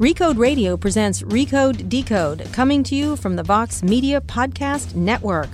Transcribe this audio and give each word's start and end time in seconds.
Recode 0.00 0.38
Radio 0.38 0.76
presents 0.76 1.22
Recode 1.22 1.88
Decode, 1.88 2.52
coming 2.52 2.82
to 2.82 2.96
you 2.96 3.14
from 3.14 3.36
the 3.36 3.44
Vox 3.44 3.80
Media 3.84 4.20
Podcast 4.20 4.96
Network. 4.96 5.48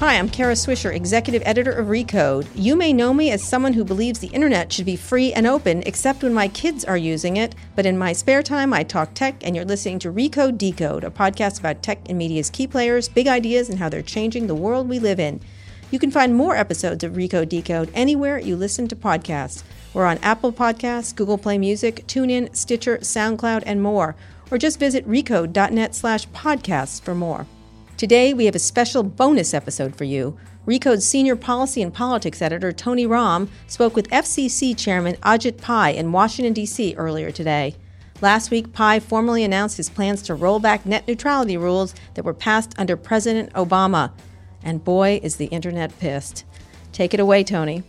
Hi, 0.00 0.18
I'm 0.18 0.28
Kara 0.28 0.54
Swisher, 0.54 0.92
executive 0.92 1.40
editor 1.46 1.70
of 1.70 1.86
Recode. 1.86 2.48
You 2.56 2.74
may 2.74 2.92
know 2.92 3.14
me 3.14 3.30
as 3.30 3.44
someone 3.44 3.74
who 3.74 3.84
believes 3.84 4.18
the 4.18 4.26
internet 4.26 4.72
should 4.72 4.86
be 4.86 4.96
free 4.96 5.32
and 5.32 5.46
open, 5.46 5.84
except 5.86 6.24
when 6.24 6.34
my 6.34 6.48
kids 6.48 6.84
are 6.84 6.96
using 6.96 7.36
it. 7.36 7.54
But 7.76 7.86
in 7.86 7.96
my 7.96 8.12
spare 8.12 8.42
time, 8.42 8.72
I 8.72 8.82
talk 8.82 9.14
tech, 9.14 9.36
and 9.46 9.54
you're 9.54 9.64
listening 9.64 10.00
to 10.00 10.12
Recode 10.12 10.58
Decode, 10.58 11.04
a 11.04 11.10
podcast 11.10 11.60
about 11.60 11.84
tech 11.84 12.00
and 12.08 12.18
media's 12.18 12.50
key 12.50 12.66
players, 12.66 13.08
big 13.08 13.28
ideas, 13.28 13.68
and 13.68 13.78
how 13.78 13.88
they're 13.88 14.02
changing 14.02 14.48
the 14.48 14.56
world 14.56 14.88
we 14.88 14.98
live 14.98 15.20
in. 15.20 15.40
You 15.92 16.00
can 16.00 16.10
find 16.10 16.34
more 16.34 16.56
episodes 16.56 17.04
of 17.04 17.12
Recode 17.12 17.50
Decode 17.50 17.92
anywhere 17.94 18.40
you 18.40 18.56
listen 18.56 18.88
to 18.88 18.96
podcasts. 18.96 19.62
We're 19.96 20.04
on 20.04 20.18
Apple 20.18 20.52
Podcasts, 20.52 21.16
Google 21.16 21.38
Play 21.38 21.56
Music, 21.56 22.06
TuneIn, 22.06 22.54
Stitcher, 22.54 22.98
SoundCloud, 22.98 23.62
and 23.64 23.82
more. 23.82 24.14
Or 24.50 24.58
just 24.58 24.78
visit 24.78 25.08
recode.net 25.08 25.94
slash 25.94 26.28
podcasts 26.28 27.00
for 27.00 27.14
more. 27.14 27.46
Today, 27.96 28.34
we 28.34 28.44
have 28.44 28.54
a 28.54 28.58
special 28.58 29.02
bonus 29.02 29.54
episode 29.54 29.96
for 29.96 30.04
you. 30.04 30.36
Recode's 30.66 31.06
senior 31.06 31.34
policy 31.34 31.80
and 31.80 31.94
politics 31.94 32.42
editor, 32.42 32.72
Tony 32.72 33.06
Romm, 33.06 33.48
spoke 33.68 33.96
with 33.96 34.10
FCC 34.10 34.76
Chairman 34.76 35.14
Ajit 35.22 35.62
Pai 35.62 35.96
in 35.96 36.12
Washington, 36.12 36.52
D.C. 36.52 36.94
earlier 36.98 37.30
today. 37.30 37.74
Last 38.20 38.50
week, 38.50 38.74
Pai 38.74 39.00
formally 39.00 39.44
announced 39.44 39.78
his 39.78 39.88
plans 39.88 40.20
to 40.24 40.34
roll 40.34 40.58
back 40.58 40.84
net 40.84 41.08
neutrality 41.08 41.56
rules 41.56 41.94
that 42.12 42.24
were 42.26 42.34
passed 42.34 42.74
under 42.76 42.98
President 42.98 43.50
Obama. 43.54 44.12
And 44.62 44.84
boy, 44.84 45.20
is 45.22 45.36
the 45.36 45.46
internet 45.46 45.98
pissed. 45.98 46.44
Take 46.92 47.14
it 47.14 47.20
away, 47.20 47.42
Tony. 47.44 47.82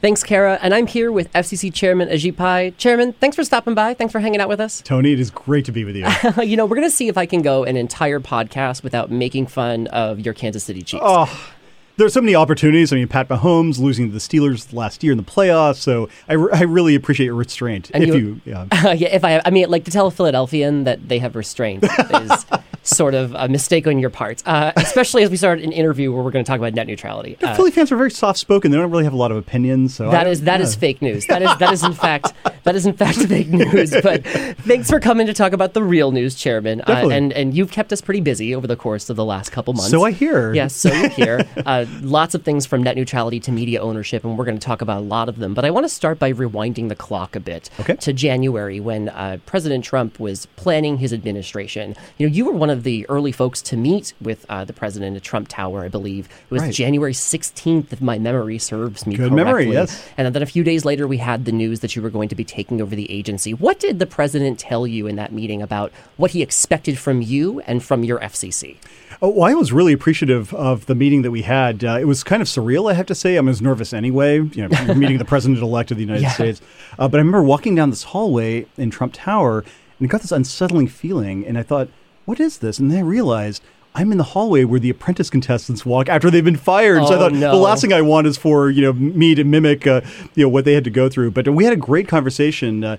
Thanks, 0.00 0.22
Kara. 0.22 0.58
And 0.62 0.72
I'm 0.74 0.86
here 0.86 1.12
with 1.12 1.30
FCC 1.34 1.72
Chairman 1.72 2.08
Ajit 2.08 2.34
Pai. 2.36 2.70
Chairman, 2.78 3.12
thanks 3.14 3.36
for 3.36 3.44
stopping 3.44 3.74
by. 3.74 3.92
Thanks 3.92 4.12
for 4.12 4.20
hanging 4.20 4.40
out 4.40 4.48
with 4.48 4.58
us. 4.60 4.80
Tony, 4.80 5.12
it 5.12 5.20
is 5.20 5.30
great 5.30 5.66
to 5.66 5.72
be 5.72 5.84
with 5.84 5.94
you. 5.94 6.06
you 6.42 6.56
know, 6.56 6.64
we're 6.64 6.76
going 6.76 6.88
to 6.88 6.94
see 6.94 7.08
if 7.08 7.18
I 7.18 7.26
can 7.26 7.42
go 7.42 7.64
an 7.64 7.76
entire 7.76 8.18
podcast 8.18 8.82
without 8.82 9.10
making 9.10 9.46
fun 9.48 9.88
of 9.88 10.18
your 10.20 10.32
Kansas 10.32 10.64
City 10.64 10.80
Chiefs. 10.80 11.02
Oh, 11.04 11.50
there's 11.98 12.14
so 12.14 12.22
many 12.22 12.34
opportunities. 12.34 12.94
I 12.94 12.96
mean, 12.96 13.08
Pat 13.08 13.28
Mahomes 13.28 13.78
losing 13.78 14.06
to 14.06 14.12
the 14.12 14.20
Steelers 14.20 14.72
last 14.72 15.02
year 15.04 15.12
in 15.12 15.18
the 15.18 15.24
playoffs. 15.24 15.76
So 15.76 16.08
I, 16.30 16.32
re- 16.32 16.50
I 16.54 16.62
really 16.62 16.94
appreciate 16.94 17.26
your 17.26 17.34
restraint. 17.34 17.90
And 17.92 18.02
if 18.02 18.08
you- 18.08 18.14
you, 18.14 18.40
yeah. 18.46 18.66
yeah, 18.94 19.08
if 19.08 19.22
I, 19.22 19.42
I 19.44 19.50
mean, 19.50 19.68
like 19.68 19.84
to 19.84 19.90
tell 19.90 20.06
a 20.06 20.10
Philadelphian 20.10 20.84
that 20.84 21.10
they 21.10 21.18
have 21.18 21.36
restraint 21.36 21.84
is 21.84 22.46
sort 22.82 23.14
of 23.14 23.34
a 23.34 23.48
mistake 23.48 23.86
on 23.86 23.98
your 23.98 24.10
part, 24.10 24.42
uh, 24.46 24.72
especially 24.76 25.22
as 25.22 25.30
we 25.30 25.36
start 25.36 25.60
an 25.60 25.72
interview 25.72 26.12
where 26.12 26.22
we're 26.22 26.30
going 26.30 26.44
to 26.44 26.48
talk 26.48 26.58
about 26.58 26.74
net 26.74 26.86
neutrality. 26.86 27.36
Uh, 27.42 27.54
Philly 27.54 27.70
fans 27.70 27.92
are 27.92 27.96
very 27.96 28.10
soft 28.10 28.38
spoken. 28.38 28.70
They 28.70 28.76
don't 28.78 28.90
really 28.90 29.04
have 29.04 29.12
a 29.12 29.16
lot 29.16 29.30
of 29.30 29.36
opinions. 29.36 29.94
So 29.94 30.10
That 30.10 30.26
I- 30.26 30.30
is 30.30 30.42
that 30.42 30.60
is 30.60 30.74
yeah. 30.74 30.80
fake 30.80 31.02
news. 31.02 31.26
That 31.26 31.42
is 31.42 31.56
that 31.58 31.72
is 31.72 31.82
in 31.84 31.92
fact 32.06 32.32
that 32.64 32.74
is 32.74 32.86
in 32.86 32.94
fact 32.94 33.18
fake 33.18 33.48
news. 33.48 33.90
But 34.02 34.24
thanks 34.26 34.88
for 34.90 34.98
coming 35.00 35.26
to 35.26 35.34
talk 35.34 35.52
about 35.52 35.74
the 35.74 35.82
real 35.82 36.10
news, 36.12 36.34
Chairman. 36.34 36.80
Uh, 36.82 37.08
and 37.10 37.32
and 37.32 37.54
you've 37.54 37.70
kept 37.70 37.92
us 37.92 38.00
pretty 38.00 38.20
busy 38.20 38.54
over 38.54 38.66
the 38.66 38.76
course 38.76 39.10
of 39.10 39.16
the 39.16 39.24
last 39.24 39.50
couple 39.52 39.74
months. 39.74 39.90
So 39.90 40.04
I 40.04 40.10
hear. 40.12 40.54
Yes, 40.54 40.74
so 40.74 40.92
you 40.92 41.08
hear. 41.10 41.40
Uh, 41.70 41.84
lots 42.00 42.34
of 42.34 42.42
things 42.42 42.64
from 42.66 42.82
net 42.82 42.96
neutrality 42.96 43.38
to 43.38 43.52
media 43.52 43.80
ownership, 43.80 44.24
and 44.24 44.36
we're 44.38 44.44
going 44.46 44.58
to 44.58 44.64
talk 44.64 44.80
about 44.80 44.98
a 44.98 45.04
lot 45.04 45.28
of 45.28 45.36
them. 45.38 45.52
But 45.54 45.64
I 45.64 45.70
want 45.70 45.84
to 45.84 45.88
start 45.88 46.18
by 46.18 46.32
rewinding 46.32 46.88
the 46.88 46.96
clock 46.96 47.36
a 47.36 47.40
bit 47.40 47.68
Okay. 47.80 47.94
to 47.96 48.12
January 48.12 48.80
when 48.80 49.08
uh, 49.10 49.36
President 49.46 49.84
Trump 49.84 50.18
was 50.18 50.46
planning 50.56 50.96
his 50.98 51.12
administration. 51.12 51.94
You 52.18 52.28
know, 52.28 52.34
you 52.34 52.44
were 52.46 52.52
one 52.52 52.69
of 52.70 52.82
the 52.84 53.04
early 53.08 53.32
folks 53.32 53.60
to 53.62 53.76
meet 53.76 54.14
with 54.20 54.46
uh, 54.48 54.64
the 54.64 54.72
president 54.72 55.16
at 55.16 55.22
Trump 55.22 55.48
Tower, 55.48 55.84
I 55.84 55.88
believe. 55.88 56.26
It 56.26 56.50
was 56.50 56.62
Right. 56.62 56.72
January 56.74 57.12
16th, 57.12 57.92
if 57.92 58.00
my 58.00 58.18
memory 58.18 58.58
serves 58.58 59.06
me 59.06 59.16
Good 59.16 59.30
correctly. 59.30 59.44
memory, 59.44 59.72
yes. 59.72 60.06
And 60.16 60.34
then 60.34 60.42
a 60.42 60.46
few 60.46 60.62
days 60.64 60.84
later, 60.84 61.06
we 61.06 61.18
had 61.18 61.44
the 61.44 61.52
news 61.52 61.80
that 61.80 61.94
you 61.96 62.02
were 62.02 62.10
going 62.10 62.28
to 62.28 62.34
be 62.34 62.44
taking 62.44 62.80
over 62.80 62.94
the 62.96 63.10
agency. 63.10 63.52
What 63.54 63.78
did 63.80 63.98
the 63.98 64.06
president 64.06 64.58
tell 64.58 64.86
you 64.86 65.06
in 65.06 65.16
that 65.16 65.32
meeting 65.32 65.62
about 65.62 65.92
what 66.16 66.30
he 66.32 66.42
expected 66.42 66.98
from 66.98 67.22
you 67.22 67.60
and 67.60 67.82
from 67.82 68.04
your 68.04 68.18
FCC? 68.20 68.76
Oh, 69.22 69.28
well, 69.30 69.50
I 69.50 69.54
was 69.54 69.72
really 69.72 69.92
appreciative 69.92 70.54
of 70.54 70.86
the 70.86 70.94
meeting 70.94 71.22
that 71.22 71.30
we 71.30 71.42
had. 71.42 71.84
Uh, 71.84 71.98
it 72.00 72.04
was 72.06 72.22
kind 72.24 72.40
of 72.40 72.48
surreal, 72.48 72.90
I 72.90 72.94
have 72.94 73.06
to 73.06 73.14
say. 73.14 73.36
I'm 73.36 73.48
as 73.48 73.60
nervous 73.60 73.92
anyway. 73.92 74.36
You 74.36 74.68
know, 74.68 74.94
meeting 74.94 75.18
the 75.18 75.24
president-elect 75.26 75.90
of 75.90 75.96
the 75.98 76.04
United 76.04 76.22
Yeah. 76.22 76.30
States. 76.32 76.60
Uh, 76.98 77.06
but 77.08 77.18
I 77.18 77.20
remember 77.20 77.42
walking 77.42 77.74
down 77.74 77.90
this 77.90 78.04
hallway 78.04 78.66
in 78.78 78.90
Trump 78.90 79.12
Tower, 79.14 79.58
and 79.98 80.06
I 80.08 80.10
got 80.10 80.22
this 80.22 80.32
unsettling 80.32 80.88
feeling. 80.88 81.44
And 81.46 81.58
I 81.58 81.62
thought, 81.62 81.88
"What 82.30 82.38
is 82.40 82.58
this?" 82.58 82.78
And 82.78 82.90
then 82.90 82.98
I 82.98 83.02
realized. 83.02 83.62
I'm 83.92 84.12
in 84.12 84.18
the 84.18 84.24
hallway 84.34 84.62
where 84.62 84.78
the 84.78 84.88
apprentice 84.88 85.28
contestants 85.30 85.84
walk 85.84 86.08
after 86.08 86.30
they've 86.30 86.44
been 86.44 86.54
fired. 86.54 87.04
so 87.08 87.12
I 87.14 87.16
Oh, 87.16 87.18
thought 87.18 87.32
no. 87.32 87.50
the 87.50 87.56
last 87.56 87.80
thing 87.80 87.92
I 87.92 88.02
want 88.02 88.28
is 88.28 88.36
for 88.36 88.70
you 88.70 88.82
know 88.82 88.92
me 88.92 89.34
to 89.34 89.42
mimic 89.42 89.84
uh, 89.84 90.02
you 90.36 90.44
know 90.44 90.48
what 90.48 90.64
they 90.64 90.74
had 90.74 90.84
to 90.84 90.90
go 90.90 91.08
through. 91.08 91.32
But 91.32 91.48
we 91.52 91.64
had 91.64 91.72
a 91.72 91.76
great 91.90 92.06
conversation. 92.06 92.84
Uh, 92.84 92.98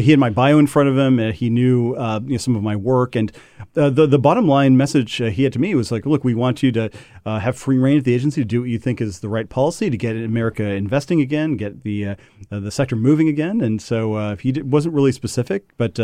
he 0.00 0.10
had 0.10 0.18
my 0.18 0.30
bio 0.30 0.58
in 0.58 0.66
front 0.66 0.88
of 0.88 0.96
him. 0.96 1.18
He 1.32 1.50
knew, 1.50 1.94
uh, 1.94 2.20
you 2.24 2.32
know, 2.32 2.36
some 2.38 2.56
of 2.56 2.62
my 2.62 2.76
work, 2.76 3.14
and 3.14 3.30
uh, 3.76 3.90
the 3.90 4.06
the 4.06 4.18
bottom 4.18 4.46
line 4.46 4.76
message 4.76 5.20
uh, 5.20 5.26
he 5.26 5.44
had 5.44 5.52
to 5.52 5.58
me 5.58 5.74
was 5.74 5.92
like, 5.92 6.06
"Look, 6.06 6.24
we 6.24 6.34
want 6.34 6.62
you 6.62 6.72
to 6.72 6.90
uh, 7.24 7.38
have 7.38 7.56
free 7.56 7.78
rein 7.78 7.98
at 7.98 8.04
the 8.04 8.14
agency 8.14 8.40
to 8.40 8.44
do 8.44 8.60
what 8.60 8.70
you 8.70 8.78
think 8.78 9.00
is 9.00 9.20
the 9.20 9.28
right 9.28 9.48
policy 9.48 9.90
to 9.90 9.96
get 9.96 10.16
America 10.16 10.64
investing 10.64 11.20
again, 11.20 11.56
get 11.56 11.82
the 11.82 12.08
uh, 12.08 12.14
uh, 12.50 12.60
the 12.60 12.70
sector 12.70 12.96
moving 12.96 13.28
again." 13.28 13.60
And 13.60 13.80
so 13.80 14.36
he 14.36 14.52
wasn't 14.62 14.94
really 14.94 15.12
specific, 15.12 15.76
but. 15.76 15.98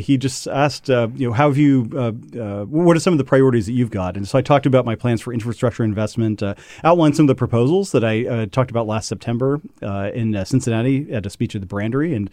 He 0.00 0.18
just 0.18 0.48
asked, 0.48 0.88
you 0.88 1.28
know, 1.28 1.32
how 1.32 1.46
have 1.46 1.56
you, 1.56 1.84
what 1.84 2.96
are 2.96 3.00
some 3.00 3.14
of 3.14 3.18
the 3.18 3.24
priorities 3.24 3.66
that 3.66 3.74
you've 3.74 3.92
got? 3.92 4.16
And 4.16 4.26
so 4.26 4.36
I 4.36 4.42
talked 4.42 4.66
about 4.66 4.84
my 4.84 4.96
plans 4.96 5.20
for 5.20 5.32
infrastructure 5.32 5.84
investment, 5.84 6.42
outlined 6.82 7.14
some 7.14 7.26
of 7.26 7.28
the 7.28 7.36
proposals 7.36 7.92
that 7.92 8.02
I 8.02 8.46
talked 8.46 8.72
about 8.72 8.88
last 8.88 9.06
September 9.06 9.60
in 9.80 10.44
Cincinnati 10.44 11.12
at 11.12 11.24
a 11.26 11.30
speech 11.30 11.54
at 11.54 11.60
the 11.60 11.68
Brandery. 11.68 12.16
And 12.16 12.28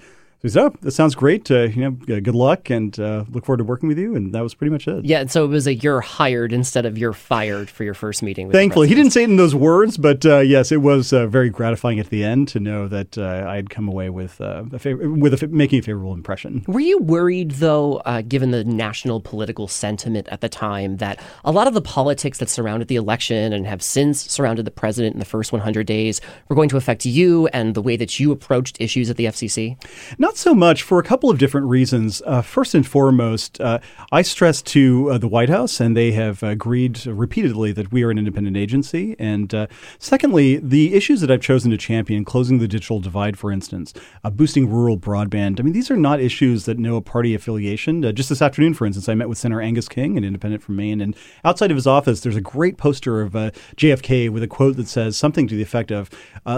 so 0.47 0.73
that 0.81 0.91
sounds 0.91 1.15
great. 1.15 1.49
Uh, 1.49 1.63
you 1.63 1.81
know, 1.81 1.91
good 1.91 2.35
luck 2.35 2.69
and 2.69 2.99
uh, 2.99 3.25
look 3.31 3.45
forward 3.45 3.57
to 3.57 3.63
working 3.63 3.87
with 3.87 3.97
you. 3.97 4.15
And 4.15 4.33
that 4.33 4.41
was 4.41 4.53
pretty 4.53 4.71
much 4.71 4.87
it. 4.87 5.05
Yeah, 5.05 5.19
and 5.19 5.31
so 5.31 5.45
it 5.45 5.47
was 5.47 5.67
a 5.67 5.75
you're 5.75 6.01
hired 6.01 6.53
instead 6.53 6.85
of 6.85 6.97
you're 6.97 7.13
fired 7.13 7.69
for 7.69 7.83
your 7.83 7.93
first 7.93 8.23
meeting. 8.23 8.47
With 8.47 8.53
the 8.53 8.59
Thankfully, 8.59 8.87
he 8.87 8.95
didn't 8.95 9.11
say 9.11 9.23
it 9.23 9.29
in 9.29 9.37
those 9.37 9.55
words, 9.55 9.97
but 9.97 10.25
uh, 10.25 10.39
yes, 10.39 10.71
it 10.71 10.81
was 10.81 11.13
uh, 11.13 11.27
very 11.27 11.49
gratifying 11.49 11.99
at 11.99 12.09
the 12.09 12.23
end 12.23 12.47
to 12.49 12.59
know 12.59 12.87
that 12.87 13.17
uh, 13.17 13.45
I 13.47 13.55
had 13.55 13.69
come 13.69 13.87
away 13.87 14.09
with 14.09 14.39
uh, 14.41 14.63
a 14.71 14.95
with 14.95 15.41
a 15.41 15.47
making 15.47 15.79
a 15.79 15.81
favorable 15.81 16.13
impression. 16.13 16.63
Were 16.67 16.79
you 16.79 16.99
worried, 16.99 17.51
though, 17.51 17.97
uh, 18.05 18.21
given 18.21 18.51
the 18.51 18.63
national 18.63 19.21
political 19.21 19.67
sentiment 19.67 20.27
at 20.29 20.41
the 20.41 20.49
time, 20.49 20.97
that 20.97 21.19
a 21.43 21.51
lot 21.51 21.67
of 21.67 21.73
the 21.73 21.81
politics 21.81 22.39
that 22.39 22.49
surrounded 22.49 22.87
the 22.87 22.95
election 22.95 23.53
and 23.53 23.65
have 23.67 23.81
since 23.81 24.21
surrounded 24.31 24.65
the 24.65 24.71
president 24.71 25.13
in 25.13 25.19
the 25.19 25.25
first 25.25 25.51
100 25.51 25.85
days 25.85 26.21
were 26.49 26.55
going 26.55 26.69
to 26.69 26.77
affect 26.77 27.05
you 27.05 27.47
and 27.47 27.75
the 27.75 27.81
way 27.81 27.95
that 27.95 28.19
you 28.19 28.31
approached 28.31 28.79
issues 28.79 29.09
at 29.09 29.17
the 29.17 29.25
FCC? 29.25 29.77
Not 30.17 30.34
so 30.35 30.53
much 30.53 30.83
for 30.83 30.99
a 30.99 31.03
couple 31.03 31.29
of 31.29 31.37
different 31.37 31.67
reasons. 31.67 32.21
Uh, 32.25 32.41
first 32.41 32.75
and 32.75 32.85
foremost, 32.85 33.59
uh, 33.61 33.79
I 34.11 34.21
stressed 34.21 34.65
to 34.67 35.11
uh, 35.11 35.17
the 35.17 35.27
White 35.27 35.49
House, 35.49 35.79
and 35.79 35.95
they 35.95 36.11
have 36.11 36.43
agreed 36.43 37.05
repeatedly 37.05 37.71
that 37.71 37.91
we 37.91 38.03
are 38.03 38.11
an 38.11 38.17
independent 38.17 38.57
agency. 38.57 39.15
And 39.17 39.53
uh, 39.53 39.67
secondly, 39.97 40.57
the 40.57 40.93
issues 40.93 41.21
that 41.21 41.31
I've 41.31 41.41
chosen 41.41 41.71
to 41.71 41.77
champion, 41.77 42.25
closing 42.25 42.59
the 42.59 42.67
digital 42.67 42.99
divide, 42.99 43.37
for 43.37 43.51
instance, 43.51 43.93
uh, 44.23 44.29
boosting 44.29 44.69
rural 44.69 44.97
broadband, 44.97 45.59
I 45.59 45.63
mean, 45.63 45.73
these 45.73 45.89
are 45.89 45.97
not 45.97 46.19
issues 46.19 46.65
that 46.65 46.77
know 46.77 46.97
a 46.97 47.01
party 47.01 47.33
affiliation. 47.33 48.03
Uh, 48.03 48.11
just 48.11 48.29
this 48.29 48.41
afternoon, 48.41 48.73
for 48.73 48.85
instance, 48.85 49.07
I 49.07 49.15
met 49.15 49.29
with 49.29 49.37
Senator 49.37 49.61
Angus 49.61 49.87
King, 49.87 50.17
an 50.17 50.23
independent 50.23 50.63
from 50.63 50.75
Maine, 50.75 50.99
and 50.99 51.15
outside 51.43 51.71
of 51.71 51.77
his 51.77 51.87
office, 51.87 52.21
there's 52.21 52.35
a 52.35 52.41
great 52.41 52.77
poster 52.77 53.21
of 53.21 53.33
JFK 53.33 54.29
with 54.29 54.43
a 54.43 54.47
quote 54.47 54.75
that 54.75 54.87
says 54.87 55.15
something 55.15 55.47
to 55.47 55.55
the 55.55 55.61
effect 55.61 55.91
of, 55.91 56.09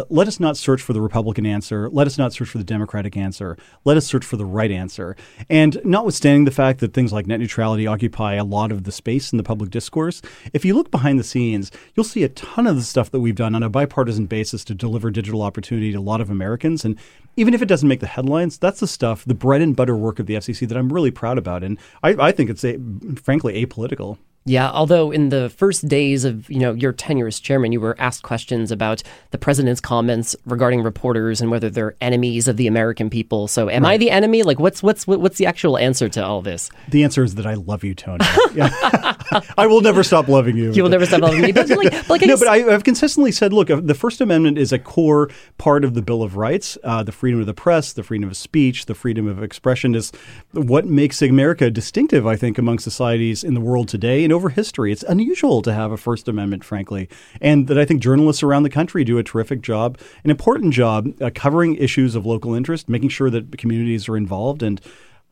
let 0.10 0.28
us 0.28 0.40
not 0.40 0.58
search 0.58 0.82
for 0.82 0.94
the 0.94 1.02
Republican 1.02 1.46
answer. 1.46 1.90
Let 1.90 2.08
us 2.08 2.18
not 2.18 2.34
search 2.34 2.50
for 2.50 2.58
the 2.58 2.64
Democratic 2.64 3.16
answer. 3.16 3.57
Let 3.86 3.98
us 3.98 4.06
search 4.06 4.26
for 4.26 4.38
the 4.38 4.46
right 4.46 4.72
answer. 4.72 5.16
And 5.50 5.80
notwithstanding 5.84 6.46
the 6.46 6.52
fact 6.52 6.80
that 6.80 6.94
things 6.94 7.14
like 7.14 7.28
net 7.28 7.40
neutrality 7.40 7.88
occupy 7.88 8.36
a 8.36 8.44
lot 8.44 8.72
of 8.72 8.84
the 8.84 8.92
space 8.92 9.32
in 9.32 9.38
the 9.38 9.44
public 9.44 9.70
discourse, 9.70 10.22
if 10.54 10.66
you 10.66 10.74
look 10.74 10.92
behind 10.92 11.20
the 11.20 11.24
scenes, 11.24 11.72
you'll 11.96 12.04
see 12.04 12.24
a 12.24 12.30
ton 12.30 12.68
of 12.68 12.76
the 12.76 12.82
stuff 12.82 13.12
that 13.12 13.20
we've 13.20 13.36
done 13.36 13.56
on 13.56 13.64
a 13.64 13.70
bipartisan 13.70 14.26
basis 14.26 14.64
to 14.66 14.74
deliver 14.74 15.12
digital 15.12 15.42
opportunity 15.42 15.92
to 15.92 15.98
a 15.98 16.02
lot 16.02 16.22
of 16.22 16.30
Americans. 16.30 16.86
And 16.86 16.98
even 17.36 17.54
if 17.54 17.62
it 17.62 17.68
doesn't 17.68 17.88
make 17.88 18.00
the 18.00 18.08
headlines, 18.08 18.58
that's 18.58 18.80
the 18.80 18.88
stuff, 18.88 19.24
the 19.26 19.36
bread 19.36 19.62
and 19.62 19.76
butter 19.76 19.96
work 19.96 20.20
of 20.20 20.26
the 20.26 20.36
FCC 20.36 20.68
that 20.68 20.78
I'm 20.78 20.92
really 20.92 21.12
proud 21.12 21.38
about. 21.38 21.64
And 21.64 21.78
I, 22.04 22.16
I 22.20 22.32
think 22.32 22.50
it's, 22.50 22.64
a, 22.64 22.78
frankly, 23.16 23.66
apolitical. 23.66 24.18
Yeah, 24.48 24.72
although 24.72 25.12
in 25.12 25.28
the 25.28 25.50
first 25.50 25.88
days 25.90 26.24
of 26.24 26.50
you 26.50 26.60
know 26.60 26.74
your 26.74 26.94
tenure 26.94 27.28
as 27.28 27.40
chairman, 27.40 27.74
you 27.74 27.82
were 27.82 27.96
asked 28.00 28.24
questions 28.24 28.72
about 28.72 29.04
the 29.32 29.38
president's 29.38 29.82
comments 29.82 30.36
regarding 30.46 30.84
reporters 30.84 31.42
and 31.42 31.52
whether 31.52 31.70
they're 31.70 31.96
enemies 32.00 32.48
of 32.48 32.56
the 32.56 32.66
American 32.66 33.10
people. 33.10 33.50
So, 33.50 33.70
am 33.70 33.86
I 33.86 33.98
the 33.98 34.10
enemy? 34.10 34.44
Like, 34.44 34.58
what's 34.58 34.82
what's 34.82 35.06
what's 35.06 35.38
the 35.38 35.46
actual 35.46 35.78
answer 35.78 36.08
to 36.10 36.26
all 36.26 36.42
this? 36.42 36.70
The 36.88 37.04
answer 37.04 37.24
is 37.24 37.36
that 37.36 37.46
I 37.46 37.56
love 37.56 37.84
you, 37.84 37.94
Tony. 37.94 38.26
Yeah. 38.54 39.16
I 39.58 39.68
will 39.68 39.82
never 39.82 40.04
stop 40.04 40.28
loving 40.28 40.58
you. 40.58 40.72
You 40.72 40.84
will 40.84 40.90
never 40.90 41.06
stop 41.06 41.22
loving 41.22 41.42
me. 41.42 41.52
But 41.52 41.70
like, 41.70 41.92
but 41.92 42.10
like 42.10 42.24
I 42.24 42.26
no, 42.28 42.38
but 42.38 42.48
I, 42.48 42.74
I've 42.74 42.84
consistently 42.84 43.32
said, 43.32 43.54
look, 43.54 43.68
the 43.68 43.96
First 43.96 44.22
Amendment 44.22 44.58
is 44.58 44.72
a 44.72 44.80
core 44.80 45.30
part 45.58 45.84
of 45.84 45.94
the 45.94 46.02
Bill 46.02 46.24
of 46.24 46.38
Rights. 46.38 46.78
Uh, 46.84 47.04
the 47.04 47.12
freedom 47.12 47.40
of 47.40 47.46
the 47.46 47.54
press, 47.54 47.94
the 47.94 48.04
freedom 48.04 48.30
of 48.30 48.38
speech, 48.38 48.86
the 48.86 48.96
freedom 48.96 49.28
of 49.28 49.42
expression 49.44 49.96
is 49.96 50.12
what 50.52 50.86
makes 50.86 51.22
America 51.22 51.70
distinctive, 51.70 52.26
I 52.26 52.36
think, 52.36 52.58
among 52.58 52.80
societies 52.80 53.44
in 53.44 53.54
the 53.54 53.62
world 53.62 53.88
today 53.88 54.24
and 54.24 54.32
over 54.32 54.50
history. 54.50 54.92
It's 54.92 55.04
unusual 55.04 55.62
to 55.64 55.74
have 55.74 55.92
a 55.92 55.98
First 55.98 56.28
Amendment, 56.28 56.64
frankly, 56.64 57.10
and 57.42 57.68
that 57.68 57.78
I 57.78 57.86
think 57.86 58.02
journalists 58.02 58.44
around 58.44 58.64
the 58.64 58.70
country 58.70 59.04
do 59.04 59.18
a 59.18 59.24
terrific 59.24 59.62
job, 59.62 60.00
an 60.24 60.32
important 60.32 60.74
job, 60.74 61.14
uh, 61.22 61.30
covering 61.34 61.76
issues 61.76 62.16
of 62.16 62.26
local 62.26 62.54
interest, 62.54 62.90
making 62.90 63.10
sure 63.10 63.30
that 63.30 63.58
communities 63.58 64.08
are 64.10 64.18
involved, 64.18 64.64
and 64.64 64.82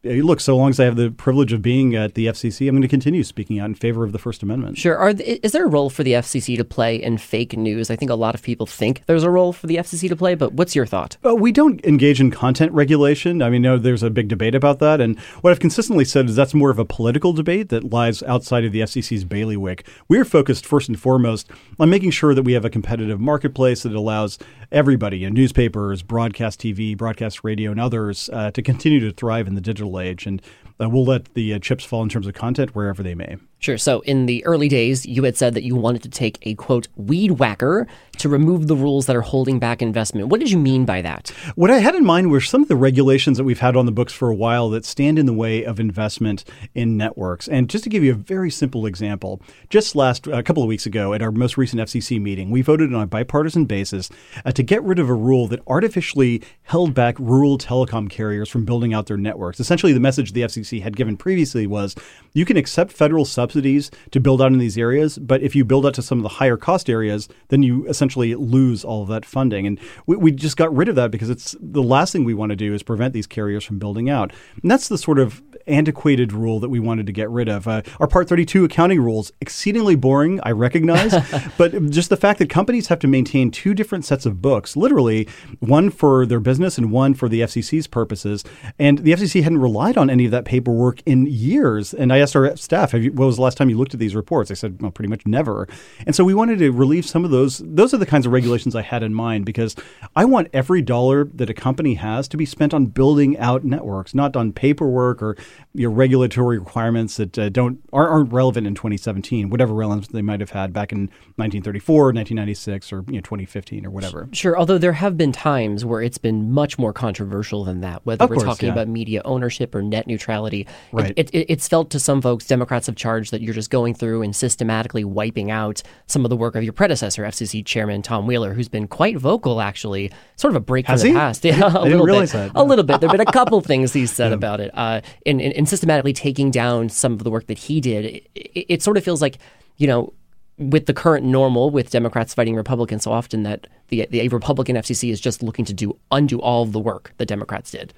look, 0.05 0.39
so 0.39 0.55
long 0.55 0.69
as 0.69 0.79
I 0.79 0.85
have 0.85 0.95
the 0.95 1.11
privilege 1.11 1.53
of 1.53 1.61
being 1.61 1.95
at 1.95 2.13
the 2.13 2.27
FCC, 2.27 2.67
I'm 2.67 2.75
going 2.75 2.81
to 2.81 2.87
continue 2.87 3.23
speaking 3.23 3.59
out 3.59 3.65
in 3.65 3.75
favor 3.75 4.03
of 4.03 4.11
the 4.11 4.19
First 4.19 4.43
Amendment. 4.43 4.77
Sure. 4.77 4.95
Are 4.97 5.13
th- 5.13 5.39
is 5.41 5.51
there 5.51 5.65
a 5.65 5.69
role 5.69 5.89
for 5.89 6.03
the 6.03 6.13
FCC 6.13 6.57
to 6.57 6.63
play 6.63 6.95
in 6.95 7.17
fake 7.17 7.57
news? 7.57 7.89
I 7.89 7.95
think 7.95 8.11
a 8.11 8.15
lot 8.15 8.35
of 8.35 8.41
people 8.41 8.65
think 8.65 9.03
there's 9.07 9.23
a 9.23 9.29
role 9.29 9.53
for 9.53 9.67
the 9.67 9.77
FCC 9.77 10.07
to 10.09 10.15
play, 10.15 10.35
but 10.35 10.53
what's 10.53 10.75
your 10.75 10.85
thought? 10.85 11.17
Uh, 11.25 11.35
we 11.35 11.51
don't 11.51 11.83
engage 11.85 12.21
in 12.21 12.31
content 12.31 12.71
regulation. 12.71 13.41
I 13.41 13.49
mean, 13.49 13.61
no, 13.61 13.77
there's 13.77 14.03
a 14.03 14.09
big 14.09 14.27
debate 14.27 14.55
about 14.55 14.79
that, 14.79 15.01
and 15.01 15.19
what 15.41 15.51
I've 15.51 15.59
consistently 15.59 16.05
said 16.05 16.29
is 16.29 16.35
that's 16.35 16.53
more 16.53 16.69
of 16.69 16.79
a 16.79 16.85
political 16.85 17.33
debate 17.33 17.69
that 17.69 17.91
lies 17.91 18.21
outside 18.23 18.65
of 18.65 18.71
the 18.71 18.81
FCC's 18.81 19.23
bailiwick. 19.23 19.87
We're 20.07 20.25
focused 20.25 20.65
first 20.65 20.87
and 20.87 20.99
foremost 20.99 21.49
on 21.79 21.89
making 21.89 22.11
sure 22.11 22.33
that 22.33 22.43
we 22.43 22.53
have 22.53 22.65
a 22.65 22.69
competitive 22.69 23.19
marketplace 23.19 23.83
that 23.83 23.93
allows 23.93 24.37
everybody, 24.71 25.19
you 25.19 25.29
know, 25.29 25.33
newspapers, 25.33 26.03
broadcast 26.03 26.59
TV, 26.59 26.97
broadcast 26.97 27.43
radio, 27.43 27.71
and 27.71 27.79
others, 27.79 28.29
uh, 28.33 28.51
to 28.51 28.61
continue 28.61 28.99
to 28.99 29.11
thrive 29.11 29.47
in 29.47 29.55
the 29.55 29.61
digital 29.61 29.91
age. 29.99 30.25
And 30.25 30.41
uh, 30.79 30.89
we'll 30.89 31.05
let 31.05 31.33
the 31.33 31.53
uh, 31.53 31.59
chips 31.59 31.85
fall 31.85 32.03
in 32.03 32.09
terms 32.09 32.27
of 32.27 32.33
content 32.33 32.75
wherever 32.75 33.01
they 33.01 33.15
may. 33.15 33.37
Sure. 33.59 33.77
So 33.77 34.01
in 34.01 34.27
the 34.27 34.45
early 34.45 34.67
days, 34.67 35.05
you 35.05 35.23
had 35.23 35.37
said 35.37 35.55
that 35.55 35.63
you 35.63 35.75
wanted 35.75 36.03
to 36.03 36.09
take 36.09 36.37
a 36.43 36.53
quote 36.55 36.87
weed 36.95 37.31
whacker 37.31 37.87
to 38.17 38.29
remove 38.29 38.67
the 38.67 38.75
rules 38.75 39.07
that 39.07 39.15
are 39.15 39.21
holding 39.21 39.57
back 39.57 39.81
investment. 39.81 40.27
What 40.27 40.39
did 40.39 40.51
you 40.51 40.57
mean 40.57 40.85
by 40.85 41.01
that? 41.01 41.29
What 41.55 41.71
I 41.71 41.79
had 41.79 41.95
in 41.95 42.05
mind 42.05 42.29
were 42.29 42.41
some 42.41 42.61
of 42.61 42.67
the 42.67 42.75
regulations 42.75 43.37
that 43.37 43.43
we've 43.43 43.59
had 43.59 43.75
on 43.75 43.85
the 43.85 43.91
books 43.91 44.13
for 44.13 44.29
a 44.29 44.35
while 44.35 44.69
that 44.69 44.85
stand 44.85 45.17
in 45.17 45.25
the 45.25 45.33
way 45.33 45.63
of 45.63 45.79
investment 45.79 46.43
in 46.75 46.97
networks. 46.97 47.47
And 47.47 47.69
just 47.69 47.83
to 47.85 47.89
give 47.89 48.03
you 48.03 48.11
a 48.11 48.15
very 48.15 48.51
simple 48.51 48.85
example, 48.85 49.41
just 49.69 49.95
last 49.95 50.27
a 50.27 50.43
couple 50.43 50.61
of 50.61 50.67
weeks 50.69 50.85
ago 50.85 51.13
at 51.13 51.21
our 51.21 51.31
most 51.31 51.57
recent 51.57 51.81
FCC 51.81 52.21
meeting, 52.21 52.51
we 52.51 52.61
voted 52.61 52.93
on 52.93 53.01
a 53.01 53.07
bipartisan 53.07 53.65
basis 53.65 54.09
uh, 54.45 54.51
to 54.51 54.61
get 54.61 54.83
rid 54.83 54.99
of 54.99 55.09
a 55.09 55.13
rule 55.13 55.47
that 55.47 55.61
artificially 55.65 56.43
held 56.63 56.93
back 56.93 57.17
rural 57.17 57.57
telecom 57.57 58.09
carriers 58.09 58.49
from 58.49 58.63
building 58.65 58.93
out 58.93 59.07
their 59.07 59.17
networks. 59.17 59.59
Essentially, 59.59 59.93
the 59.93 59.99
message 59.99 60.33
the 60.33 60.41
FCC 60.41 60.64
had 60.73 60.95
given 60.95 61.17
previously 61.17 61.67
was 61.67 61.95
you 62.33 62.45
can 62.45 62.57
accept 62.57 62.91
federal 62.91 63.25
subsidies 63.25 63.91
to 64.11 64.19
build 64.19 64.41
out 64.41 64.51
in 64.51 64.57
these 64.57 64.77
areas, 64.77 65.17
but 65.17 65.41
if 65.41 65.55
you 65.55 65.63
build 65.63 65.85
out 65.85 65.93
to 65.95 66.01
some 66.01 66.19
of 66.19 66.23
the 66.23 66.29
higher 66.29 66.57
cost 66.57 66.89
areas, 66.89 67.29
then 67.47 67.63
you 67.63 67.85
essentially 67.87 68.35
lose 68.35 68.83
all 68.83 69.03
of 69.03 69.09
that 69.09 69.25
funding. 69.25 69.65
And 69.65 69.79
we, 70.05 70.15
we 70.17 70.31
just 70.31 70.57
got 70.57 70.75
rid 70.75 70.89
of 70.89 70.95
that 70.95 71.11
because 71.11 71.29
it's 71.29 71.55
the 71.59 71.83
last 71.83 72.11
thing 72.11 72.23
we 72.23 72.33
want 72.33 72.49
to 72.51 72.55
do 72.55 72.73
is 72.73 72.83
prevent 72.83 73.13
these 73.13 73.27
carriers 73.27 73.63
from 73.63 73.79
building 73.79 74.09
out. 74.09 74.33
And 74.61 74.69
that's 74.69 74.87
the 74.87 74.97
sort 74.97 75.19
of 75.19 75.41
antiquated 75.67 76.33
rule 76.33 76.59
that 76.59 76.69
we 76.69 76.79
wanted 76.79 77.05
to 77.05 77.11
get 77.11 77.29
rid 77.29 77.49
of. 77.49 77.67
Uh, 77.67 77.81
our 77.99 78.07
Part 78.07 78.29
32 78.29 78.63
accounting 78.63 79.01
rules, 79.01 79.31
exceedingly 79.41 79.95
boring, 79.95 80.39
I 80.43 80.51
recognize, 80.51 81.13
but 81.57 81.89
just 81.89 82.09
the 82.09 82.17
fact 82.17 82.39
that 82.39 82.49
companies 82.49 82.87
have 82.87 82.99
to 82.99 83.07
maintain 83.07 83.51
two 83.51 83.73
different 83.73 84.05
sets 84.05 84.25
of 84.25 84.41
books, 84.41 84.75
literally 84.75 85.27
one 85.59 85.89
for 85.89 86.25
their 86.25 86.39
business 86.39 86.77
and 86.77 86.91
one 86.91 87.13
for 87.13 87.27
the 87.29 87.41
FCC's 87.41 87.87
purposes. 87.87 88.43
And 88.79 88.99
the 88.99 89.11
FCC 89.11 89.43
hadn't 89.43 89.59
relied 89.59 89.97
on 89.97 90.09
any 90.09 90.25
of 90.25 90.31
that 90.31 90.45
paperwork 90.45 91.01
in 91.05 91.25
years. 91.25 91.93
And 91.93 92.11
I 92.13 92.19
asked 92.19 92.35
our 92.35 92.55
staff, 92.55 92.93
you, 92.93 93.11
what 93.11 93.25
was 93.25 93.37
the 93.37 93.41
last 93.41 93.57
time 93.57 93.69
you 93.69 93.77
looked 93.77 93.93
at 93.93 93.99
these 93.99 94.15
reports? 94.15 94.49
They 94.49 94.55
said, 94.55 94.81
well, 94.81 94.91
pretty 94.91 95.09
much 95.09 95.25
never. 95.25 95.67
And 96.05 96.15
so 96.15 96.23
we 96.23 96.33
wanted 96.33 96.59
to 96.59 96.71
relieve 96.71 97.05
some 97.05 97.25
of 97.25 97.31
those. 97.31 97.61
Those 97.65 97.93
are 97.93 97.97
the 97.97 98.05
kinds 98.05 98.25
of 98.25 98.31
regulations 98.31 98.75
I 98.75 98.81
had 98.81 99.03
in 99.03 99.13
mind 99.13 99.45
because 99.45 99.75
I 100.15 100.25
want 100.25 100.49
every 100.53 100.81
dollar 100.81 101.25
that 101.25 101.49
a 101.49 101.53
company 101.53 101.95
has 101.95 102.27
to 102.29 102.37
be 102.37 102.45
spent 102.45 102.73
on 102.73 102.87
building 102.87 103.37
out 103.37 103.63
networks, 103.63 104.13
not 104.13 104.35
on 104.35 104.53
paperwork 104.53 105.21
or 105.21 105.35
you 105.73 105.87
know, 105.87 105.93
regulatory 105.93 106.57
requirements 106.59 107.17
that 107.17 107.37
uh, 107.37 107.49
don't 107.49 107.79
aren't, 107.91 108.11
aren't 108.11 108.33
relevant 108.33 108.67
in 108.67 108.75
2017, 108.75 109.49
whatever 109.49 109.73
relevance 109.73 110.07
they 110.07 110.21
might 110.21 110.39
have 110.39 110.51
had 110.51 110.73
back 110.73 110.91
in 110.91 111.07
1934, 111.37 111.95
1996, 112.13 112.93
or 112.93 113.03
you 113.07 113.13
know 113.13 113.21
2015 113.21 113.85
or 113.85 113.89
whatever. 113.89 114.27
Sure. 114.31 114.57
Although 114.57 114.77
there 114.77 114.93
have 114.93 115.17
been 115.17 115.31
times 115.31 115.83
where 115.85 116.01
it's 116.01 116.17
been 116.17 116.51
much 116.51 116.77
more 116.77 116.93
controversial 116.93 117.63
than 117.63 117.81
that, 117.81 118.05
whether 118.05 118.23
Of 118.23 118.29
we're 118.29 118.37
course, 118.37 118.45
talking 118.45 118.67
yeah. 118.67 118.73
about 118.73 118.87
media 118.87 119.21
ownership 119.25 119.75
or 119.75 119.81
net 119.81 120.07
neutrality. 120.07 120.67
Right. 120.91 121.13
It, 121.15 121.29
it, 121.33 121.45
it's 121.49 121.67
felt 121.67 121.89
to 121.91 121.99
some 121.99 122.21
folks, 122.21 122.45
Democrats 122.45 122.87
have 122.87 122.95
charged 122.95 123.31
that 123.31 123.41
you're 123.41 123.53
just 123.53 123.69
going 123.69 123.93
through 123.93 124.21
and 124.21 124.35
systematically 124.35 125.03
wiping 125.03 125.51
out 125.51 125.81
some 126.07 126.25
of 126.25 126.29
the 126.29 126.37
work 126.37 126.55
of 126.55 126.63
your 126.63 126.73
predecessor, 126.73 127.23
FCC 127.23 127.65
Chairman 127.65 128.01
Tom 128.01 128.27
Wheeler, 128.27 128.53
who's 128.53 128.69
been 128.69 128.87
quite 128.87 129.17
vocal, 129.17 129.61
actually, 129.61 130.11
sort 130.35 130.51
of 130.51 130.55
a 130.55 130.59
break 130.59 130.85
Has 130.87 131.01
from 131.01 131.13
the 131.13 131.19
past. 131.19 131.45
Yeah, 131.45 131.77
a 131.77 131.83
little 131.83 132.05
bit. 132.05 132.29
that. 132.29 132.51
A 132.55 132.63
little 132.63 132.83
bit. 132.83 132.99
There 133.01 133.09
have 133.09 133.17
been 133.17 133.27
a 133.27 133.31
couple 133.31 133.61
things 133.61 133.93
he's 133.93 134.11
said 134.11 134.33
about 134.33 134.59
it, 134.59 134.71
uh, 134.73 135.01
in, 135.25 135.39
in, 135.45 135.51
in 135.51 135.65
systematically 135.67 136.11
taking 136.11 136.49
down 136.49 136.89
some 136.89 137.13
of 137.13 137.23
the 137.23 137.29
work 137.29 137.45
that 137.45 137.59
he 137.59 137.79
did. 137.79 138.05
It, 138.05 138.29
it, 138.33 138.65
it 138.69 138.81
sort 138.81 138.97
of 138.97 139.03
feels 139.03 139.21
like, 139.21 139.37
you 139.77 139.85
know, 139.85 140.11
with 140.57 140.87
the 140.87 140.93
current 140.93 141.23
normal, 141.23 141.69
with 141.69 141.91
Democrats 141.91 142.33
fighting 142.33 142.55
Republicans 142.55 143.03
so 143.03 143.11
often, 143.11 143.43
that 143.43 143.67
the 143.89 144.07
the 144.09 144.27
Republican 144.29 144.75
FCC 144.75 145.11
is 145.11 145.19
just 145.19 145.43
looking 145.43 145.65
to 145.65 145.73
do 145.73 145.97
undo 146.11 146.39
all 146.39 146.63
of 146.63 146.71
the 146.71 146.79
work 146.79 147.13
the 147.17 147.25
Democrats 147.25 147.71
did. 147.71 147.93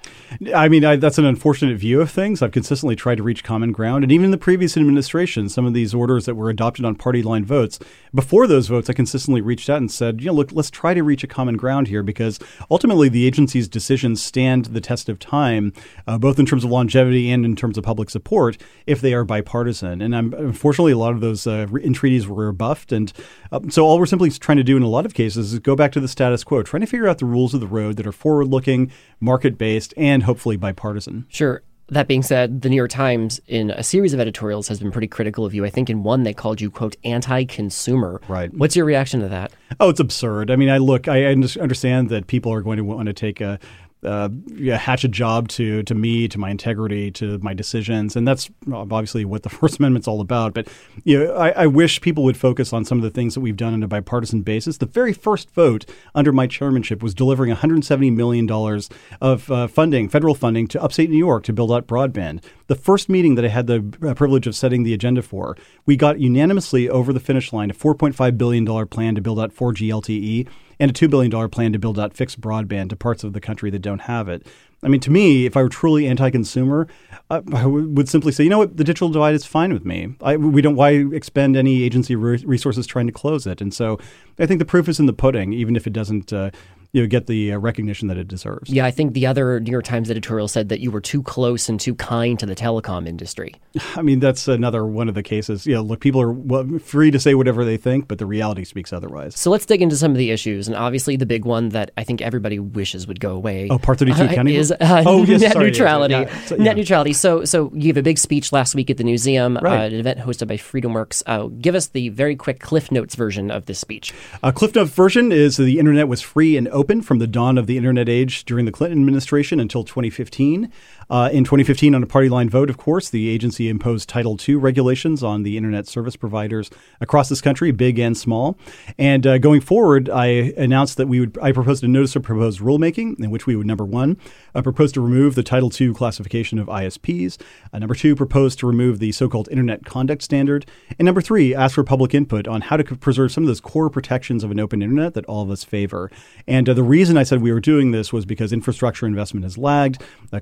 I 0.54 0.68
mean, 0.68 0.84
I, 0.84 0.96
that's 0.96 1.18
an 1.18 1.24
unfortunate 1.24 1.78
view 1.78 2.00
of 2.00 2.10
things. 2.10 2.42
I've 2.42 2.52
consistently 2.52 2.96
tried 2.96 3.16
to 3.16 3.22
reach 3.22 3.44
common 3.44 3.72
ground. 3.72 4.04
And 4.04 4.12
even 4.12 4.26
in 4.26 4.30
the 4.30 4.38
previous 4.38 4.76
administration, 4.76 5.48
some 5.48 5.66
of 5.66 5.74
these 5.74 5.94
orders 5.94 6.26
that 6.26 6.34
were 6.34 6.50
adopted 6.50 6.84
on 6.84 6.94
party 6.94 7.22
line 7.22 7.44
votes, 7.44 7.78
before 8.14 8.46
those 8.46 8.68
votes, 8.68 8.88
I 8.88 8.92
consistently 8.92 9.40
reached 9.40 9.68
out 9.70 9.78
and 9.78 9.90
said, 9.90 10.20
you 10.20 10.26
know, 10.26 10.34
look, 10.34 10.52
let's 10.52 10.70
try 10.70 10.94
to 10.94 11.02
reach 11.02 11.24
a 11.24 11.26
common 11.26 11.56
ground 11.56 11.88
here 11.88 12.02
because 12.02 12.38
ultimately 12.70 13.08
the 13.08 13.26
agency's 13.26 13.68
decisions 13.68 14.22
stand 14.22 14.66
the 14.66 14.80
test 14.80 15.08
of 15.08 15.18
time, 15.18 15.72
uh, 16.06 16.18
both 16.18 16.38
in 16.38 16.46
terms 16.46 16.64
of 16.64 16.70
longevity 16.70 17.30
and 17.30 17.44
in 17.44 17.56
terms 17.56 17.78
of 17.78 17.84
public 17.84 18.10
support, 18.10 18.56
if 18.86 19.00
they 19.00 19.14
are 19.14 19.24
bipartisan. 19.24 20.00
And 20.00 20.14
I'm, 20.14 20.32
unfortunately, 20.34 20.92
a 20.92 20.98
lot 20.98 21.12
of 21.12 21.20
those 21.20 21.46
uh, 21.46 21.66
entreaties 21.82 22.26
were 22.26 22.46
rebuffed. 22.46 22.92
And 22.92 23.12
uh, 23.52 23.60
so 23.68 23.84
all 23.86 23.98
we're 23.98 24.06
simply 24.06 24.30
trying 24.30 24.58
to 24.58 24.64
do 24.64 24.76
in 24.76 24.82
a 24.82 24.88
lot 24.88 25.06
of 25.06 25.14
cases 25.14 25.52
is 25.52 25.58
go 25.58 25.76
back 25.78 25.92
to 25.92 26.00
the 26.00 26.08
status 26.08 26.44
quo, 26.44 26.62
trying 26.62 26.82
to 26.82 26.86
figure 26.86 27.08
out 27.08 27.16
the 27.16 27.24
rules 27.24 27.54
of 27.54 27.60
the 27.60 27.66
road 27.66 27.96
that 27.96 28.06
are 28.06 28.12
forward 28.12 28.48
looking, 28.48 28.92
market 29.20 29.56
based, 29.56 29.94
and 29.96 30.24
hopefully 30.24 30.58
bipartisan. 30.58 31.24
Sure. 31.30 31.62
That 31.90 32.06
being 32.06 32.22
said, 32.22 32.60
the 32.60 32.68
New 32.68 32.76
York 32.76 32.90
Times, 32.90 33.40
in 33.46 33.70
a 33.70 33.82
series 33.82 34.12
of 34.12 34.20
editorials, 34.20 34.68
has 34.68 34.78
been 34.78 34.92
pretty 34.92 35.06
critical 35.06 35.46
of 35.46 35.54
you. 35.54 35.64
I 35.64 35.70
think 35.70 35.88
in 35.88 36.02
one 36.02 36.22
they 36.22 36.34
called 36.34 36.60
you 36.60 36.70
"quote 36.70 36.96
anti-consumer." 37.02 38.20
Right. 38.28 38.52
What's 38.52 38.76
your 38.76 38.84
reaction 38.84 39.20
to 39.20 39.28
that? 39.28 39.52
Oh, 39.80 39.88
it's 39.88 39.98
absurd. 39.98 40.50
I 40.50 40.56
mean, 40.56 40.68
I 40.68 40.76
look, 40.76 41.08
I 41.08 41.24
understand 41.24 42.10
that 42.10 42.26
people 42.26 42.52
are 42.52 42.60
going 42.60 42.76
to 42.76 42.84
want 42.84 43.06
to 43.06 43.14
take 43.14 43.40
a 43.40 43.58
uh, 44.04 44.28
yeah, 44.46 44.76
hatch 44.76 45.02
a 45.02 45.08
job 45.08 45.48
to 45.48 45.82
to 45.82 45.94
me, 45.94 46.28
to 46.28 46.38
my 46.38 46.50
integrity, 46.50 47.10
to 47.12 47.38
my 47.38 47.52
decisions, 47.52 48.14
and 48.14 48.28
that's 48.28 48.48
obviously 48.72 49.24
what 49.24 49.42
the 49.42 49.48
First 49.58 49.78
Amendment's 49.78 50.06
all 50.06 50.20
about. 50.20 50.54
But 50.54 50.68
you 51.04 51.24
know, 51.24 51.34
I, 51.34 51.50
I 51.50 51.66
wish 51.66 52.00
people 52.00 52.22
would 52.24 52.36
focus 52.36 52.72
on 52.72 52.84
some 52.84 52.98
of 52.98 53.02
the 53.02 53.10
things 53.10 53.34
that 53.34 53.40
we've 53.40 53.56
done 53.56 53.74
on 53.74 53.82
a 53.82 53.88
bipartisan 53.88 54.42
basis. 54.42 54.78
The 54.78 54.86
very 54.86 55.12
first 55.12 55.50
vote 55.50 55.84
under 56.14 56.32
my 56.32 56.46
chairmanship 56.46 57.02
was 57.02 57.14
delivering 57.14 57.50
170 57.50 58.10
million 58.12 58.46
dollars 58.46 58.88
of 59.20 59.50
uh, 59.50 59.66
funding, 59.66 60.08
federal 60.08 60.34
funding, 60.34 60.68
to 60.68 60.82
upstate 60.82 61.10
New 61.10 61.18
York 61.18 61.42
to 61.44 61.52
build 61.52 61.72
out 61.72 61.86
broadband. 61.86 62.42
The 62.68 62.76
first 62.76 63.08
meeting 63.08 63.34
that 63.34 63.44
I 63.44 63.48
had 63.48 63.66
the 63.66 63.84
uh, 64.06 64.14
privilege 64.14 64.46
of 64.46 64.54
setting 64.54 64.84
the 64.84 64.94
agenda 64.94 65.22
for, 65.22 65.56
we 65.86 65.96
got 65.96 66.20
unanimously 66.20 66.88
over 66.88 67.12
the 67.12 67.20
finish 67.20 67.52
line 67.52 67.70
a 67.70 67.74
4.5 67.74 68.38
billion 68.38 68.64
dollar 68.64 68.86
plan 68.86 69.16
to 69.16 69.20
build 69.20 69.40
out 69.40 69.54
4G 69.54 69.88
LTE 69.88 70.46
and 70.80 70.90
a 70.90 70.94
$2 70.94 71.10
billion 71.10 71.48
plan 71.50 71.72
to 71.72 71.78
build 71.78 71.98
out 71.98 72.14
fixed 72.14 72.40
broadband 72.40 72.90
to 72.90 72.96
parts 72.96 73.24
of 73.24 73.32
the 73.32 73.40
country 73.40 73.70
that 73.70 73.80
don't 73.80 74.02
have 74.02 74.28
it. 74.28 74.46
I 74.82 74.88
mean, 74.88 75.00
to 75.00 75.10
me, 75.10 75.44
if 75.44 75.56
I 75.56 75.62
were 75.62 75.68
truly 75.68 76.06
anti-consumer, 76.06 76.86
I, 77.30 77.66
would 77.66 78.08
simply 78.08 78.30
say, 78.30 78.44
you 78.44 78.50
know 78.50 78.58
what, 78.58 78.76
the 78.76 78.84
digital 78.84 79.08
divide 79.08 79.34
is 79.34 79.44
fine 79.44 79.72
with 79.72 79.84
me. 79.84 80.14
I, 80.22 80.36
we 80.36 80.62
don't 80.62 80.76
why 80.76 80.90
expend 80.90 81.56
any 81.56 81.82
agency 81.82 82.14
re- 82.14 82.42
resources 82.46 82.86
trying 82.86 83.08
to 83.08 83.12
close 83.12 83.44
it. 83.46 83.60
And 83.60 83.74
so, 83.74 83.98
I 84.38 84.46
think 84.46 84.60
the 84.60 84.64
proof 84.64 84.88
is 84.88 85.00
in 85.00 85.06
the 85.06 85.12
pudding, 85.12 85.52
even 85.52 85.74
if 85.74 85.88
it 85.88 85.92
doesn't, 85.92 86.32
uh, 86.32 86.52
you 86.92 87.02
know, 87.02 87.06
get 87.06 87.26
the 87.26 87.52
uh, 87.52 87.58
recognition 87.58 88.08
that 88.08 88.16
it 88.16 88.26
deserves. 88.28 88.70
Yeah, 88.70 88.86
I 88.86 88.90
think 88.90 89.12
the 89.12 89.26
other 89.26 89.60
New 89.60 89.70
York 89.70 89.84
Times 89.84 90.10
editorial 90.10 90.48
said 90.48 90.70
that 90.70 90.80
you 90.80 90.90
were 90.90 91.02
too 91.02 91.22
close 91.22 91.68
and 91.68 91.78
too 91.78 91.94
kind 91.94 92.38
to 92.38 92.46
the 92.46 92.54
telecom 92.56 93.06
industry. 93.06 93.54
I 93.94 94.00
mean, 94.00 94.20
that's 94.20 94.48
another 94.48 94.86
one 94.86 95.08
of 95.08 95.14
the 95.14 95.22
cases. 95.22 95.66
You 95.66 95.74
know, 95.74 95.82
look, 95.82 96.00
people 96.00 96.22
are 96.22 96.78
free 96.78 97.10
to 97.10 97.20
say 97.20 97.34
whatever 97.34 97.62
they 97.64 97.76
think, 97.76 98.08
but 98.08 98.18
the 98.18 98.24
reality 98.24 98.64
speaks 98.64 98.90
otherwise. 98.92 99.36
So 99.38 99.50
let's 99.50 99.66
dig 99.66 99.82
into 99.82 99.96
some 99.96 100.12
of 100.12 100.16
the 100.16 100.30
issues, 100.30 100.66
and 100.66 100.74
obviously 100.76 101.16
the 101.16 101.26
big 101.26 101.44
one 101.44 101.68
that 101.70 101.90
I 101.98 102.04
think 102.04 102.22
everybody 102.22 102.58
wishes 102.58 103.06
would 103.06 103.20
go 103.20 103.32
away. 103.32 103.68
Oh, 103.70 103.78
Part 103.78 103.98
32 103.98 104.22
uh, 104.22 104.24
accounting 104.24 104.54
is 104.54 104.72
uh, 104.72 105.02
Oh, 105.06 105.24
yes, 105.24 105.42
net 105.42 105.52
sorry, 105.52 105.66
neutrality. 105.66 106.14
yeah. 106.14 106.56
Net 106.56 106.76
neutrality. 106.76 107.12
So, 107.12 107.44
so 107.44 107.70
you 107.74 107.82
gave 107.82 107.98
a 107.98 108.02
big 108.02 108.18
speech 108.18 108.50
last 108.50 108.74
week 108.74 108.88
at 108.88 108.96
the 108.96 109.04
Newseum, 109.04 109.60
Right. 109.60 109.82
uh, 109.82 109.86
an 109.88 109.94
event 109.94 110.20
hosted 110.20 110.48
by 110.48 110.56
FreedomWorks. 110.56 111.22
Uh, 111.26 111.48
give 111.60 111.74
us 111.74 111.88
the 111.88 112.08
very 112.08 112.34
quick 112.34 112.60
Cliff 112.60 112.90
Notes 112.90 113.14
version 113.14 113.50
of 113.50 113.66
this 113.66 113.78
speech. 113.78 114.14
A 114.42 114.52
Cliff 114.54 114.74
Note 114.74 114.88
version 114.88 115.32
is 115.32 115.58
the 115.58 115.78
internet 115.78 116.08
was 116.08 116.22
free 116.22 116.56
and 116.56 116.66
open 116.68 116.77
from 117.02 117.18
the 117.18 117.26
dawn 117.26 117.58
of 117.58 117.66
the 117.66 117.76
internet 117.76 118.08
age 118.08 118.44
during 118.44 118.64
the 118.64 118.72
Clinton 118.72 119.00
administration 119.00 119.58
until 119.58 119.82
2015. 119.82 120.72
Uh, 121.10 121.30
in 121.32 121.42
2015, 121.44 121.94
on 121.94 122.02
a 122.02 122.06
party 122.06 122.28
line 122.28 122.50
vote, 122.50 122.68
of 122.68 122.76
course, 122.76 123.08
the 123.08 123.28
agency 123.28 123.68
imposed 123.68 124.08
Title 124.08 124.38
II 124.46 124.56
regulations 124.56 125.22
on 125.22 125.42
the 125.42 125.56
internet 125.56 125.86
service 125.86 126.16
providers 126.16 126.70
across 127.00 127.28
this 127.28 127.40
country, 127.40 127.70
big 127.70 127.98
and 127.98 128.16
small. 128.16 128.58
And 128.98 129.26
uh, 129.26 129.38
going 129.38 129.60
forward, 129.60 130.10
I 130.10 130.26
announced 130.56 130.98
that 130.98 131.08
we 131.08 131.20
would. 131.20 131.38
I 131.40 131.52
proposed 131.52 131.82
a 131.82 131.88
notice 131.88 132.14
of 132.16 132.22
proposed 132.22 132.60
rulemaking 132.60 133.18
in 133.20 133.30
which 133.30 133.46
we 133.46 133.56
would 133.56 133.66
number 133.66 133.84
one, 133.84 134.18
uh, 134.54 134.62
propose 134.62 134.92
to 134.92 135.00
remove 135.00 135.34
the 135.34 135.42
Title 135.42 135.70
II 135.78 135.94
classification 135.94 136.58
of 136.58 136.66
ISPs. 136.66 137.40
Uh, 137.72 137.78
number 137.78 137.94
two, 137.94 138.14
propose 138.14 138.54
to 138.56 138.66
remove 138.66 138.98
the 138.98 139.12
so-called 139.12 139.48
Internet 139.50 139.84
Conduct 139.84 140.22
Standard. 140.22 140.66
And 140.98 141.06
number 141.06 141.20
three, 141.20 141.54
ask 141.54 141.74
for 141.74 141.84
public 141.84 142.14
input 142.14 142.46
on 142.46 142.62
how 142.62 142.76
to 142.76 142.84
preserve 142.96 143.32
some 143.32 143.44
of 143.44 143.48
those 143.48 143.60
core 143.60 143.88
protections 143.88 144.44
of 144.44 144.50
an 144.50 144.60
open 144.60 144.82
internet 144.82 145.14
that 145.14 145.24
all 145.26 145.42
of 145.42 145.50
us 145.50 145.64
favor. 145.64 146.10
And 146.46 146.68
uh, 146.68 146.74
the 146.74 146.82
reason 146.82 147.16
I 147.16 147.22
said 147.22 147.40
we 147.40 147.52
were 147.52 147.60
doing 147.60 147.92
this 147.92 148.12
was 148.12 148.26
because 148.26 148.52
infrastructure 148.52 149.06
investment 149.06 149.44
has 149.44 149.56
lagged, 149.56 150.02
uh, 150.32 150.40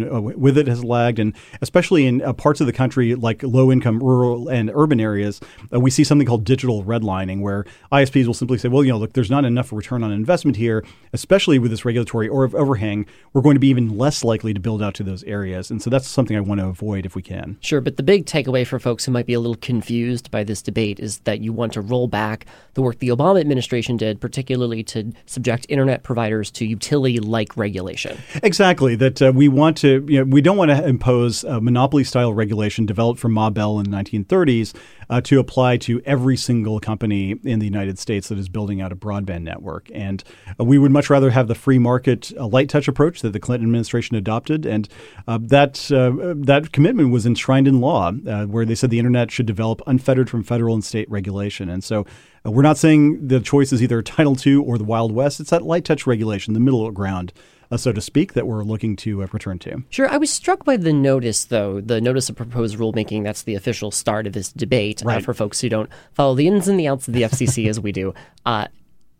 uh, 0.00 0.20
with 0.20 0.56
it 0.56 0.66
has 0.68 0.84
lagged, 0.84 1.18
and 1.18 1.34
especially 1.60 2.06
in 2.06 2.22
uh, 2.22 2.32
parts 2.32 2.60
of 2.60 2.66
the 2.66 2.72
country 2.72 3.14
like 3.14 3.42
low 3.42 3.72
income 3.72 3.98
rural 3.98 4.48
and 4.48 4.70
urban 4.74 5.00
areas, 5.00 5.40
uh, 5.72 5.80
we 5.80 5.90
see 5.90 6.04
something 6.04 6.26
called 6.26 6.44
digital 6.44 6.84
redlining, 6.84 7.40
where 7.40 7.64
ISPs 7.90 8.26
will 8.26 8.34
simply 8.34 8.58
say, 8.58 8.68
well, 8.68 8.84
you 8.84 8.92
know, 8.92 8.98
look, 8.98 9.12
there's 9.14 9.30
not 9.30 9.44
enough 9.44 9.72
return 9.72 10.02
on 10.02 10.12
investment 10.12 10.56
here, 10.56 10.84
especially 11.12 11.58
with 11.58 11.70
this 11.70 11.84
regulatory 11.84 12.28
or 12.28 12.44
overhang. 12.56 13.06
We're 13.32 13.42
going 13.42 13.56
to 13.56 13.60
be 13.60 13.68
even 13.68 13.98
less 13.98 14.22
likely 14.22 14.54
to 14.54 14.60
build 14.60 14.82
out 14.82 14.94
to 14.94 15.02
those 15.02 15.24
areas. 15.24 15.70
And 15.70 15.82
so 15.82 15.90
that's 15.90 16.06
something 16.06 16.36
I 16.36 16.40
want 16.40 16.60
to 16.60 16.66
avoid 16.66 17.04
if 17.06 17.14
we 17.14 17.22
can. 17.22 17.56
Sure, 17.60 17.80
but 17.80 17.96
the 17.96 18.02
big 18.02 18.26
takeaway 18.26 18.66
for 18.66 18.78
folks 18.78 19.04
who 19.04 19.12
might 19.12 19.26
be 19.26 19.34
a 19.34 19.40
little 19.40 19.56
confused 19.56 20.30
by 20.30 20.44
this 20.44 20.62
debate 20.62 21.00
is 21.00 21.18
that 21.20 21.40
you 21.40 21.52
want 21.52 21.72
to 21.72 21.80
roll 21.80 22.06
back 22.06 22.46
the 22.74 22.82
work 22.82 22.98
the 22.98 23.08
Obama 23.08 23.40
administration 23.40 23.96
did, 23.96 24.20
particularly 24.20 24.82
to 24.84 25.12
subject 25.26 25.66
internet 25.68 26.02
providers 26.02 26.50
to 26.52 26.64
utility-like 26.64 27.56
regulation. 27.56 28.18
Exactly. 28.42 28.94
That 28.94 29.20
uh, 29.20 29.32
we 29.34 29.48
want 29.48 29.76
to, 29.82 30.04
you 30.08 30.18
know, 30.18 30.24
we 30.24 30.40
don't 30.40 30.56
want 30.56 30.70
to 30.70 30.86
impose 30.86 31.44
a 31.44 31.60
monopoly-style 31.60 32.32
regulation 32.32 32.86
developed 32.86 33.20
from 33.20 33.32
Ma 33.32 33.50
Bell 33.50 33.78
in 33.78 33.90
the 33.90 33.96
1930s 33.96 34.74
uh, 35.10 35.20
to 35.20 35.38
apply 35.38 35.76
to 35.76 36.00
every 36.06 36.36
single 36.36 36.80
company 36.80 37.36
in 37.44 37.58
the 37.58 37.66
United 37.66 37.98
States 37.98 38.28
that 38.28 38.38
is 38.38 38.48
building 38.48 38.80
out 38.80 38.92
a 38.92 38.96
broadband 38.96 39.42
network. 39.42 39.90
And 39.92 40.22
uh, 40.58 40.64
we 40.64 40.78
would 40.78 40.92
much 40.92 41.10
rather 41.10 41.30
have 41.30 41.48
the 41.48 41.54
free 41.54 41.78
market 41.78 42.32
uh, 42.38 42.46
light 42.46 42.68
touch 42.68 42.88
approach 42.88 43.20
that 43.20 43.32
the 43.32 43.40
Clinton 43.40 43.66
administration 43.66 44.16
adopted, 44.16 44.64
and 44.64 44.88
uh, 45.28 45.38
that 45.42 45.90
uh, 45.92 46.34
that 46.46 46.72
commitment 46.72 47.10
was 47.10 47.26
enshrined 47.26 47.68
in 47.68 47.80
law, 47.80 48.12
uh, 48.26 48.46
where 48.46 48.64
they 48.64 48.74
said 48.74 48.90
the 48.90 48.98
internet 48.98 49.30
should 49.30 49.46
develop 49.46 49.82
unfettered 49.86 50.30
from 50.30 50.42
federal 50.42 50.74
and 50.74 50.84
state 50.84 51.10
regulation. 51.10 51.68
And 51.68 51.84
so. 51.84 52.06
we're 52.44 52.62
not 52.62 52.76
saying 52.76 53.28
the 53.28 53.38
choice 53.38 53.72
is 53.72 53.82
either 53.82 54.02
Title 54.16 54.36
II 54.44 54.56
or 54.56 54.78
the 54.78 54.84
Wild 54.84 55.12
West. 55.12 55.40
It's 55.40 55.50
that 55.50 55.62
light 55.62 55.84
touch 55.84 56.06
regulation, 56.06 56.54
the 56.54 56.60
middle 56.60 56.90
ground 56.90 57.32
uh, 57.72 57.76
so 57.76 57.92
to 57.92 58.00
speak, 58.00 58.34
that 58.34 58.46
we're 58.46 58.62
looking 58.62 58.96
to 58.96 59.22
uh, 59.22 59.26
return 59.32 59.58
to. 59.60 59.82
Sure. 59.90 60.08
I 60.08 60.18
was 60.18 60.30
struck 60.30 60.64
by 60.64 60.76
the 60.76 60.92
notice, 60.92 61.46
though, 61.46 61.80
the 61.80 62.00
notice 62.00 62.28
of 62.28 62.36
proposed 62.36 62.76
rulemaking. 62.76 63.24
That's 63.24 63.42
the 63.42 63.54
official 63.54 63.90
start 63.90 64.26
of 64.26 64.34
this 64.34 64.52
debate 64.52 65.02
uh, 65.02 65.08
right. 65.08 65.24
for 65.24 65.32
folks 65.32 65.60
who 65.60 65.68
don't 65.68 65.90
follow 66.12 66.34
the 66.34 66.46
ins 66.46 66.68
and 66.68 66.78
the 66.78 66.88
outs 66.88 67.08
of 67.08 67.14
the 67.14 67.22
FCC 67.32 67.68
as 67.68 67.80
we 67.80 67.90
do. 67.90 68.12
Uh, 68.44 68.68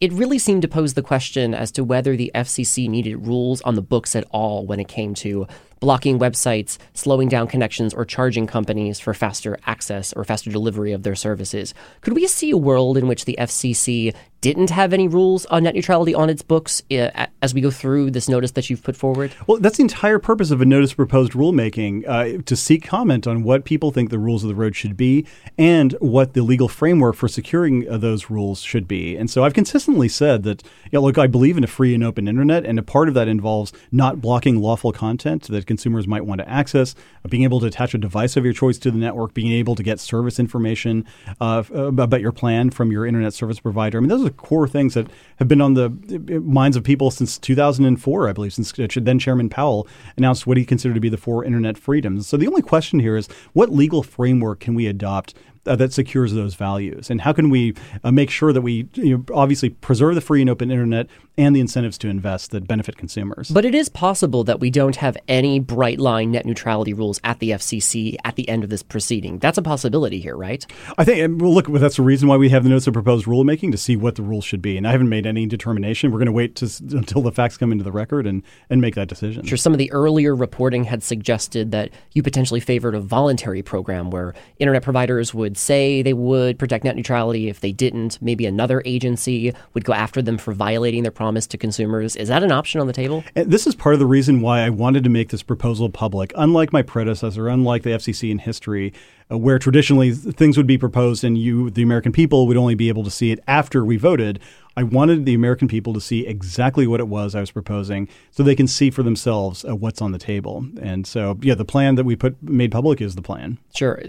it 0.00 0.12
really 0.12 0.38
seemed 0.38 0.62
to 0.62 0.68
pose 0.68 0.94
the 0.94 1.02
question 1.02 1.54
as 1.54 1.70
to 1.72 1.84
whether 1.84 2.16
the 2.16 2.32
FCC 2.34 2.88
needed 2.88 3.24
rules 3.24 3.62
on 3.62 3.76
the 3.76 3.82
books 3.82 4.16
at 4.16 4.24
all 4.32 4.66
when 4.66 4.80
it 4.80 4.88
came 4.88 5.14
to 5.14 5.46
blocking 5.78 6.18
websites, 6.18 6.76
slowing 6.92 7.28
down 7.28 7.46
connections, 7.46 7.94
or 7.94 8.04
charging 8.04 8.46
companies 8.46 8.98
for 8.98 9.14
faster 9.14 9.58
access 9.66 10.12
or 10.12 10.24
faster 10.24 10.50
delivery 10.50 10.92
of 10.92 11.04
their 11.04 11.14
services. 11.14 11.72
Could 12.00 12.14
we 12.14 12.26
see 12.26 12.50
a 12.50 12.56
world 12.56 12.96
in 12.96 13.06
which 13.06 13.24
the 13.24 13.36
FCC 13.38 14.14
didn't 14.42 14.70
have 14.70 14.92
any 14.92 15.08
rules 15.08 15.46
on 15.46 15.62
net 15.62 15.74
neutrality 15.74 16.14
on 16.14 16.28
its 16.28 16.42
books 16.42 16.82
uh, 16.90 17.26
as 17.40 17.54
we 17.54 17.60
go 17.60 17.70
through 17.70 18.10
this 18.10 18.28
notice 18.28 18.50
that 18.50 18.68
you've 18.68 18.82
put 18.82 18.96
forward? 18.96 19.32
Well, 19.46 19.58
that's 19.58 19.76
the 19.78 19.84
entire 19.84 20.18
purpose 20.18 20.50
of 20.50 20.60
a 20.60 20.64
notice 20.64 20.92
proposed 20.92 21.32
rulemaking 21.32 22.06
uh, 22.06 22.42
to 22.42 22.56
seek 22.56 22.84
comment 22.84 23.26
on 23.26 23.44
what 23.44 23.64
people 23.64 23.92
think 23.92 24.10
the 24.10 24.18
rules 24.18 24.42
of 24.42 24.48
the 24.48 24.56
road 24.56 24.74
should 24.74 24.96
be 24.96 25.24
and 25.56 25.92
what 26.00 26.34
the 26.34 26.42
legal 26.42 26.68
framework 26.68 27.14
for 27.14 27.28
securing 27.28 27.88
uh, 27.88 27.96
those 27.96 28.30
rules 28.30 28.60
should 28.60 28.88
be. 28.88 29.16
And 29.16 29.30
so 29.30 29.44
I've 29.44 29.54
consistently 29.54 30.08
said 30.08 30.42
that, 30.42 30.64
you 30.90 30.98
know, 30.98 31.02
look, 31.02 31.18
I 31.18 31.28
believe 31.28 31.56
in 31.56 31.62
a 31.62 31.68
free 31.68 31.94
and 31.94 32.02
open 32.02 32.26
internet, 32.26 32.66
and 32.66 32.80
a 32.80 32.82
part 32.82 33.06
of 33.06 33.14
that 33.14 33.28
involves 33.28 33.72
not 33.92 34.20
blocking 34.20 34.60
lawful 34.60 34.92
content 34.92 35.44
that 35.44 35.66
consumers 35.66 36.08
might 36.08 36.26
want 36.26 36.40
to 36.40 36.48
access, 36.48 36.96
uh, 37.24 37.28
being 37.28 37.44
able 37.44 37.60
to 37.60 37.66
attach 37.66 37.94
a 37.94 37.98
device 37.98 38.36
of 38.36 38.44
your 38.44 38.52
choice 38.52 38.78
to 38.78 38.90
the 38.90 38.98
network, 38.98 39.34
being 39.34 39.52
able 39.52 39.76
to 39.76 39.84
get 39.84 40.00
service 40.00 40.40
information 40.40 41.06
uh, 41.40 41.62
about 41.72 42.20
your 42.20 42.32
plan 42.32 42.70
from 42.70 42.90
your 42.90 43.06
internet 43.06 43.32
service 43.32 43.60
provider. 43.60 43.98
I 43.98 44.00
mean, 44.00 44.08
those 44.08 44.24
are 44.24 44.31
core 44.32 44.68
things 44.68 44.94
that 44.94 45.08
have 45.36 45.48
been 45.48 45.60
on 45.60 45.74
the 45.74 45.86
uh, 45.86 46.40
minds 46.40 46.76
of 46.76 46.84
people 46.84 47.10
since 47.10 47.38
2004, 47.38 48.28
I 48.28 48.32
believe, 48.32 48.52
since 48.52 48.78
uh, 48.78 48.86
then 48.96 49.18
Chairman 49.18 49.48
Powell 49.48 49.86
announced 50.16 50.46
what 50.46 50.56
he 50.56 50.64
considered 50.64 50.94
to 50.94 51.00
be 51.00 51.08
the 51.08 51.16
four 51.16 51.44
internet 51.44 51.78
freedoms. 51.78 52.26
So 52.26 52.36
the 52.36 52.46
only 52.46 52.62
question 52.62 53.00
here 53.00 53.16
is 53.16 53.28
what 53.52 53.70
legal 53.70 54.02
framework 54.02 54.60
can 54.60 54.74
we 54.74 54.86
adopt 54.86 55.34
uh, 55.66 55.76
that 55.76 55.92
secures 55.92 56.32
those 56.32 56.54
values? 56.54 57.10
And 57.10 57.20
how 57.20 57.32
can 57.32 57.50
we 57.50 57.74
uh, 58.04 58.10
make 58.10 58.30
sure 58.30 58.52
that 58.52 58.62
we 58.62 58.88
you 58.94 59.18
know, 59.18 59.24
obviously 59.34 59.70
preserve 59.70 60.14
the 60.14 60.20
free 60.20 60.40
and 60.40 60.50
open 60.50 60.70
internet 60.70 61.06
and 61.38 61.56
the 61.56 61.60
incentives 61.60 61.96
to 61.98 62.08
invest 62.08 62.50
that 62.50 62.66
benefit 62.66 62.96
consumers? 62.96 63.50
But 63.50 63.64
it 63.64 63.74
is 63.74 63.88
possible 63.88 64.44
that 64.44 64.60
we 64.60 64.70
don't 64.70 64.96
have 64.96 65.16
any 65.28 65.60
bright 65.60 65.98
line 65.98 66.32
net 66.32 66.46
neutrality 66.46 66.92
rules 66.92 67.20
at 67.24 67.38
the 67.38 67.50
FCC 67.50 68.16
at 68.24 68.36
the 68.36 68.48
end 68.48 68.64
of 68.64 68.70
this 68.70 68.82
proceeding. 68.82 69.38
That's 69.38 69.58
a 69.58 69.62
possibility 69.62 70.20
here, 70.20 70.36
right? 70.36 70.64
I 70.98 71.04
think, 71.04 71.40
well, 71.40 71.54
look, 71.54 71.66
that's 71.68 71.96
the 71.96 72.02
reason 72.02 72.28
why 72.28 72.36
we 72.36 72.48
have 72.50 72.64
the 72.64 72.70
notice 72.70 72.86
of 72.86 72.94
proposed 72.94 73.26
rulemaking 73.26 73.72
to 73.72 73.78
see 73.78 73.96
what 73.96 74.16
the 74.16 74.22
rules 74.22 74.44
should 74.44 74.62
be. 74.62 74.76
And 74.76 74.86
I 74.86 74.92
haven't 74.92 75.08
made 75.08 75.26
any 75.26 75.46
determination. 75.46 76.10
We're 76.10 76.18
going 76.18 76.26
to 76.26 76.32
wait 76.32 76.56
to, 76.56 76.70
until 76.96 77.22
the 77.22 77.32
facts 77.32 77.56
come 77.56 77.72
into 77.72 77.84
the 77.84 77.92
record 77.92 78.26
and, 78.26 78.42
and 78.68 78.80
make 78.80 78.94
that 78.94 79.08
decision. 79.08 79.44
Sure. 79.44 79.56
Some 79.56 79.72
of 79.72 79.78
the 79.78 79.90
earlier 79.92 80.34
reporting 80.34 80.84
had 80.84 81.02
suggested 81.02 81.70
that 81.72 81.90
you 82.12 82.22
potentially 82.22 82.60
favored 82.60 82.94
a 82.94 83.00
voluntary 83.00 83.62
program 83.62 84.10
where 84.10 84.34
internet 84.58 84.82
providers 84.82 85.32
would 85.34 85.51
would 85.52 85.58
say 85.58 86.00
they 86.00 86.14
would 86.14 86.58
protect 86.58 86.82
net 86.82 86.96
neutrality. 86.96 87.50
If 87.50 87.60
they 87.60 87.72
didn't, 87.72 88.16
maybe 88.22 88.46
another 88.46 88.82
agency 88.86 89.52
would 89.74 89.84
go 89.84 89.92
after 89.92 90.22
them 90.22 90.38
for 90.38 90.54
violating 90.54 91.02
their 91.02 91.12
promise 91.12 91.46
to 91.48 91.58
consumers. 91.58 92.16
Is 92.16 92.28
that 92.28 92.42
an 92.42 92.50
option 92.50 92.80
on 92.80 92.86
the 92.86 92.94
table? 92.94 93.22
And 93.36 93.50
this 93.50 93.66
is 93.66 93.74
part 93.74 93.92
of 93.94 93.98
the 93.98 94.06
reason 94.06 94.40
why 94.40 94.60
I 94.60 94.70
wanted 94.70 95.04
to 95.04 95.10
make 95.10 95.28
this 95.28 95.42
proposal 95.42 95.90
public. 95.90 96.32
Unlike 96.36 96.72
my 96.72 96.80
predecessor, 96.80 97.48
unlike 97.48 97.82
the 97.82 97.90
FCC 97.90 98.30
in 98.30 98.38
history, 98.38 98.94
uh, 99.30 99.36
where 99.36 99.58
traditionally 99.58 100.12
things 100.12 100.56
would 100.56 100.66
be 100.66 100.78
proposed 100.78 101.22
and 101.22 101.36
you, 101.36 101.68
the 101.68 101.82
American 101.82 102.12
people, 102.12 102.46
would 102.46 102.56
only 102.56 102.74
be 102.74 102.88
able 102.88 103.04
to 103.04 103.10
see 103.10 103.30
it 103.30 103.38
after 103.46 103.84
we 103.84 103.98
voted. 103.98 104.40
I 104.76 104.82
wanted 104.82 105.26
the 105.26 105.34
American 105.34 105.68
people 105.68 105.92
to 105.94 106.00
see 106.00 106.26
exactly 106.26 106.86
what 106.86 107.00
it 107.00 107.08
was 107.08 107.34
I 107.34 107.40
was 107.40 107.50
proposing, 107.50 108.08
so 108.30 108.42
they 108.42 108.54
can 108.54 108.66
see 108.66 108.90
for 108.90 109.02
themselves 109.02 109.64
uh, 109.64 109.76
what's 109.76 110.00
on 110.00 110.12
the 110.12 110.18
table. 110.18 110.66
And 110.80 111.06
so, 111.06 111.38
yeah, 111.42 111.54
the 111.54 111.64
plan 111.64 111.96
that 111.96 112.04
we 112.04 112.16
put 112.16 112.42
made 112.42 112.72
public 112.72 113.00
is 113.00 113.14
the 113.14 113.22
plan. 113.22 113.58
Sure, 113.74 114.02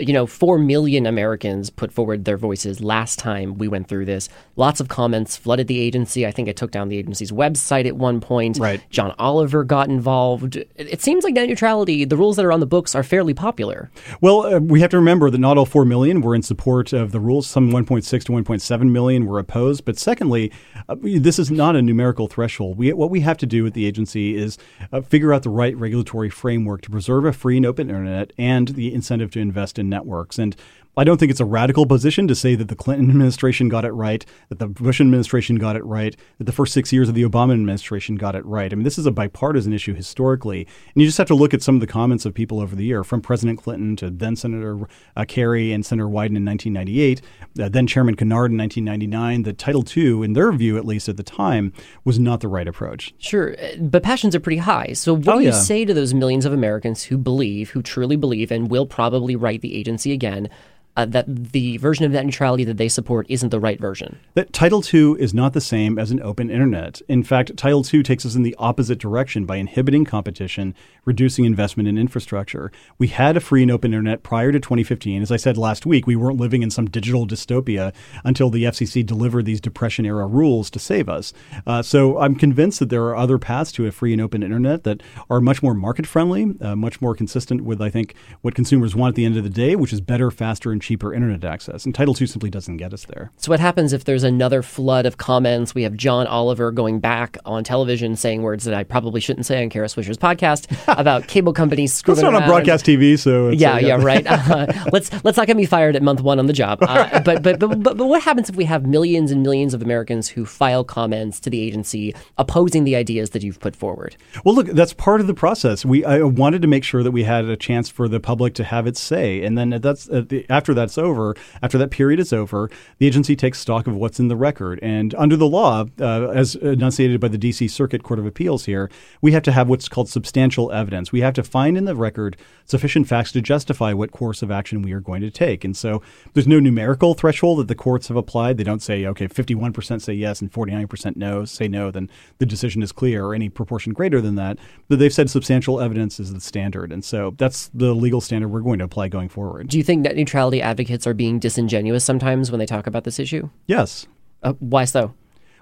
you 0.00 0.12
know, 0.12 0.26
four 0.26 0.58
million 0.58 1.06
Americans 1.06 1.70
put 1.70 1.92
forward 1.92 2.24
their 2.24 2.36
voices 2.36 2.80
last 2.80 3.18
time 3.18 3.58
we 3.58 3.68
went 3.68 3.88
through 3.88 4.04
this. 4.04 4.28
Lots 4.56 4.80
of 4.80 4.88
comments 4.88 5.36
flooded 5.36 5.68
the 5.68 5.78
agency. 5.78 6.26
I 6.26 6.30
think 6.30 6.48
it 6.48 6.56
took 6.56 6.70
down 6.70 6.88
the 6.88 6.98
agency's 6.98 7.30
website 7.32 7.86
at 7.86 7.96
one 7.96 8.20
point. 8.20 8.58
Right. 8.58 8.82
John 8.90 9.14
Oliver 9.18 9.64
got 9.64 9.88
involved. 9.88 10.56
It 10.76 11.00
seems 11.00 11.24
like 11.24 11.34
net 11.34 11.48
neutrality, 11.48 12.04
the 12.04 12.16
rules 12.16 12.36
that 12.36 12.44
are 12.44 12.52
on 12.52 12.60
the 12.60 12.66
books, 12.66 12.94
are 12.94 13.02
fairly 13.02 13.34
popular. 13.34 13.90
Well, 14.20 14.46
uh, 14.46 14.58
we 14.58 14.80
have 14.80 14.90
to 14.90 14.96
remember 14.96 15.30
that 15.30 15.38
not 15.38 15.58
all 15.58 15.66
four 15.66 15.84
million 15.84 16.20
were 16.20 16.34
in 16.34 16.42
support 16.42 16.92
of 16.92 17.12
the 17.12 17.20
rules. 17.20 17.46
Some 17.46 17.70
1.6 17.70 18.24
to 18.24 18.32
1.7 18.32 18.90
million 18.90 19.26
were 19.26 19.38
opposed, 19.38 19.84
but 19.84 19.91
but 19.92 19.98
secondly, 19.98 20.50
uh, 20.88 20.96
this 21.02 21.38
is 21.38 21.50
not 21.50 21.76
a 21.76 21.82
numerical 21.82 22.26
threshold. 22.26 22.78
We, 22.78 22.94
what 22.94 23.10
we 23.10 23.20
have 23.20 23.36
to 23.36 23.44
do 23.44 23.66
at 23.66 23.74
the 23.74 23.84
agency 23.84 24.34
is 24.34 24.56
uh, 24.90 25.02
figure 25.02 25.34
out 25.34 25.42
the 25.42 25.50
right 25.50 25.76
regulatory 25.76 26.30
framework 26.30 26.80
to 26.82 26.90
preserve 26.90 27.26
a 27.26 27.32
free 27.34 27.58
and 27.58 27.66
open 27.66 27.90
internet 27.90 28.32
and 28.38 28.68
the 28.68 28.94
incentive 28.94 29.30
to 29.32 29.40
invest 29.40 29.78
in 29.78 29.90
networks. 29.90 30.38
And 30.38 30.56
I 30.94 31.04
don't 31.04 31.16
think 31.16 31.30
it's 31.30 31.40
a 31.40 31.46
radical 31.46 31.86
position 31.86 32.28
to 32.28 32.34
say 32.34 32.54
that 32.54 32.68
the 32.68 32.76
Clinton 32.76 33.08
administration 33.08 33.70
got 33.70 33.86
it 33.86 33.92
right, 33.92 34.26
that 34.50 34.58
the 34.58 34.66
Bush 34.66 35.00
administration 35.00 35.56
got 35.56 35.74
it 35.74 35.84
right, 35.86 36.14
that 36.36 36.44
the 36.44 36.52
first 36.52 36.74
six 36.74 36.92
years 36.92 37.08
of 37.08 37.14
the 37.14 37.22
Obama 37.22 37.54
administration 37.54 38.16
got 38.16 38.34
it 38.34 38.44
right. 38.44 38.70
I 38.70 38.76
mean, 38.76 38.84
this 38.84 38.98
is 38.98 39.06
a 39.06 39.10
bipartisan 39.10 39.72
issue 39.72 39.94
historically. 39.94 40.66
And 40.94 41.00
you 41.00 41.06
just 41.06 41.16
have 41.16 41.28
to 41.28 41.34
look 41.34 41.54
at 41.54 41.62
some 41.62 41.74
of 41.74 41.80
the 41.80 41.86
comments 41.86 42.26
of 42.26 42.34
people 42.34 42.60
over 42.60 42.76
the 42.76 42.84
year, 42.84 43.04
from 43.04 43.22
President 43.22 43.58
Clinton 43.58 43.96
to 43.96 44.10
then 44.10 44.36
Senator 44.36 44.86
uh, 45.16 45.24
Kerry 45.26 45.72
and 45.72 45.84
Senator 45.84 46.08
Wyden 46.08 46.36
in 46.36 46.44
1998, 46.44 47.22
uh, 47.58 47.68
then 47.70 47.86
Chairman 47.86 48.14
Kennard 48.14 48.50
in 48.50 48.58
1999, 48.58 49.44
that 49.44 49.56
Title 49.56 49.84
II, 49.96 50.22
in 50.24 50.34
their 50.34 50.52
view, 50.52 50.76
at 50.76 50.84
least 50.84 51.08
at 51.08 51.16
the 51.16 51.22
time, 51.22 51.72
was 52.04 52.18
not 52.18 52.40
the 52.40 52.48
right 52.48 52.68
approach. 52.68 53.14
Sure, 53.16 53.54
uh, 53.58 53.76
but 53.80 54.02
passions 54.02 54.34
are 54.34 54.40
pretty 54.40 54.58
high. 54.58 54.92
So 54.92 55.14
what 55.14 55.28
oh, 55.28 55.38
do 55.38 55.44
you 55.44 55.52
yeah. 55.52 55.58
say 55.58 55.86
to 55.86 55.94
those 55.94 56.12
millions 56.12 56.44
of 56.44 56.52
Americans 56.52 57.04
who 57.04 57.16
believe, 57.16 57.70
who 57.70 57.80
truly 57.80 58.16
believe, 58.16 58.52
and 58.52 58.70
will 58.70 58.84
probably 58.84 59.36
write 59.36 59.62
the 59.62 59.74
agency 59.74 60.12
again? 60.12 60.50
Uh, 60.96 61.06
that 61.06 61.52
the 61.52 61.76
version 61.78 62.04
of 62.04 62.12
net 62.12 62.24
neutrality 62.24 62.64
that 62.64 62.76
they 62.76 62.88
support 62.88 63.26
isn't 63.28 63.48
the 63.48 63.60
right 63.60 63.80
version. 63.80 64.18
That 64.34 64.52
Title 64.52 64.82
II 64.92 65.12
is 65.18 65.32
not 65.32 65.54
the 65.54 65.60
same 65.60 65.98
as 65.98 66.10
an 66.10 66.20
open 66.20 66.50
internet. 66.50 67.00
In 67.08 67.22
fact, 67.22 67.56
Title 67.56 67.84
II 67.92 68.02
takes 68.02 68.26
us 68.26 68.34
in 68.34 68.42
the 68.42 68.54
opposite 68.58 68.98
direction 68.98 69.46
by 69.46 69.56
inhibiting 69.56 70.04
competition, 70.04 70.74
reducing 71.04 71.44
investment 71.44 71.88
in 71.88 71.96
infrastructure. 71.96 72.70
We 72.98 73.08
had 73.08 73.36
a 73.36 73.40
free 73.40 73.62
and 73.62 73.70
open 73.70 73.92
internet 73.92 74.22
prior 74.22 74.52
to 74.52 74.60
2015. 74.60 75.22
As 75.22 75.32
I 75.32 75.36
said 75.36 75.56
last 75.56 75.86
week, 75.86 76.06
we 76.06 76.16
weren't 76.16 76.38
living 76.38 76.62
in 76.62 76.70
some 76.70 76.90
digital 76.90 77.26
dystopia 77.26 77.94
until 78.24 78.50
the 78.50 78.64
FCC 78.64 79.04
delivered 79.04 79.46
these 79.46 79.60
Depression 79.60 80.04
era 80.04 80.26
rules 80.26 80.70
to 80.70 80.78
save 80.78 81.08
us. 81.08 81.32
Uh, 81.66 81.80
so 81.82 82.18
I'm 82.18 82.34
convinced 82.34 82.78
that 82.80 82.90
there 82.90 83.04
are 83.04 83.16
other 83.16 83.38
paths 83.38 83.72
to 83.72 83.86
a 83.86 83.92
free 83.92 84.12
and 84.12 84.20
open 84.20 84.42
internet 84.42 84.84
that 84.84 85.02
are 85.30 85.40
much 85.40 85.62
more 85.62 85.74
market 85.74 86.06
friendly, 86.06 86.54
uh, 86.60 86.76
much 86.76 87.00
more 87.00 87.14
consistent 87.14 87.62
with, 87.62 87.80
I 87.80 87.88
think, 87.88 88.14
what 88.42 88.54
consumers 88.54 88.94
want 88.94 89.12
at 89.12 89.14
the 89.14 89.24
end 89.24 89.36
of 89.36 89.44
the 89.44 89.50
day, 89.50 89.74
which 89.74 89.92
is 89.92 90.00
better, 90.00 90.30
faster, 90.30 90.70
and 90.70 90.81
cheaper 90.82 91.14
internet 91.14 91.44
access. 91.44 91.84
And 91.84 91.94
Title 91.94 92.14
II 92.20 92.26
simply 92.26 92.50
doesn't 92.50 92.76
get 92.76 92.92
us 92.92 93.04
there. 93.06 93.30
So, 93.36 93.50
what 93.50 93.60
happens 93.60 93.92
if 93.92 94.04
there's 94.04 94.24
another 94.24 94.62
flood 94.62 95.06
of 95.06 95.16
comments? 95.16 95.74
We 95.74 95.82
have 95.84 95.94
John 95.94 96.26
Oliver 96.26 96.70
going 96.70 97.00
back 97.00 97.38
on 97.44 97.64
television 97.64 98.16
saying 98.16 98.42
words 98.42 98.64
that 98.64 98.74
I 98.74 98.84
probably 98.84 99.20
shouldn't 99.20 99.46
say 99.46 99.62
on 99.62 99.70
Kara 99.70 99.86
Swisher's 99.86 100.18
podcast 100.18 100.66
about 101.00 101.26
cable 101.28 101.52
companies 101.52 101.92
screwing 101.92 102.18
It's 102.18 102.22
not 102.22 102.34
around. 102.34 102.42
on 102.42 102.48
broadcast 102.48 102.84
TV, 102.84 103.18
so 103.18 103.48
it's, 103.48 103.60
Yeah, 103.60 103.74
uh, 103.74 103.78
yeah, 103.78 104.02
right. 104.02 104.26
Uh, 104.26 104.66
let's 104.92 105.10
let's 105.24 105.36
not 105.36 105.46
get 105.46 105.56
me 105.56 105.66
fired 105.66 105.96
at 105.96 106.02
month 106.02 106.20
one 106.20 106.38
on 106.38 106.46
the 106.46 106.52
job. 106.52 106.78
Uh, 106.82 107.20
but, 107.24 107.42
but 107.42 107.58
but 107.58 107.82
but 107.82 107.96
but 107.96 108.06
what 108.06 108.22
happens 108.22 108.48
if 108.50 108.56
we 108.56 108.64
have 108.64 108.84
millions 108.86 109.30
and 109.30 109.42
millions 109.42 109.74
of 109.74 109.82
Americans 109.82 110.28
who 110.28 110.44
file 110.44 110.84
comments 110.84 111.40
to 111.40 111.50
the 111.50 111.60
agency 111.60 112.14
opposing 112.38 112.84
the 112.84 112.96
ideas 112.96 113.30
that 113.30 113.42
you've 113.42 113.60
put 113.60 113.76
forward? 113.76 114.16
Well, 114.44 114.54
look, 114.54 114.66
that's 114.66 114.92
part 114.92 115.20
of 115.20 115.26
the 115.26 115.34
process. 115.34 115.84
We 115.84 116.04
I 116.04 116.22
wanted 116.22 116.62
to 116.62 116.68
make 116.68 116.84
sure 116.84 117.02
that 117.02 117.12
we 117.12 117.24
had 117.24 117.44
a 117.44 117.56
chance 117.56 117.88
for 117.88 118.08
the 118.08 118.20
public 118.20 118.54
to 118.54 118.64
have 118.64 118.86
its 118.86 119.00
say, 119.00 119.42
and 119.44 119.56
then 119.56 119.70
that's 119.80 120.08
uh, 120.08 120.22
the, 120.28 120.46
after 120.50 120.71
that's 120.74 120.98
over, 120.98 121.34
after 121.62 121.78
that 121.78 121.90
period 121.90 122.20
is 122.20 122.32
over, 122.32 122.70
the 122.98 123.06
agency 123.06 123.36
takes 123.36 123.58
stock 123.58 123.86
of 123.86 123.94
what's 123.94 124.20
in 124.20 124.28
the 124.28 124.36
record. 124.36 124.78
And 124.82 125.14
under 125.14 125.36
the 125.36 125.46
law, 125.46 125.84
uh, 126.00 126.28
as 126.28 126.54
enunciated 126.56 127.20
by 127.20 127.28
the 127.28 127.38
D.C. 127.38 127.68
Circuit 127.68 128.02
Court 128.02 128.18
of 128.18 128.26
Appeals, 128.26 128.66
here 128.66 128.90
we 129.20 129.32
have 129.32 129.42
to 129.44 129.52
have 129.52 129.68
what's 129.68 129.88
called 129.88 130.08
substantial 130.08 130.72
evidence. 130.72 131.12
We 131.12 131.20
have 131.20 131.34
to 131.34 131.42
find 131.42 131.76
in 131.76 131.84
the 131.84 131.94
record 131.94 132.36
sufficient 132.64 133.08
facts 133.08 133.32
to 133.32 133.42
justify 133.42 133.92
what 133.92 134.12
course 134.12 134.42
of 134.42 134.50
action 134.50 134.82
we 134.82 134.92
are 134.92 135.00
going 135.00 135.20
to 135.22 135.30
take. 135.30 135.64
And 135.64 135.76
so 135.76 136.02
there's 136.32 136.46
no 136.46 136.60
numerical 136.60 137.14
threshold 137.14 137.58
that 137.58 137.68
the 137.68 137.74
courts 137.74 138.08
have 138.08 138.16
applied. 138.16 138.56
They 138.56 138.64
don't 138.64 138.82
say, 138.82 139.04
okay, 139.06 139.28
51% 139.28 140.00
say 140.00 140.14
yes 140.14 140.40
and 140.40 140.52
49% 140.52 141.16
no, 141.16 141.44
say 141.44 141.68
no, 141.68 141.90
then 141.90 142.08
the 142.38 142.46
decision 142.46 142.82
is 142.82 142.92
clear, 142.92 143.24
or 143.24 143.34
any 143.34 143.48
proportion 143.48 143.92
greater 143.92 144.20
than 144.20 144.36
that. 144.36 144.58
But 144.88 144.98
they've 144.98 145.12
said 145.12 145.30
substantial 145.30 145.80
evidence 145.80 146.18
is 146.20 146.32
the 146.32 146.40
standard. 146.40 146.92
And 146.92 147.04
so 147.04 147.34
that's 147.36 147.70
the 147.74 147.94
legal 147.94 148.20
standard 148.20 148.48
we're 148.48 148.60
going 148.60 148.78
to 148.78 148.84
apply 148.84 149.08
going 149.08 149.28
forward. 149.28 149.68
Do 149.68 149.78
you 149.78 149.84
think 149.84 150.02
net 150.02 150.16
neutrality 150.16 150.61
advocates 150.62 151.06
are 151.06 151.14
being 151.14 151.38
disingenuous 151.38 152.04
sometimes 152.04 152.50
when 152.50 152.58
they 152.58 152.66
talk 152.66 152.86
about 152.86 153.04
this 153.04 153.18
issue? 153.18 153.50
Yes. 153.66 154.06
Uh, 154.42 154.54
why 154.54 154.84
so? 154.84 155.14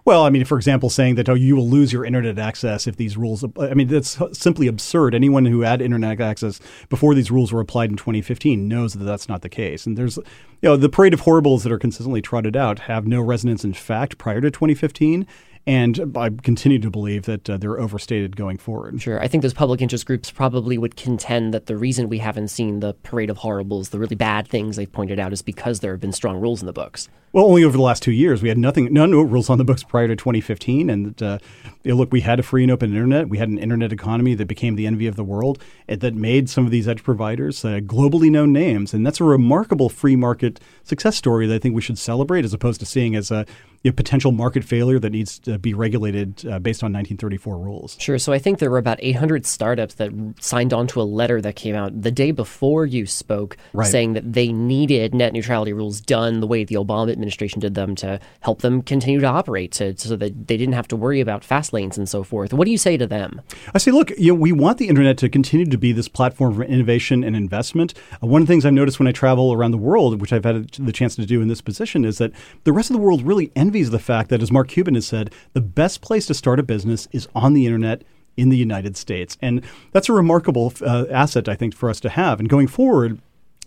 Well, 0.05 0.25
I 0.25 0.31
mean, 0.31 0.45
for 0.45 0.57
example, 0.57 0.89
saying 0.89 1.17
that 1.17 1.29
oh, 1.29 1.35
you 1.35 1.57
will 1.57 1.69
lose 1.69 1.93
your 1.93 2.05
internet 2.05 2.39
access 2.39 2.87
if 2.87 2.97
these 2.97 3.17
rules. 3.17 3.45
I 3.61 3.75
mean, 3.75 3.89
that's 3.89 4.19
simply 4.33 4.67
absurd. 4.67 5.15
Anyone 5.15 5.45
who 5.45 5.61
had 5.61 5.83
internet 5.83 6.21
access 6.21 6.61
before 6.89 7.15
these 7.15 7.31
rules 7.31 7.53
were 7.53 7.61
applied 7.61 7.91
in 7.91 7.97
2015 7.97 8.67
knows 8.67 8.95
that 8.95 9.05
that's 9.05 9.29
not 9.29 9.43
the 9.43 9.49
case. 9.49 9.87
And 9.87 9.99
there's, 9.99 10.17
you 10.17 10.25
know, 10.63 10.77
the 10.77 10.89
parade 10.89 11.15
of 11.15 11.21
horribles 11.21 11.65
that 11.65 11.73
are 11.73 11.79
consistently 11.79 12.23
trotted 12.23 12.57
out 12.57 12.81
have 12.81 13.07
no 13.07 13.21
resonance 13.21 13.65
in 13.65 13.75
fact 13.75 14.19
prior 14.19 14.41
to 14.41 14.51
2015. 14.51 15.27
And 15.67 16.17
I 16.17 16.31
continue 16.31 16.79
to 16.79 16.91
believe 16.91 17.25
that 17.25 17.49
uh, 17.49 17.57
they're 17.59 17.79
overstated 17.79 18.35
going 18.35 18.57
forward. 18.57 19.01
Sure. 19.01 19.21
I 19.21 19.29
think 19.29 19.43
those 19.43 19.55
public 19.55 19.83
interest 19.83 20.07
groups 20.07 20.31
probably 20.31 20.79
would 20.79 20.97
contend 20.97 21.53
that 21.53 21.67
the 21.67 21.77
reason 21.77 22.09
we 22.09 22.19
haven't 22.19 22.49
seen 22.49 22.81
the 22.81 22.95
parade 23.03 23.31
of 23.31 23.37
horribles, 23.39 23.91
the 23.91 23.99
really 23.99 24.17
bad 24.17 24.49
things 24.49 24.77
they've 24.77 24.91
pointed 24.91 25.21
out, 25.21 25.33
is 25.33 25.43
because 25.43 25.81
there 25.81 25.93
have 25.93 26.01
been 26.01 26.13
strong 26.13 26.41
rules 26.41 26.61
in 26.61 26.67
the 26.67 26.73
books. 26.73 27.09
Well, 27.33 27.45
only 27.45 27.63
over 27.63 27.77
the 27.77 27.83
last 27.83 28.03
two 28.03 28.11
years. 28.11 28.43
We 28.43 28.49
had 28.49 28.59
nothing, 28.59 28.93
no, 28.93 29.07
no 29.07 29.23
rules 29.23 29.51
on 29.51 29.59
the 29.59 29.65
books 29.65 29.85
prior 29.85 30.09
to 30.09 30.17
2015. 30.17 30.91
And 30.91 31.23
uh, 31.23 31.39
you 31.85 31.93
know, 31.93 31.97
look, 31.97 32.11
we 32.11 32.23
had 32.23 32.41
a 32.41 32.43
free 32.43 32.65
and 32.65 32.73
open 32.73 32.91
internet. 32.91 33.29
We 33.29 33.39
had 33.39 33.49
an 33.49 33.59
internet 33.59 33.93
economy 33.93 34.35
that 34.35 34.47
became 34.47 34.75
the 34.75 34.87
envy 34.87 35.07
of 35.07 35.15
the 35.15 35.23
world, 35.23 35.63
and 35.87 36.01
that 36.01 36.15
made 36.15 36.51
some 36.51 36.65
of 36.65 36.73
these 36.73 36.89
edge 36.89 37.05
providers 37.05 37.65
uh, 37.65 37.79
globally 37.81 38.31
known 38.31 38.53
names. 38.53 38.93
And 38.93 39.07
that's 39.07 39.21
a 39.21 39.25
remarkable 39.25 39.89
free 39.89 40.17
market 40.17 40.59
success 40.83 41.17
story 41.17 41.47
that 41.47 41.55
I 41.55 41.59
think 41.59 41.77
we 41.77 41.83
should 41.83 41.99
celebrate, 41.99 42.45
as 42.45 42.53
opposed 42.53 42.81
to 42.81 42.87
seeing 42.87 43.15
as 43.15 43.31
a 43.31 43.47
you 43.83 43.91
know, 43.91 43.95
potential 43.95 44.31
market 44.31 44.63
failure 44.63 44.99
that 44.99 45.11
needs 45.11 45.39
to 45.39 45.59
be 45.59 45.73
regulated 45.73 46.45
uh, 46.47 46.59
based 46.59 46.83
on 46.83 46.93
1934 46.93 47.59
rules. 47.59 47.97
Sure. 47.99 48.19
So 48.19 48.33
I 48.33 48.39
think 48.39 48.59
there 48.59 48.71
were 48.71 48.79
about 48.79 48.99
800 49.01 49.47
startups 49.47 49.95
that 49.95 50.11
signed 50.41 50.73
on 50.75 50.87
to 50.89 51.01
a 51.01 51.05
letter 51.05 51.41
that 51.41 51.57
came 51.57 51.75
out 51.75 52.03
the 52.03 52.11
day 52.11 52.31
before 52.31 52.85
you 52.85 53.07
spoke, 53.07 53.57
Right. 53.73 53.87
saying 53.89 54.13
that 54.15 54.33
they 54.33 54.53
needed 54.53 55.15
net 55.15 55.33
neutrality 55.33 55.73
rules 55.73 56.01
done 56.01 56.41
the 56.41 56.47
way 56.47 56.65
the 56.65 56.75
Obama 56.75 57.11
administration 57.11 57.61
did 57.61 57.75
them 57.75 57.95
to 57.97 58.21
help 58.41 58.61
them 58.61 58.83
continue 58.83 59.21
to 59.21 59.27
operate, 59.27 59.73
to, 59.73 59.97
so 59.97 60.15
that 60.17 60.47
they 60.47 60.57
didn't 60.57 60.75
have 60.75 60.89
to 60.89 60.97
worry 60.97 61.21
about 61.21 61.43
fast 61.43 61.73
lanes 61.73 61.97
and 61.97 62.09
so 62.09 62.23
forth. 62.23 62.53
What 62.53 62.67
do 62.67 62.71
you 62.71 62.79
say 62.79 62.97
to 62.99 63.07
them? 63.07 63.41
I 63.75 63.79
say, 63.79 63.91
look, 63.93 64.11
you 64.19 64.33
know, 64.33 64.39
we 64.39 64.53
want 64.53 64.77
the 64.79 64.89
internet 64.89 65.17
to 65.19 65.29
continue 65.31 65.65
to 65.67 65.79
be 65.79 65.93
this 65.93 66.09
platform 66.09 66.55
for 66.55 66.65
innovation 66.65 67.25
and 67.25 67.35
investment. 67.35 67.95
Uh, 68.23 68.27
one 68.27 68.43
of 68.43 68.49
the 68.49 68.53
things 68.53 68.67
I've 68.67 68.73
noticed 68.75 68.99
when 68.99 69.09
I 69.09 69.13
travel 69.13 69.53
around 69.55 69.71
the 69.71 69.79
world, 69.79 70.21
which 70.21 70.33
I've 70.35 70.45
had 70.45 70.71
the 70.73 70.93
chance 70.93 71.17
to 71.17 71.25
do 71.25 71.41
in 71.41 71.49
this 71.49 71.61
position, 71.63 72.05
is 72.05 72.19
that 72.19 72.33
the 72.65 72.73
rest 72.73 72.91
of 72.91 72.95
the 72.97 73.03
world 73.03 73.23
really 73.23 73.51
envies 73.71 73.91
the 73.91 74.01
fact 74.01 74.31
that, 74.31 74.43
as 74.43 74.51
Mark 74.51 74.67
Cuban 74.67 74.97
has 74.97 75.07
said, 75.07 75.33
the 75.53 75.61
best 75.61 76.01
place 76.01 76.27
to 76.27 76.35
start 76.35 76.59
a 76.59 76.63
business 76.65 77.07
is 77.13 77.29
on 77.37 77.55
the 77.55 77.67
internet 77.67 78.03
in 78.37 78.49
the 78.49 78.57
United 78.57 78.97
States. 78.97 79.39
And 79.41 79.63
that's 79.93 80.09
a 80.09 80.13
remarkable 80.13 80.73
uh, 80.83 81.07
asset, 81.09 81.49
I 81.49 81.55
think, 81.55 81.77
for 81.77 81.89
us 81.89 82.01
to 82.01 82.09
have. 82.09 82.41
And 82.41 82.49
going 82.49 82.67
forward, 82.67 83.21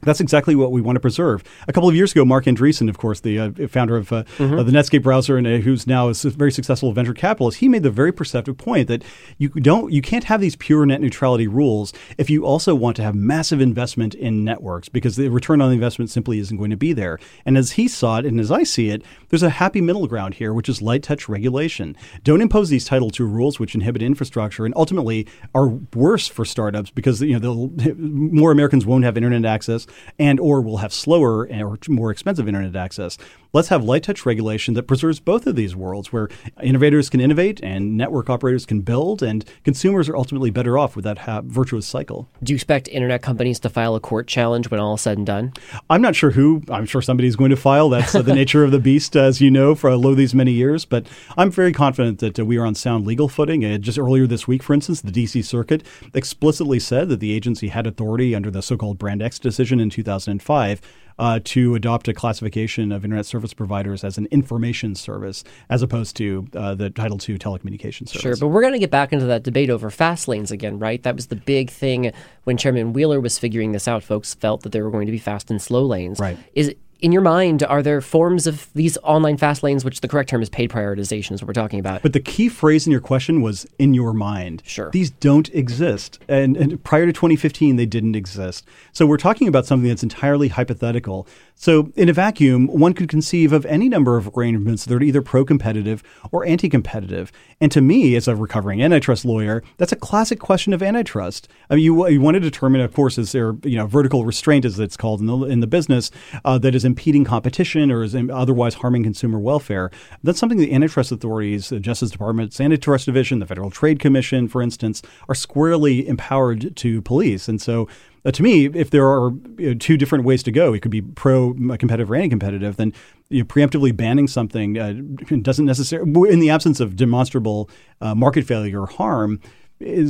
that's 0.06 0.20
exactly 0.20 0.56
what 0.56 0.72
we 0.72 0.82
want 0.82 0.96
to 0.96 1.00
preserve. 1.00 1.44
A 1.68 1.74
couple 1.74 1.90
of 1.90 1.96
years 1.96 2.12
ago, 2.12 2.26
Marc 2.26 2.46
Andreessen, 2.46 2.90
of 2.90 2.98
course, 2.98 3.20
the 3.20 3.40
uh, 3.40 3.52
founder 3.68 3.98
of, 3.98 4.12
uh, 4.12 4.24
of 4.40 4.66
the 4.66 4.72
Netscape 4.72 5.04
browser 5.04 5.38
and 5.38 5.48
uh, 5.48 5.58
who's 5.58 5.88
now 5.88 6.10
a 6.10 6.14
very 6.14 6.52
successful 6.52 6.92
venture 6.92 7.14
capitalist, 7.14 7.60
he 7.60 7.70
made 7.70 7.84
the 7.84 7.92
very 7.92 8.12
perceptive 8.12 8.58
point 8.58 8.88
that 8.88 9.04
you 9.38 9.50
don't, 9.50 9.92
you 9.92 10.02
can't 10.02 10.26
have 10.26 10.42
these 10.42 10.56
pure 10.56 10.86
net 10.86 11.02
neutrality 11.02 11.48
rules 11.48 11.94
if 12.18 12.30
you 12.30 12.46
also 12.46 12.76
want 12.76 12.96
to 12.98 13.04
have 13.04 13.16
massive 13.16 13.62
investment 13.62 14.14
in 14.16 14.44
networks 14.44 14.90
because 14.90 15.16
the 15.16 15.30
return 15.30 15.62
on 15.62 15.70
the 15.70 15.76
investment 15.76 16.10
simply 16.10 16.40
isn't 16.40 16.58
going 16.58 16.72
to 16.72 16.78
be 16.78 16.94
there. 16.94 17.20
And 17.46 17.58
as 17.58 17.74
he 17.74 17.88
saw 17.88 18.20
it, 18.20 18.26
and 18.26 18.40
as 18.40 18.52
I 18.52 18.64
see 18.64 18.90
it, 18.90 19.04
there's 19.30 19.44
a 19.44 19.50
happy 19.50 19.82
middle 19.82 20.08
ground 20.08 20.36
here, 20.36 20.54
which 20.54 20.70
is 20.70 20.82
light 20.82 21.04
touch 21.04 21.28
regulation. 21.30 21.96
Don't 22.24 22.42
impose 22.42 22.70
these 22.70 22.86
Title 22.86 23.12
II 23.18 23.28
rules, 23.28 23.60
which 23.60 23.76
inhibit 23.76 24.02
infrastructure 24.02 24.66
and 24.66 24.74
ultimately 24.76 25.28
are 25.56 25.68
worse 25.94 26.28
for 26.28 26.46
startups 26.46 26.92
because 26.92 27.22
you 27.22 27.40
know 27.40 27.72
more 27.98 28.52
Americans 28.52 28.86
won't 28.86 29.04
have 29.04 29.18
internet 29.18 29.46
access 29.46 29.88
and 30.20 30.40
or 30.40 30.62
will 30.62 30.78
have 30.78 30.94
slower 30.94 31.48
or 31.48 31.78
more 31.88 32.12
expensive 32.12 32.48
internet 32.48 32.76
access. 32.76 33.18
Let's 33.56 33.68
have 33.68 33.84
light 33.84 34.02
touch 34.02 34.26
regulation 34.26 34.74
that 34.74 34.88
preserves 34.88 35.20
both 35.20 35.46
of 35.46 35.56
these 35.56 35.76
worlds 35.76 36.12
where 36.12 36.28
innovators 36.64 37.08
can 37.08 37.20
innovate 37.20 37.60
and 37.62 37.96
network 37.96 38.28
operators 38.28 38.66
can 38.66 38.82
build 38.82 39.22
and 39.22 39.46
consumers 39.64 40.10
are 40.10 40.16
ultimately 40.16 40.50
better 40.50 40.76
off 40.76 40.96
with 40.96 41.06
that 41.06 41.20
ha- 41.20 41.42
virtuous 41.46 41.86
cycle. 41.86 42.28
Do 42.42 42.52
you 42.52 42.56
expect 42.56 42.88
internet 42.88 43.22
companies 43.22 43.60
to 43.60 43.70
file 43.70 43.94
a 43.94 44.00
court 44.00 44.28
challenge 44.28 44.72
when 44.72 44.80
all 44.80 44.96
is 44.96 45.02
said 45.02 45.18
and 45.18 45.28
done? 45.28 45.54
I'm 45.88 46.02
not 46.02 46.16
sure 46.16 46.32
who. 46.32 46.64
I'm 46.68 46.88
sure 46.88 47.02
somebody's 47.04 47.36
going 47.36 47.52
to 47.52 47.56
file. 47.56 47.90
That's 47.90 48.16
uh, 48.16 48.24
the 48.24 48.34
nature 48.34 48.64
of 48.64 48.72
the 48.72 48.80
beast, 48.80 49.16
as 49.16 49.40
you 49.40 49.52
know, 49.52 49.76
for 49.76 49.92
uh, 49.92 49.98
these 50.16 50.34
many 50.34 50.52
years. 50.52 50.84
But 50.84 51.06
I'm 51.38 51.52
very 51.52 51.74
confident 51.74 52.20
that 52.20 52.40
uh, 52.40 52.46
we 52.46 52.58
are 52.58 52.66
on 52.66 52.74
sound 52.74 53.06
legal 53.06 53.30
footing. 53.30 53.64
Uh, 53.64 53.78
just 53.78 54.00
earlier 54.00 54.26
this 54.26 54.48
week, 54.48 54.64
for 54.64 54.74
instance, 54.74 55.02
the 55.02 55.12
D.C. 55.12 55.44
Circuit 55.44 55.84
explicitly 56.16 56.80
said 56.80 57.08
that 57.10 57.20
the 57.20 57.34
agency 57.34 57.68
had 57.68 57.86
authority 57.86 58.34
under 58.34 58.50
the 58.50 58.64
so-called 58.64 58.98
Brand 58.98 59.22
X 59.22 59.38
decision 59.38 59.80
in 59.84 59.92
2005 59.92 60.82
uh, 61.20 61.40
to 61.44 61.76
adopt 61.76 62.08
a 62.08 62.14
classification 62.14 62.92
of 62.92 63.04
internet 63.04 63.26
service 63.26 63.54
providers 63.54 64.04
as 64.04 64.18
an 64.18 64.28
information 64.32 64.96
service 64.96 65.44
as 65.70 65.82
opposed 65.82 66.16
to 66.18 66.48
uh, 66.56 66.76
the 66.76 66.90
Title 66.90 67.18
II 67.18 67.38
telecommunications 67.38 68.10
service. 68.10 68.22
Sure, 68.22 68.36
but 68.38 68.48
we're 68.48 68.62
going 68.62 68.74
to 68.74 68.80
get 68.80 68.92
back 68.92 69.14
into 69.14 69.26
that 69.26 69.44
debate 69.44 69.70
over 69.70 69.90
fast 69.90 70.28
lanes 70.28 70.52
again, 70.52 70.80
right? 70.80 71.02
That 71.04 71.16
was 71.16 71.28
the 71.28 71.36
big 71.36 71.70
thing 71.70 72.12
when 72.46 72.58
Chairman 72.58 72.94
Wheeler 72.94 73.20
was 73.20 73.38
figuring 73.38 73.72
this 73.72 73.88
out. 73.88 74.04
Folks 74.04 74.34
felt 74.34 74.64
that 74.64 74.72
there 74.72 74.84
were 74.84 74.92
going 74.92 75.06
to 75.06 75.12
be 75.12 75.20
fast 75.20 75.52
and 75.52 75.62
slow 75.62 75.86
lanes. 75.86 76.20
Right. 76.20 76.38
Is 76.54 76.74
in 77.04 77.12
your 77.12 77.22
mind, 77.22 77.64
are 77.64 77.84
there 77.84 78.00
forms 78.00 78.48
of 78.48 78.70
these 78.74 78.98
online 79.04 79.36
fast 79.36 79.62
lanes, 79.62 79.84
which 79.84 80.00
the 80.00 80.08
correct 80.08 80.30
term 80.30 80.42
is 80.42 80.50
paid 80.50 80.70
prioritization, 80.70 81.34
is 81.34 81.42
what 81.42 81.48
we're 81.48 81.54
talking 81.54 81.82
about? 81.82 82.02
But 82.02 82.14
the 82.14 82.22
key 82.22 82.48
phrase 82.48 82.88
in 82.88 82.92
your 82.94 83.02
question 83.02 83.42
was 83.42 83.68
in 83.78 83.94
your 83.94 84.14
mind. 84.14 84.64
Sure. 84.66 84.90
These 84.90 85.12
don't 85.12 85.54
exist. 85.54 86.20
And, 86.30 86.56
and 86.56 86.82
prior 86.82 87.06
to 87.06 87.12
2015, 87.12 87.76
they 87.76 87.86
didn't 87.86 88.16
exist. 88.16 88.66
So 88.94 89.06
we're 89.06 89.18
talking 89.18 89.50
about 89.50 89.66
something 89.66 89.90
that's 89.90 90.02
entirely 90.02 90.48
hypothetical. 90.48 91.28
So 91.56 91.92
in 91.98 92.08
a 92.08 92.14
vacuum, 92.14 92.68
one 92.68 92.94
could 92.94 93.10
conceive 93.10 93.52
of 93.52 93.66
any 93.66 93.90
number 93.90 94.16
of 94.16 94.30
arrangements 94.38 94.86
that 94.86 94.96
are 94.96 95.04
either 95.04 95.22
pro 95.22 95.44
competitive 95.44 96.04
or 96.32 96.46
anti 96.46 96.70
competitive. 96.70 97.34
And 97.60 97.70
to 97.74 97.82
me, 97.82 98.16
as 98.16 98.30
a 98.30 98.36
recovering 98.36 98.82
antitrust 98.82 99.26
lawyer, 99.26 99.62
that's 99.78 99.92
a 99.92 99.98
classic 99.98 100.40
question 100.40 100.72
of 100.74 100.82
antitrust. 100.82 101.50
I 101.70 101.76
mean, 101.76 101.84
you, 101.84 102.08
you 102.08 102.22
want 102.22 102.36
to 102.36 102.40
determine, 102.40 102.80
of 102.80 102.94
course, 102.94 103.18
is 103.18 103.34
there 103.34 103.56
you 103.64 103.76
know 103.76 103.88
vertical 103.88 104.24
restraint, 104.24 104.64
as 104.64 104.80
it's 104.80 104.96
called 104.96 105.20
in 105.20 105.26
the, 105.26 105.38
in 105.44 105.60
the 105.60 105.68
business, 105.68 106.12
uh, 106.46 106.58
that 106.60 106.74
is 106.74 106.86
impeding 106.94 107.24
competition 107.24 107.92
or 107.92 108.04
is 108.04 108.16
otherwise 108.16 108.76
harming 108.76 109.02
consumer 109.02 109.40
welfare. 109.40 109.90
That's 110.22 110.40
something 110.40 110.60
the 110.60 110.72
antitrust 110.72 111.12
authorities, 111.12 111.70
the 111.70 111.80
Justice 111.80 112.12
Department's 112.12 112.62
Antitrust 112.62 113.08
Division, 113.08 113.40
the 113.40 113.48
Federal 113.48 113.72
Trade 113.72 114.00
Commission, 114.00 114.48
for 114.48 114.62
instance, 114.62 115.02
are 115.28 115.34
squarely 115.34 116.08
empowered 116.08 116.76
to 116.76 117.02
police. 117.02 117.48
And 117.48 117.60
so 117.60 117.88
uh, 118.26 118.32
to 118.32 118.44
me, 118.44 118.66
if 118.66 118.92
there 118.92 119.08
are 119.08 119.32
you 119.58 119.72
know, 119.72 119.74
two 119.74 119.98
different 119.98 120.24
ways 120.24 120.44
to 120.44 120.52
go, 120.52 120.74
it 120.74 120.82
could 120.82 120.92
be 120.92 121.02
pro 121.02 121.54
competitive 121.54 122.12
or 122.12 122.16
anti 122.16 122.30
competitive, 122.30 122.78
then 122.78 122.94
you 123.30 123.40
know, 123.40 123.46
preemptively 123.46 123.96
banning 123.96 124.28
something 124.28 124.78
uh, 124.78 124.94
doesn't 125.42 125.66
necessarily, 125.66 126.32
in 126.32 126.40
the 126.40 126.52
absence 126.52 126.80
of 126.80 126.96
demonstrable 126.96 127.70
uh, 128.02 128.14
market 128.14 128.46
failure 128.46 128.82
or 128.82 128.88
harm, 128.88 129.42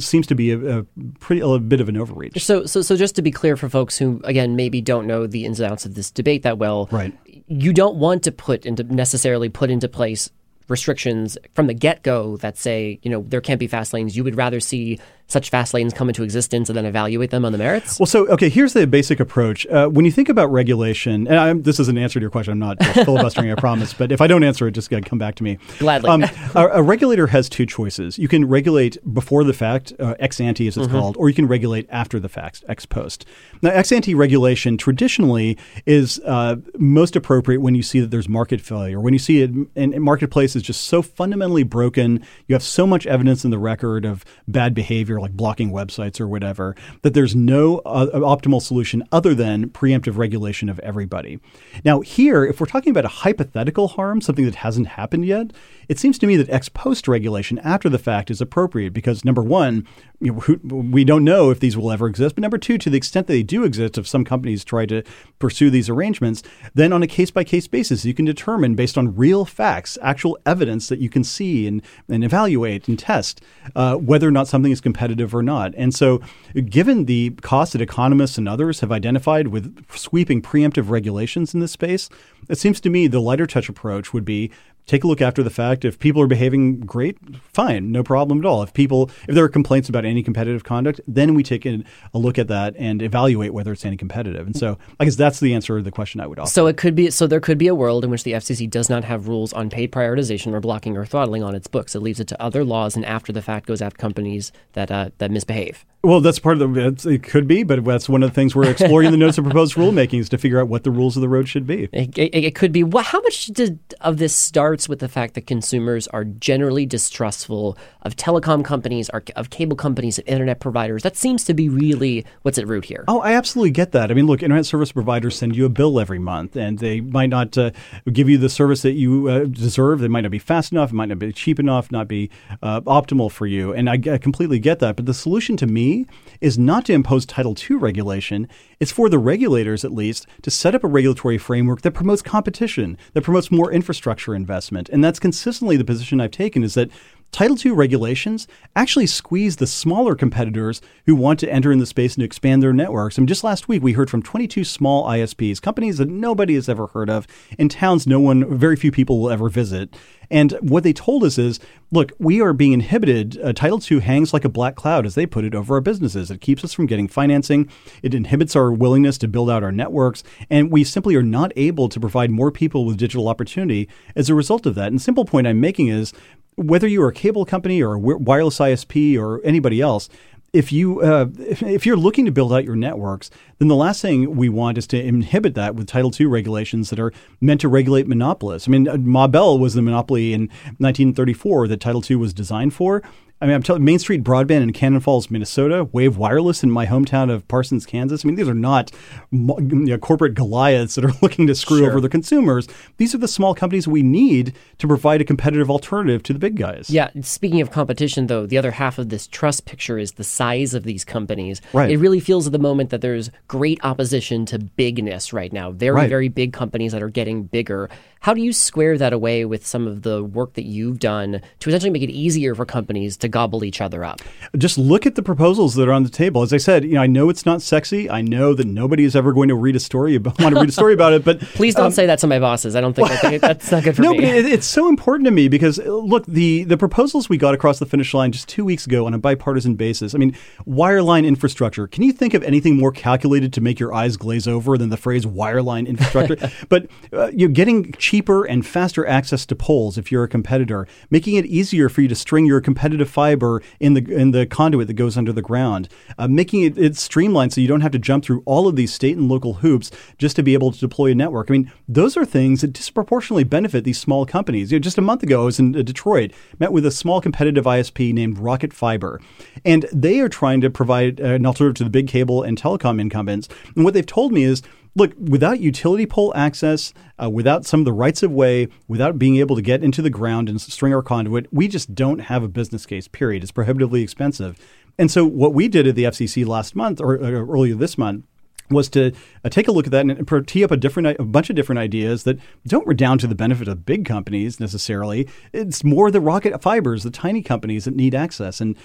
seems 0.02 0.28
to 0.28 0.36
be 0.36 0.52
a, 0.52 0.80
a 0.80 0.86
pretty 1.20 1.42
a 1.42 1.60
bit 1.60 1.82
of 1.82 1.90
an 1.90 1.98
overreach. 1.98 2.44
So, 2.44 2.66
so, 2.66 2.82
so 2.82 2.96
just 2.96 3.16
to 3.16 3.22
be 3.22 3.32
clear 3.32 3.58
for 3.58 3.70
folks 3.70 3.98
who, 3.98 4.22
again, 4.24 4.56
maybe 4.56 4.82
don't 4.82 5.08
know 5.08 5.28
the 5.28 5.46
ins 5.46 5.60
and 5.60 5.72
outs 5.72 5.86
of 5.86 5.96
this 5.96 6.12
debate 6.12 6.44
that 6.44 6.58
well, 6.58 6.88
Right. 6.92 7.18
You 7.48 7.74
don't 7.74 7.98
want 7.98 8.24
to 8.24 8.32
put 8.32 8.66
into 8.66 8.84
necessarily 8.84 9.50
put 9.50 9.70
into 9.70 9.88
place 9.88 10.30
restrictions 10.70 11.38
from 11.54 11.68
the 11.68 11.74
get 11.74 12.04
go 12.04 12.38
that 12.38 12.58
say, 12.58 13.00
you 13.04 13.12
know, 13.12 13.26
there 13.28 13.42
can't 13.42 13.60
be 13.60 13.68
fast 13.68 13.94
lanes. 13.94 14.16
You 14.16 14.24
would 14.24 14.36
rather 14.36 14.60
see 14.60 15.00
such 15.28 15.50
fast 15.50 15.74
lanes 15.74 15.94
come 15.94 16.10
into 16.10 16.24
existence 16.24 16.70
and 16.70 16.78
then 16.78 16.86
evaluate 16.86 17.32
them 17.32 17.46
on 17.46 17.52
the 17.52 17.58
merits? 17.58 18.00
Well, 18.00 18.06
so 18.08 18.28
okay, 18.28 18.50
here's 18.50 18.74
the 18.74 18.86
basic 18.88 19.20
approach. 19.20 19.66
Uh, 19.68 19.88
when 19.88 20.06
you 20.06 20.12
think 20.12 20.30
about 20.30 20.52
regulation, 20.52 21.28
and 21.28 21.38
I'm, 21.38 21.62
this 21.64 21.80
is 21.80 21.88
an 21.90 21.98
answer 21.98 22.20
to 22.20 22.24
your 22.24 22.30
question. 22.30 22.54
I'm 22.54 22.60
not 22.60 22.84
filibustering, 22.94 23.52
I 23.52 23.56
promise. 23.56 23.94
But 23.94 24.12
if 24.12 24.22
I 24.22 24.28
don't 24.28 24.44
answer 24.44 24.68
it, 24.68 24.72
just 24.72 24.90
come 24.90 25.18
back 25.18 25.36
to 25.36 25.44
me. 25.44 25.58
Gladly. 25.80 26.10
Um, 26.10 26.24
a, 26.56 26.68
a, 26.74 26.84
regulator 26.84 27.28
has 27.28 27.50
two 27.50 27.66
choices. 27.66 28.20
You 28.20 28.28
can 28.28 28.48
regulate 28.48 28.98
before 29.14 29.44
the 29.44 29.54
fact, 29.54 29.94
uh, 30.00 30.16
ex 30.20 30.40
ante 30.40 30.68
as 30.68 30.78
it's 30.78 30.88
mm-hmm. 30.88 30.96
called, 30.96 31.18
or 31.18 31.30
you 31.30 31.36
can 31.36 31.48
regulate 31.48 31.88
after 31.90 32.20
the 32.20 32.30
fact, 32.30 32.64
ex 32.68 32.86
post. 32.86 33.26
Now, 33.62 33.72
ex 33.72 33.92
ante 33.92 34.14
regulation 34.14 34.78
traditionally 34.78 35.58
is 35.86 36.20
uh, 36.26 36.58
most 36.78 37.16
appropriate 37.16 37.62
when 37.62 37.76
you 37.76 37.84
see 37.84 38.00
that 38.00 38.12
there's 38.12 38.30
market 38.30 38.62
failure, 38.62 39.00
when 39.00 39.14
you 39.14 39.20
see 39.20 39.42
it, 39.42 39.52
and 39.76 40.00
marketplace 40.02 40.56
is 40.56 40.64
just 40.64 40.84
so 40.84 41.02
fundamentally 41.02 41.64
broken. 41.64 42.24
You 42.48 42.56
have 42.56 42.64
so 42.64 42.86
much 42.86 43.08
evidence 43.08 43.46
in 43.46 43.52
the 43.52 43.58
record 43.58 44.06
of 44.06 44.26
bad 44.48 44.74
behavior, 44.74 45.13
like 45.20 45.34
blocking 45.34 45.72
websites 45.72 46.20
or 46.20 46.28
whatever, 46.28 46.76
that 47.02 47.14
there's 47.14 47.36
no 47.36 47.80
uh, 47.80 48.08
optimal 48.20 48.62
solution 48.62 49.04
other 49.12 49.34
than 49.34 49.70
preemptive 49.70 50.18
regulation 50.18 50.70
of 50.70 50.80
everybody. 50.80 51.40
Now, 51.84 52.02
here, 52.02 52.44
if 52.46 52.60
we're 52.60 52.66
talking 52.68 52.92
about 52.92 53.06
a 53.06 53.10
hypothetical 53.10 53.90
harm, 53.90 54.22
something 54.22 54.46
that 54.46 54.56
hasn't 54.56 54.88
happened 54.88 55.26
yet, 55.26 55.52
it 55.90 56.00
seems 56.00 56.18
to 56.20 56.28
me 56.28 56.36
that 56.38 56.50
ex 56.50 56.70
post 56.70 57.08
regulation 57.08 57.60
after 57.60 57.90
the 57.90 58.00
fact 58.00 58.32
is 58.32 58.42
appropriate 58.42 58.94
because 58.94 59.26
number 59.26 59.42
one, 59.42 59.88
you 60.24 60.32
know, 60.32 60.40
who, 60.40 60.58
we 60.64 61.04
don't 61.04 61.26
know 61.26 61.50
if 61.50 61.60
these 61.60 61.76
will 61.76 61.92
ever 61.92 62.08
exist, 62.08 62.36
but 62.36 62.42
number 62.42 62.58
two, 62.58 62.78
to 62.78 62.90
the 62.90 62.96
extent 62.96 63.28
that 63.28 63.34
they 63.34 63.44
do 63.44 63.66
exist, 63.66 63.98
if 63.98 64.08
some 64.08 64.24
companies 64.24 64.64
try 64.64 64.86
to 64.86 65.04
pursue 65.38 65.70
these 65.70 65.90
arrangements, 65.90 66.42
then 66.74 66.94
on 66.94 67.04
a 67.04 67.08
case 67.08 67.30
by 67.30 67.44
case 67.44 67.68
basis, 67.68 68.06
you 68.06 68.14
can 68.14 68.24
determine 68.24 68.74
based 68.74 68.98
on 68.98 69.16
real 69.18 69.44
facts, 69.44 69.98
actual 70.02 70.38
evidence 70.46 70.88
that 70.88 71.00
you 71.00 71.10
can 71.10 71.26
see 71.26 71.68
and, 71.68 71.82
and 72.08 72.24
evaluate 72.24 72.88
and 72.88 72.98
test 72.98 73.42
uh, 73.76 73.96
whether 73.96 74.26
or 74.26 74.32
not 74.32 74.48
something 74.48 74.72
is 74.72 74.80
competitive 74.80 75.36
or 75.36 75.44
not. 75.44 75.74
And 75.76 75.94
so, 75.94 76.22
given 76.70 77.04
the 77.04 77.32
cost 77.42 77.74
that 77.74 77.82
economists 77.82 78.38
and 78.38 78.48
others 78.48 78.80
have 78.80 78.94
identified 78.94 79.50
with 79.50 79.86
sweeping 79.94 80.42
preemptive 80.42 80.90
regulations 80.90 81.54
in 81.54 81.60
this 81.60 81.74
space, 81.74 82.10
it 82.48 82.58
seems 82.58 82.80
to 82.82 82.90
me 82.90 83.08
the 83.08 83.20
lighter 83.20 83.48
touch 83.48 83.68
approach 83.68 84.14
would 84.14 84.26
be 84.26 84.52
take 84.86 85.04
a 85.04 85.08
look 85.08 85.22
after 85.22 85.44
the 85.44 85.50
fact. 85.50 85.86
If 85.86 86.00
people 86.00 86.22
are 86.22 86.28
behaving 86.28 86.82
great, 86.82 87.18
fine, 87.54 87.92
no 87.92 88.04
problem 88.04 88.40
at 88.40 88.46
all. 88.46 88.64
If 88.64 88.74
people, 88.74 89.10
if 89.28 89.36
there 89.36 89.44
are 89.44 89.50
complaints 89.50 89.90
about 89.90 90.06
any 90.06 90.24
competitive 90.24 90.64
conduct, 90.64 91.02
then 91.08 91.34
we 91.34 91.44
take 91.44 91.66
a, 91.66 91.84
a 92.14 92.18
look 92.18 92.38
at 92.38 92.48
that 92.48 92.76
and 92.78 93.02
evaluate 93.02 93.54
whether 93.54 93.72
it's 93.72 93.86
any 93.86 93.98
competitive. 93.98 94.46
And 94.46 94.56
so, 94.56 94.78
I 95.00 95.06
guess 95.06 95.16
that's 95.16 95.40
the 95.40 95.54
answer 95.54 95.78
to 95.78 95.84
the 95.84 95.92
question 95.92 96.22
I 96.22 96.28
would 96.28 96.40
offer. 96.40 96.50
So 96.50 96.68
it 96.68 96.78
could 96.78 96.96
be, 96.96 97.10
so 97.10 97.28
there 97.28 97.40
could 97.40 97.58
be 97.58 97.68
a 97.68 97.76
world 97.76 98.04
in 98.04 98.12
which 98.12 98.24
the 98.24 98.34
FCC 98.34 98.70
does 98.70 98.90
not 98.90 99.04
have 99.04 99.28
rules 99.28 99.54
on 99.54 99.70
paid 99.70 99.92
prioritization 99.92 100.54
or 100.54 100.60
blocking 100.60 100.98
or 100.98 101.06
throttling 101.06 101.44
on 101.44 101.56
its 101.56 101.68
books. 101.68 101.96
It 101.96 102.00
leaves 102.00 102.20
it 102.20 102.28
to 102.30 102.42
other 102.42 102.64
laws, 102.64 102.96
and 102.96 103.06
after 103.06 103.32
the 103.32 103.42
fact, 103.42 103.66
goes 103.66 103.82
after 103.82 103.98
companies 103.98 104.52
that 104.74 104.92
uh, 104.92 105.10
that 105.18 105.32
misbehave. 105.32 105.86
Well, 106.06 106.20
that's 106.20 106.38
part 106.38 106.62
of 106.62 106.74
the. 106.74 107.10
It 107.10 107.24
could 107.24 107.48
be, 107.48 107.64
but 107.64 107.86
that's 107.86 108.10
one 108.10 108.24
of 108.24 108.30
the 108.30 108.36
things 108.36 108.54
we're 108.54 108.70
exploring 108.70 109.06
in 109.06 109.14
the 109.14 109.18
notice 109.18 109.38
of 109.38 109.46
proposed 109.46 109.76
rulemaking 109.76 110.20
is 110.20 110.28
to 110.30 110.38
figure 110.38 110.60
out 110.60 110.68
what 110.68 110.84
the 110.84 110.92
rules 110.92 111.16
of 111.16 111.22
the 111.22 111.30
road 111.30 111.48
should 111.48 111.66
be. 111.66 111.88
It, 112.04 112.18
it, 112.18 112.36
it 112.36 112.56
could 112.56 112.74
be. 112.74 112.84
Well, 112.84 113.04
how 113.04 113.22
much 113.22 113.46
did, 113.46 113.80
of 114.02 114.18
this 114.18 114.36
starts 114.36 114.90
with 114.90 115.00
the 115.00 115.08
fact 115.08 115.36
that 115.36 115.48
consumers 115.48 116.08
are 116.10 116.26
generally 116.26 116.86
distrustful 116.86 117.78
of 118.02 118.18
telecom 118.18 118.66
companies, 118.66 119.10
of 119.10 119.50
cable 119.50 119.78
companies, 119.78 120.20
of 120.20 120.28
internet 120.28 120.60
providers? 120.60 121.04
That 121.04 121.16
seems 121.16 121.46
to 121.46 121.54
be 121.54 121.70
really 121.70 122.26
what's 122.42 122.58
at 122.58 122.68
root 122.68 122.86
here. 122.86 123.06
Oh, 123.08 123.22
I 123.22 123.34
absolutely 123.34 123.72
get 123.72 123.94
that. 123.94 124.12
I 124.12 124.14
mean, 124.14 124.26
look, 124.26 124.44
internet 124.44 124.66
service 124.66 124.92
providers 124.92 125.38
send 125.38 125.56
you 125.56 125.66
a 125.66 125.70
bill 125.70 126.00
every 126.00 126.20
month, 126.20 126.58
and 126.58 126.80
they 126.80 127.00
might 127.00 127.30
not 127.30 127.58
uh, 127.58 127.72
give 128.12 128.28
you 128.28 128.38
the 128.38 128.50
service 128.50 128.82
that 128.82 128.94
you 128.94 129.30
uh, 129.30 129.46
deserve. 129.46 130.00
They 130.00 130.10
might 130.10 130.22
not 130.22 130.32
be 130.32 130.40
fast 130.40 130.74
enough. 130.74 130.92
It 130.92 130.96
might 130.96 131.10
not 131.10 131.20
be 131.20 131.32
cheap 131.32 131.60
enough. 131.60 131.92
Not 131.92 132.10
be 132.10 132.30
uh, 132.62 132.82
optimal 132.82 133.32
for 133.32 133.46
you. 133.46 133.72
And 133.72 133.90
I, 133.90 133.94
I 133.94 134.18
completely 134.18 134.60
get 134.60 134.80
that. 134.80 134.98
But 134.98 135.06
the 135.06 135.14
solution 135.14 135.56
to 135.58 135.68
me 135.68 135.93
is 136.42 136.58
not 136.58 136.86
to 136.86 136.94
impose 136.94 137.26
Title 137.26 137.56
II 137.58 137.78
regulation. 137.78 138.48
It's 138.80 138.92
for 138.92 139.10
the 139.10 139.20
regulators, 139.20 139.86
at 139.86 139.94
least, 139.94 140.28
to 140.42 140.52
set 140.52 140.76
up 140.76 140.84
a 140.84 140.88
regulatory 140.88 141.38
framework 141.38 141.82
that 141.82 141.92
promotes 141.92 142.22
competition, 142.22 142.98
that 143.14 143.24
promotes 143.24 143.52
more 143.52 143.72
infrastructure 143.72 144.36
investment. 144.36 144.90
And 144.90 145.04
that's 145.04 145.20
consistently 145.20 145.78
the 145.78 145.86
position 145.86 146.20
I've 146.20 146.32
taken 146.32 146.64
is 146.64 146.74
that 146.74 146.90
Title 147.34 147.58
II 147.66 147.72
regulations 147.72 148.48
actually 148.76 149.08
squeeze 149.08 149.56
the 149.56 149.66
smaller 149.66 150.14
competitors 150.14 150.82
who 151.08 151.16
want 151.16 151.40
to 151.40 151.52
enter 151.52 151.72
in 151.72 151.80
the 151.80 151.88
space 151.88 152.14
and 152.14 152.24
expand 152.24 152.62
their 152.62 152.72
networks. 152.72 153.18
I 153.18 153.22
mean, 153.22 153.28
just 153.28 153.44
last 153.44 153.68
week 153.68 153.82
we 153.82 153.94
heard 153.94 154.10
from 154.10 154.22
22 154.22 154.64
small 154.64 155.06
ISPs, 155.08 155.60
companies 155.60 155.98
that 155.98 156.08
nobody 156.08 156.54
has 156.54 156.70
ever 156.70 156.88
heard 156.88 157.10
of, 157.10 157.26
in 157.58 157.70
towns 157.70 158.06
no 158.06 158.20
one, 158.20 158.58
very 158.58 158.76
few 158.76 158.92
people 158.92 159.20
will 159.20 159.32
ever 159.32 159.50
visit. 159.50 159.96
And 160.30 160.54
what 160.62 160.84
they 160.84 160.94
told 160.94 161.24
us 161.24 161.38
is, 161.38 161.60
look, 161.92 162.12
we 162.18 162.42
are 162.42 162.54
being 162.54 162.72
inhibited. 162.72 163.40
Uh, 163.40 163.54
Title 163.54 163.80
II 163.80 164.00
hangs 164.00 164.34
like 164.34 164.46
a 164.46 164.50
black 164.50 164.76
cloud, 164.76 165.06
as 165.06 165.16
they 165.16 165.26
put 165.26 165.46
it, 165.46 165.54
over 165.54 165.76
our 165.76 165.82
businesses. 165.82 166.32
It 166.32 166.42
keeps 166.42 166.64
us 166.64 166.74
from 166.74 166.86
getting 166.86 167.08
financing. 167.08 167.70
It 168.02 168.14
inhibits 168.14 168.56
our 168.56 168.72
willingness 168.72 169.18
to 169.20 169.28
build 169.28 169.50
out 169.50 169.64
our 169.64 169.72
networks, 169.72 170.24
and 170.50 170.72
we 170.72 170.84
simply 170.84 171.16
are 171.16 171.24
not 171.24 171.52
able 171.56 171.90
to 171.90 172.00
provide 172.00 172.32
more 172.32 172.52
people 172.52 172.86
with 172.86 172.98
digital 172.98 173.28
opportunity 173.28 173.90
as 174.16 174.30
a 174.30 174.36
result 174.36 174.66
of 174.66 174.76
that. 174.76 174.88
And 174.88 175.02
simple 175.02 175.26
point 175.26 175.46
I'm 175.46 175.60
making 175.60 175.88
is 175.88 176.14
whether 176.56 176.88
you're 176.88 177.08
a 177.08 177.14
cable 177.14 177.46
company 177.46 177.82
or 177.82 177.94
a 177.94 178.00
wireless 178.00 178.60
ISP 178.60 179.18
or 179.18 179.44
anybody 179.44 179.82
else, 179.82 180.10
if 180.54 180.72
you 180.72 181.02
uh, 181.02 181.26
if, 181.40 181.64
if, 181.64 181.86
you're 181.86 181.98
looking 181.98 182.26
to 182.26 182.32
build 182.32 182.54
out 182.54 182.64
your 182.64 182.76
networks, 182.76 183.32
then 183.58 183.68
the 183.68 183.76
last 183.76 184.04
thing 184.04 184.36
we 184.36 184.50
want 184.50 184.78
is 184.78 184.86
to 184.88 185.02
inhibit 185.02 185.56
that 185.56 185.74
with 185.74 185.88
Title 185.88 186.12
II 186.18 186.28
regulations 186.28 186.92
that 186.92 187.00
are 187.00 187.12
meant 187.42 187.60
to 187.62 187.68
regulate 187.68 188.08
monopolists. 188.08 188.68
I 188.68 188.72
mean, 188.72 188.88
Ma 189.04 189.26
Bell 189.26 189.58
was 189.58 189.74
the 189.74 189.82
monopoly 189.82 190.32
in 190.32 190.42
1934 190.78 191.68
that 191.70 191.82
Title 191.82 192.04
II 192.08 192.18
was 192.18 192.34
designed 192.34 192.76
for. 192.76 193.02
I 193.44 193.46
mean, 193.46 193.56
I'm 193.56 193.64
telling 193.64 193.84
Main 193.84 194.00
Street 194.00 194.24
Broadband 194.24 194.62
in 194.62 194.72
Cannon 194.72 195.02
Falls, 195.02 195.30
Minnesota, 195.30 195.84
Wave 195.92 196.16
Wireless 196.16 196.64
in 196.64 196.72
my 196.72 196.86
hometown 196.86 197.30
of 197.30 197.46
Parsons, 197.50 197.86
Kansas. 197.86 198.24
I 198.24 198.26
mean, 198.26 198.36
these 198.36 198.48
are 198.48 198.54
not 198.54 198.90
you 199.34 199.60
know, 199.60 199.98
corporate 199.98 200.34
Goliaths 200.34 200.96
that 200.96 201.04
are 201.04 201.12
looking 201.22 201.46
to 201.48 201.54
screw 201.54 201.80
sure. 201.80 201.90
over 201.90 202.00
the 202.00 202.08
consumers. 202.08 202.70
These 202.96 203.14
are 203.14 203.18
the 203.18 203.28
small 203.28 203.54
companies 203.54 203.86
we 203.86 204.02
need 204.02 204.56
to 204.78 204.88
provide 204.88 205.20
a 205.20 205.26
competitive 205.26 205.70
alternative 205.70 206.24
to 206.24 206.32
the 206.32 206.40
big 206.40 206.56
guys. 206.56 206.90
Yeah. 206.90 207.10
Speaking 207.20 207.60
of 207.60 207.70
competition, 207.70 208.28
though, 208.28 208.46
the 208.46 208.58
other 208.58 208.72
half 208.72 208.98
of 208.98 209.10
this 209.10 209.28
trust 209.28 209.66
picture 209.66 209.98
is 210.00 210.14
the 210.14 210.24
size 210.24 210.74
of 210.74 210.86
these 210.86 211.04
companies. 211.04 211.62
Right. 211.74 211.92
It 211.92 211.98
really 211.98 212.22
feels 212.22 212.46
at 212.46 212.54
the 212.54 212.60
moment 212.60 212.92
that 212.92 213.02
there's 213.02 213.30
great 213.50 213.84
opposition 213.84 214.46
to 214.46 214.60
bigness 214.60 215.34
right 215.34 215.52
now. 215.52 215.72
Very, 215.72 215.96
right. 215.96 216.10
very 216.10 216.30
big 216.30 216.54
companies 216.54 216.94
that 216.94 217.04
are 217.04 217.10
getting 217.10 217.44
bigger. 217.44 217.90
How 218.22 218.34
do 218.34 218.42
you 218.42 218.54
square 218.54 218.98
that 218.98 219.12
away 219.12 219.44
with 219.44 219.68
some 219.68 219.86
of 219.86 220.04
the 220.04 220.24
work 220.24 220.54
that 220.54 220.64
you've 220.64 221.00
done 221.00 221.42
to 221.60 221.70
essentially 221.70 221.90
make 221.90 222.04
it 222.04 222.10
easier 222.10 222.56
for 222.56 222.66
companies 222.66 223.18
to 223.18 223.33
gobble 223.34 223.66
each 223.66 223.82
other 223.82 224.06
up? 224.06 224.22
Just 224.58 224.78
look 224.78 225.06
at 225.06 225.16
the 225.16 225.24
proposals 225.24 225.76
that 225.76 225.90
are 225.90 225.92
on 225.92 226.04
the 226.04 226.10
table. 226.10 226.42
As 226.42 226.54
I 226.54 226.58
said, 226.58 226.86
you 226.86 226.94
know, 226.94 227.02
I 227.02 227.08
know 227.08 227.30
it's 227.30 227.46
not 227.46 227.62
sexy. 227.62 228.10
I 228.10 228.22
know 228.22 228.54
that 228.54 228.68
nobody 228.68 229.04
is 229.04 229.16
ever 229.16 229.34
going 229.34 229.50
to 229.50 229.56
read 229.56 229.76
a 229.76 229.80
story 229.80 230.16
about, 230.20 230.40
want 230.40 230.56
to 230.56 230.62
read 230.62 230.70
a 230.70 230.74
story 230.74 230.94
about 230.94 231.12
it. 231.12 231.26
But 231.26 231.42
please 231.42 231.76
don't 231.76 231.88
um, 231.88 231.92
say 231.92 232.06
that 232.06 232.20
to 232.20 232.28
my 232.28 232.40
bosses. 232.40 232.76
I 232.76 232.82
don't 232.82 232.94
think, 232.94 233.12
I 233.12 233.18
think 233.18 233.42
that's 233.42 233.72
not 233.72 233.84
good 233.84 233.96
for 233.96 234.04
no, 234.04 234.12
me. 234.12 234.20
No, 234.20 234.24
but 234.24 234.36
it, 234.36 234.46
it's 234.46 234.68
so 234.68 234.88
important 234.88 235.26
to 235.26 235.32
me 235.32 235.50
because 235.50 235.80
uh, 235.80 235.84
look, 235.92 236.26
the 236.28 236.64
the 236.64 236.78
proposals 236.78 237.28
we 237.28 237.38
got 237.38 237.54
across 237.54 237.80
the 237.80 237.86
finish 237.86 238.14
line 238.14 238.32
just 238.32 238.48
two 238.48 238.64
weeks 238.64 238.86
ago 238.86 239.06
on 239.06 239.14
a 239.14 239.18
bipartisan 239.18 239.76
basis. 239.76 240.16
I 240.16 240.18
mean, 240.20 240.38
wireline 240.68 241.26
infrastructure. 241.26 241.88
Can 241.88 242.04
you 242.04 242.14
think 242.14 242.34
of 242.34 242.44
anything 242.44 242.78
more 242.78 242.92
calculated 242.92 243.52
to 243.54 243.62
make 243.62 243.80
your 243.80 243.94
eyes 243.94 244.18
glaze 244.18 244.48
over 244.48 244.78
than 244.78 244.90
the 244.90 244.98
phrase 244.98 245.26
wireline 245.26 245.88
infrastructure? 245.88 246.38
but 246.70 246.88
uh, 247.12 247.32
you're 247.34 247.50
getting 247.50 247.92
cheaper 247.94 248.46
and 248.46 248.66
faster 248.66 249.06
access 249.08 249.46
to 249.48 249.56
poles 249.56 249.98
if 249.98 250.12
you're 250.12 250.24
a 250.24 250.28
competitor, 250.28 250.88
making 251.10 251.36
it 251.36 251.46
easier 251.46 251.90
for 251.90 252.02
you 252.02 252.08
to 252.08 252.16
string 252.16 252.46
your 252.46 252.62
competitive 252.62 253.10
fiber 253.14 253.62
in 253.80 253.94
the 253.94 254.04
in 254.12 254.32
the 254.32 254.46
conduit 254.46 254.88
that 254.88 254.94
goes 254.94 255.18
under 255.18 255.32
the 255.32 255.42
ground, 255.42 255.88
uh, 256.18 256.28
making 256.28 256.64
it, 256.64 256.78
it 256.78 256.98
streamlined 256.98 257.54
so 257.54 257.62
you 257.62 257.68
don't 257.68 257.82
have 257.82 257.92
to 257.92 258.00
jump 258.00 258.26
through 258.26 258.42
all 258.46 258.68
of 258.68 258.76
these 258.76 258.92
state 258.92 259.16
and 259.16 259.30
local 259.30 259.56
hoops 259.56 259.92
just 260.18 260.36
to 260.36 260.44
be 260.44 260.54
able 260.54 260.72
to 260.72 260.80
deploy 260.80 261.12
a 261.12 261.16
network. 261.16 261.50
I 261.50 261.54
mean, 261.54 261.72
those 261.88 262.18
are 262.18 262.26
things 262.26 262.62
that 262.62 262.74
disproportionately 262.74 263.44
benefit 263.44 263.84
these 263.84 264.00
small 264.00 264.26
companies. 264.26 264.72
You 264.72 264.80
know, 264.80 264.82
just 264.82 264.98
a 264.98 265.02
month 265.02 265.22
ago, 265.22 265.44
I 265.44 265.46
was 265.46 265.60
in 265.60 265.76
uh, 265.76 265.84
Detroit, 265.84 266.32
met 266.60 266.72
with 266.72 266.86
a 266.86 266.92
small 266.92 267.22
competitive 267.22 267.66
ISP 267.66 268.14
named 268.14 268.40
Rocket 268.40 268.74
Fiber, 268.74 269.22
and 269.64 269.86
they 269.94 270.20
are 270.20 270.30
trying 270.30 270.62
to 270.62 270.70
provide 270.70 271.20
an 271.20 271.46
alternative 271.46 271.76
to 271.76 271.84
the 271.84 271.90
big 271.90 272.08
cable 272.08 272.42
and 272.42 272.60
telecom 272.60 273.00
incumbents. 273.00 273.48
And 273.76 273.86
what 273.86 273.94
they've 273.94 274.06
told 274.06 274.32
me 274.34 274.44
is 274.44 274.64
look, 274.96 275.14
without 275.18 275.60
utility 275.60 276.06
pole 276.06 276.34
access, 276.36 276.94
uh, 277.22 277.30
without 277.30 277.66
some 277.66 277.82
of 277.82 277.86
the 277.86 277.94
rights 277.94 278.24
of 278.24 278.32
way, 278.32 278.68
without 278.88 279.18
being 279.18 279.38
able 279.38 279.56
to 279.56 279.62
get 279.62 279.84
into 279.84 280.02
the 280.02 280.10
ground 280.10 280.50
and 280.50 280.60
string 280.62 280.94
our 280.94 281.02
conduit, 281.02 281.52
we 281.52 281.68
just 281.68 281.96
don't 281.96 282.20
have 282.20 282.44
a 282.44 282.48
business 282.48 282.86
case, 282.86 283.08
period. 283.08 283.44
It's 283.44 283.52
prohibitively 283.52 284.02
expensive. 284.02 284.58
And 284.98 285.10
so, 285.10 285.26
what 285.26 285.54
we 285.54 285.68
did 285.68 285.88
at 285.88 285.96
the 285.96 286.04
FCC 286.04 286.46
last 286.46 286.76
month 286.76 287.02
or, 287.02 287.16
or 287.16 287.48
earlier 287.48 287.76
this 287.76 287.98
month 287.98 288.26
was 288.74 288.90
to 288.90 289.12
uh, 289.44 289.50
take 289.50 289.68
a 289.68 289.72
look 289.72 289.86
at 289.86 289.92
that 289.92 290.06
and 290.06 290.48
tee 290.48 290.64
up 290.64 290.72
a 290.72 290.78
different 290.78 291.20
a 291.20 291.24
bunch 291.24 291.50
of 291.50 291.56
different 291.56 291.80
ideas 291.80 292.24
that 292.24 292.40
don't 292.68 292.88
redound 292.88 293.20
to 293.22 293.28
the 293.28 293.36
benefit 293.36 293.68
of 293.68 293.86
big 293.86 294.06
companies 294.06 294.60
necessarily. 294.60 295.28
It's 295.52 295.84
more 295.84 296.12
the 296.12 296.22
rocket 296.22 296.62
fibers, 296.62 297.04
the 297.04 297.12
tiny 297.12 297.42
companies 297.42 297.86
that 297.86 297.96
need 297.96 298.16
access. 298.16 298.60
And 298.60 298.76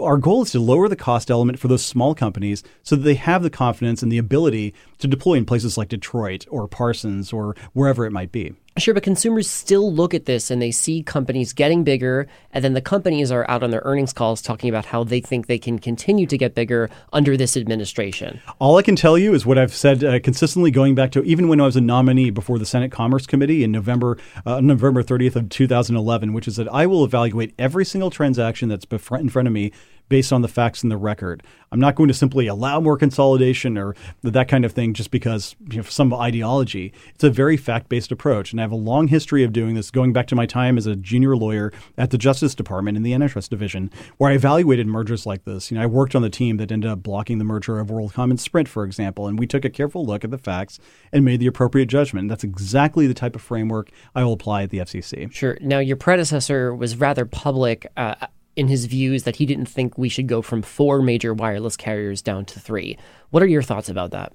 our 0.00 0.18
goal 0.18 0.42
is 0.42 0.52
to 0.52 0.60
lower 0.60 0.88
the 0.88 0.96
cost 0.96 1.30
element 1.30 1.58
for 1.58 1.68
those 1.68 1.84
small 1.84 2.14
companies 2.14 2.62
so 2.82 2.96
that 2.96 3.02
they 3.02 3.14
have 3.14 3.42
the 3.42 3.50
confidence 3.50 4.02
and 4.02 4.12
the 4.12 4.18
ability 4.18 4.74
to 4.98 5.08
deploy 5.08 5.34
in 5.34 5.44
places 5.44 5.78
like 5.78 5.88
Detroit 5.88 6.46
or 6.50 6.68
Parsons 6.68 7.32
or 7.32 7.56
wherever 7.72 8.04
it 8.04 8.12
might 8.12 8.32
be. 8.32 8.54
Sure, 8.76 8.94
but 8.94 9.02
consumers 9.02 9.50
still 9.50 9.92
look 9.92 10.14
at 10.14 10.26
this 10.26 10.50
and 10.50 10.62
they 10.62 10.70
see 10.70 11.02
companies 11.02 11.52
getting 11.52 11.82
bigger, 11.82 12.28
and 12.52 12.62
then 12.62 12.74
the 12.74 12.80
companies 12.80 13.32
are 13.32 13.48
out 13.50 13.62
on 13.64 13.70
their 13.70 13.82
earnings 13.84 14.12
calls 14.12 14.40
talking 14.40 14.68
about 14.68 14.84
how 14.84 15.02
they 15.02 15.20
think 15.20 15.46
they 15.46 15.58
can 15.58 15.80
continue 15.80 16.26
to 16.26 16.38
get 16.38 16.54
bigger 16.54 16.88
under 17.12 17.36
this 17.36 17.56
administration. 17.56 18.40
All 18.60 18.76
I 18.76 18.82
can 18.82 18.94
tell 18.94 19.18
you 19.18 19.34
is 19.34 19.44
what 19.44 19.58
I've 19.58 19.74
said 19.74 20.04
uh, 20.04 20.20
consistently 20.20 20.70
going 20.70 20.94
back 20.94 21.10
to 21.12 21.24
even 21.24 21.48
when 21.48 21.60
I 21.60 21.64
was 21.64 21.74
a 21.74 21.80
nominee 21.80 22.30
before 22.30 22.58
the 22.58 22.66
Senate 22.66 22.92
Commerce 22.92 23.26
Committee 23.26 23.64
in 23.64 23.72
November 23.72 24.16
uh, 24.46 24.60
November 24.60 25.02
30th 25.02 25.34
of 25.34 25.48
2011, 25.48 26.32
which 26.32 26.46
is 26.46 26.56
that 26.56 26.68
I 26.68 26.86
will 26.86 27.04
evaluate 27.04 27.54
every 27.58 27.84
single 27.84 28.10
transaction 28.10 28.68
that's 28.68 28.86
in 28.90 29.28
front 29.28 29.48
of 29.48 29.52
me 29.52 29.72
based 30.08 30.32
on 30.32 30.42
the 30.42 30.48
facts 30.48 30.82
and 30.82 30.90
the 30.90 30.96
record. 30.96 31.42
I'm 31.70 31.80
not 31.80 31.94
going 31.94 32.08
to 32.08 32.14
simply 32.14 32.46
allow 32.46 32.80
more 32.80 32.96
consolidation 32.96 33.76
or 33.76 33.94
that 34.22 34.48
kind 34.48 34.64
of 34.64 34.72
thing 34.72 34.94
just 34.94 35.10
because 35.10 35.54
you 35.70 35.78
know, 35.78 35.82
some 35.82 36.14
ideology. 36.14 36.92
It's 37.14 37.24
a 37.24 37.30
very 37.30 37.56
fact 37.56 37.88
based 37.88 38.10
approach. 38.10 38.52
And 38.52 38.60
I 38.60 38.64
have 38.64 38.72
a 38.72 38.76
long 38.76 39.08
history 39.08 39.44
of 39.44 39.52
doing 39.52 39.74
this, 39.74 39.90
going 39.90 40.12
back 40.12 40.26
to 40.28 40.34
my 40.34 40.46
time 40.46 40.78
as 40.78 40.86
a 40.86 40.96
junior 40.96 41.36
lawyer 41.36 41.72
at 41.96 42.10
the 42.10 42.18
Justice 42.18 42.54
Department 42.54 42.96
in 42.96 43.02
the 43.02 43.12
Antitrust 43.12 43.50
Division, 43.50 43.90
where 44.16 44.30
I 44.30 44.34
evaluated 44.34 44.86
mergers 44.86 45.26
like 45.26 45.44
this. 45.44 45.70
You 45.70 45.76
know, 45.76 45.82
I 45.82 45.86
worked 45.86 46.14
on 46.14 46.22
the 46.22 46.30
team 46.30 46.56
that 46.56 46.72
ended 46.72 46.90
up 46.90 47.02
blocking 47.02 47.38
the 47.38 47.44
merger 47.44 47.78
of 47.78 47.88
WorldCom 47.88 48.30
and 48.30 48.40
Sprint, 48.40 48.68
for 48.68 48.84
example, 48.84 49.26
and 49.26 49.38
we 49.38 49.46
took 49.46 49.64
a 49.64 49.70
careful 49.70 50.04
look 50.04 50.24
at 50.24 50.30
the 50.30 50.38
facts 50.38 50.78
and 51.12 51.24
made 51.24 51.40
the 51.40 51.46
appropriate 51.46 51.86
judgment. 51.86 52.28
That's 52.28 52.44
exactly 52.44 53.06
the 53.06 53.14
type 53.14 53.34
of 53.34 53.42
framework 53.42 53.90
I 54.14 54.24
will 54.24 54.32
apply 54.32 54.62
at 54.62 54.70
the 54.70 54.78
FCC. 54.78 55.30
Sure. 55.32 55.58
Now, 55.60 55.78
your 55.78 55.96
predecessor 55.96 56.74
was 56.74 56.96
rather 56.96 57.24
public. 57.26 57.86
Uh, 57.96 58.26
in 58.58 58.66
his 58.66 58.86
views 58.86 59.22
that 59.22 59.36
he 59.36 59.46
didn't 59.46 59.66
think 59.66 59.96
we 59.96 60.08
should 60.08 60.26
go 60.26 60.42
from 60.42 60.62
four 60.62 61.00
major 61.00 61.32
wireless 61.32 61.76
carriers 61.76 62.20
down 62.20 62.44
to 62.44 62.58
three. 62.58 62.98
What 63.30 63.40
are 63.40 63.46
your 63.46 63.62
thoughts 63.62 63.88
about 63.88 64.10
that? 64.10 64.32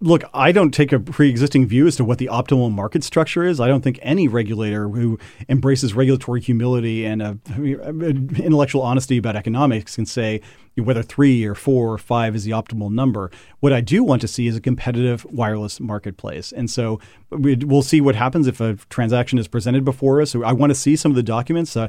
Look, 0.00 0.24
I 0.34 0.52
don't 0.52 0.72
take 0.72 0.92
a 0.92 1.00
pre 1.00 1.30
existing 1.30 1.66
view 1.66 1.86
as 1.86 1.96
to 1.96 2.04
what 2.04 2.18
the 2.18 2.28
optimal 2.32 2.72
market 2.72 3.04
structure 3.04 3.44
is. 3.44 3.60
I 3.60 3.68
don't 3.68 3.82
think 3.82 3.98
any 4.02 4.28
regulator 4.28 4.88
who 4.88 5.18
embraces 5.48 5.94
regulatory 5.94 6.40
humility 6.40 7.04
and 7.04 7.22
uh, 7.22 7.34
intellectual 7.56 8.82
honesty 8.82 9.16
about 9.16 9.36
economics 9.36 9.96
can 9.96 10.06
say, 10.06 10.40
whether 10.76 11.02
three 11.02 11.44
or 11.44 11.54
four 11.54 11.92
or 11.92 11.98
five 11.98 12.34
is 12.34 12.44
the 12.44 12.52
optimal 12.52 12.90
number. 12.90 13.30
What 13.60 13.72
I 13.72 13.80
do 13.80 14.02
want 14.02 14.22
to 14.22 14.28
see 14.28 14.46
is 14.46 14.56
a 14.56 14.60
competitive 14.60 15.24
wireless 15.26 15.80
marketplace. 15.80 16.50
And 16.50 16.70
so 16.70 16.98
we'll 17.30 17.82
see 17.82 18.00
what 18.00 18.14
happens 18.14 18.46
if 18.46 18.60
a 18.60 18.76
transaction 18.88 19.38
is 19.38 19.48
presented 19.48 19.84
before 19.84 20.22
us. 20.22 20.34
I 20.34 20.52
want 20.52 20.70
to 20.70 20.74
see 20.74 20.96
some 20.96 21.12
of 21.12 21.16
the 21.16 21.22
documents. 21.22 21.76
Uh, 21.76 21.88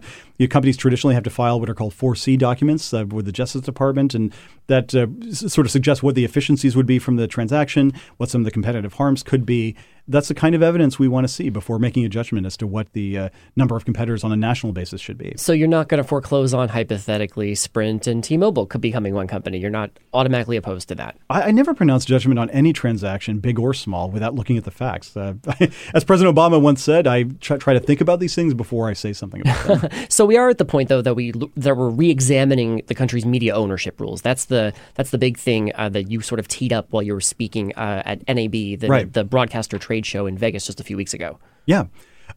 companies 0.50 0.76
traditionally 0.76 1.16
have 1.16 1.24
to 1.24 1.30
file 1.30 1.60
what 1.60 1.70
are 1.70 1.74
called 1.74 1.94
4C 1.94 2.38
documents 2.38 2.94
uh, 2.94 3.06
with 3.08 3.26
the 3.26 3.32
Justice 3.32 3.62
Department, 3.62 4.14
and 4.14 4.34
that 4.68 4.94
uh, 4.94 5.08
sort 5.32 5.66
of 5.66 5.72
suggests 5.72 6.04
what 6.04 6.16
the 6.16 6.26
efficiencies 6.26 6.76
would 6.76 6.86
be 6.86 7.00
from 7.00 7.16
the 7.16 7.28
transaction, 7.28 7.83
what 8.18 8.30
some 8.30 8.42
of 8.42 8.46
the 8.46 8.52
competitive 8.52 8.94
harms 8.94 9.24
could 9.24 9.46
be 9.46 9.76
that's 10.08 10.28
the 10.28 10.34
kind 10.34 10.54
of 10.54 10.62
evidence 10.62 11.00
we 11.00 11.08
want 11.08 11.26
to 11.26 11.34
see 11.34 11.50
before 11.50 11.80
making 11.80 12.04
a 12.06 12.10
judgment 12.10 12.46
as 12.46 12.58
to 12.58 12.68
what 12.68 12.92
the 12.94 13.18
uh, 13.18 13.30
number 13.56 13.76
of 13.76 13.86
competitors 13.86 14.24
on 14.24 14.32
a 14.32 14.36
national 14.36 14.74
basis 14.74 15.00
should 15.00 15.18
be. 15.18 15.34
So 15.38 15.54
you're 15.54 15.68
not 15.68 15.88
going 15.88 16.02
to 16.02 16.08
foreclose 16.08 16.54
on 16.54 16.70
hypothetically 16.70 17.56
Sprint 17.56 18.08
and 18.08 18.24
T-Mobile 18.24 18.66
could 18.66 18.82
becoming 18.82 19.14
one 19.14 19.28
company. 19.28 19.60
You're 19.60 19.70
not 19.70 19.92
automatically 20.14 20.58
opposed 20.58 20.90
to 20.90 20.96
that. 20.96 21.18
I, 21.30 21.44
I 21.44 21.52
never 21.52 21.74
pronounce 21.74 22.06
judgment 22.06 22.38
on 22.40 22.50
any 22.50 22.74
transaction, 22.74 23.40
big 23.40 23.58
or 23.60 23.74
small, 23.74 24.10
without 24.10 24.36
looking 24.36 24.58
at 24.58 24.66
the 24.66 24.72
facts. 24.72 25.16
Uh, 25.16 25.36
as 25.94 26.04
President 26.04 26.36
Obama 26.36 26.62
once 26.62 26.84
said, 26.84 27.08
I 27.08 27.24
try, 27.24 27.58
try, 27.58 27.74
to 27.74 27.80
think 27.80 28.02
about 28.02 28.20
these 28.20 28.36
things 28.36 28.54
before 28.54 28.90
I 28.90 28.94
say 28.94 29.14
something 29.14 29.42
about 29.42 29.82
them. 29.82 29.90
so 30.10 30.26
we 30.26 30.38
are 30.38 30.50
at 30.50 30.58
the 30.58 30.66
point, 30.66 30.90
though, 30.90 31.02
that 31.02 31.16
we 31.16 31.32
that 31.56 31.78
we're 31.78 31.90
re-examining 31.90 32.84
the 32.88 32.96
country's 32.96 33.26
media 33.26 33.56
ownership 33.56 34.00
rules. 34.00 34.22
That's 34.22 34.46
the 34.46 34.74
that's 34.96 35.12
the 35.12 35.18
big 35.18 35.38
thing 35.38 35.72
uh, 35.76 35.90
that 35.90 36.12
you 36.12 36.22
sort 36.22 36.40
of 36.40 36.48
teed 36.48 36.74
up 36.74 36.88
while 36.92 37.04
you 37.04 37.14
were 37.14 37.22
speaking 37.22 37.74
uh, 37.76 38.04
at 38.06 38.28
NAB, 38.28 38.52
the, 38.52 38.88
right. 38.88 39.12
the 39.12 39.24
broadcaster 39.24 39.78
trade 39.78 39.93
show 40.02 40.26
in 40.26 40.38
Vegas 40.38 40.66
just 40.66 40.80
a 40.80 40.84
few 40.84 40.98
weeks 40.98 41.14
ago. 41.14 41.40
Yeah. 41.66 41.86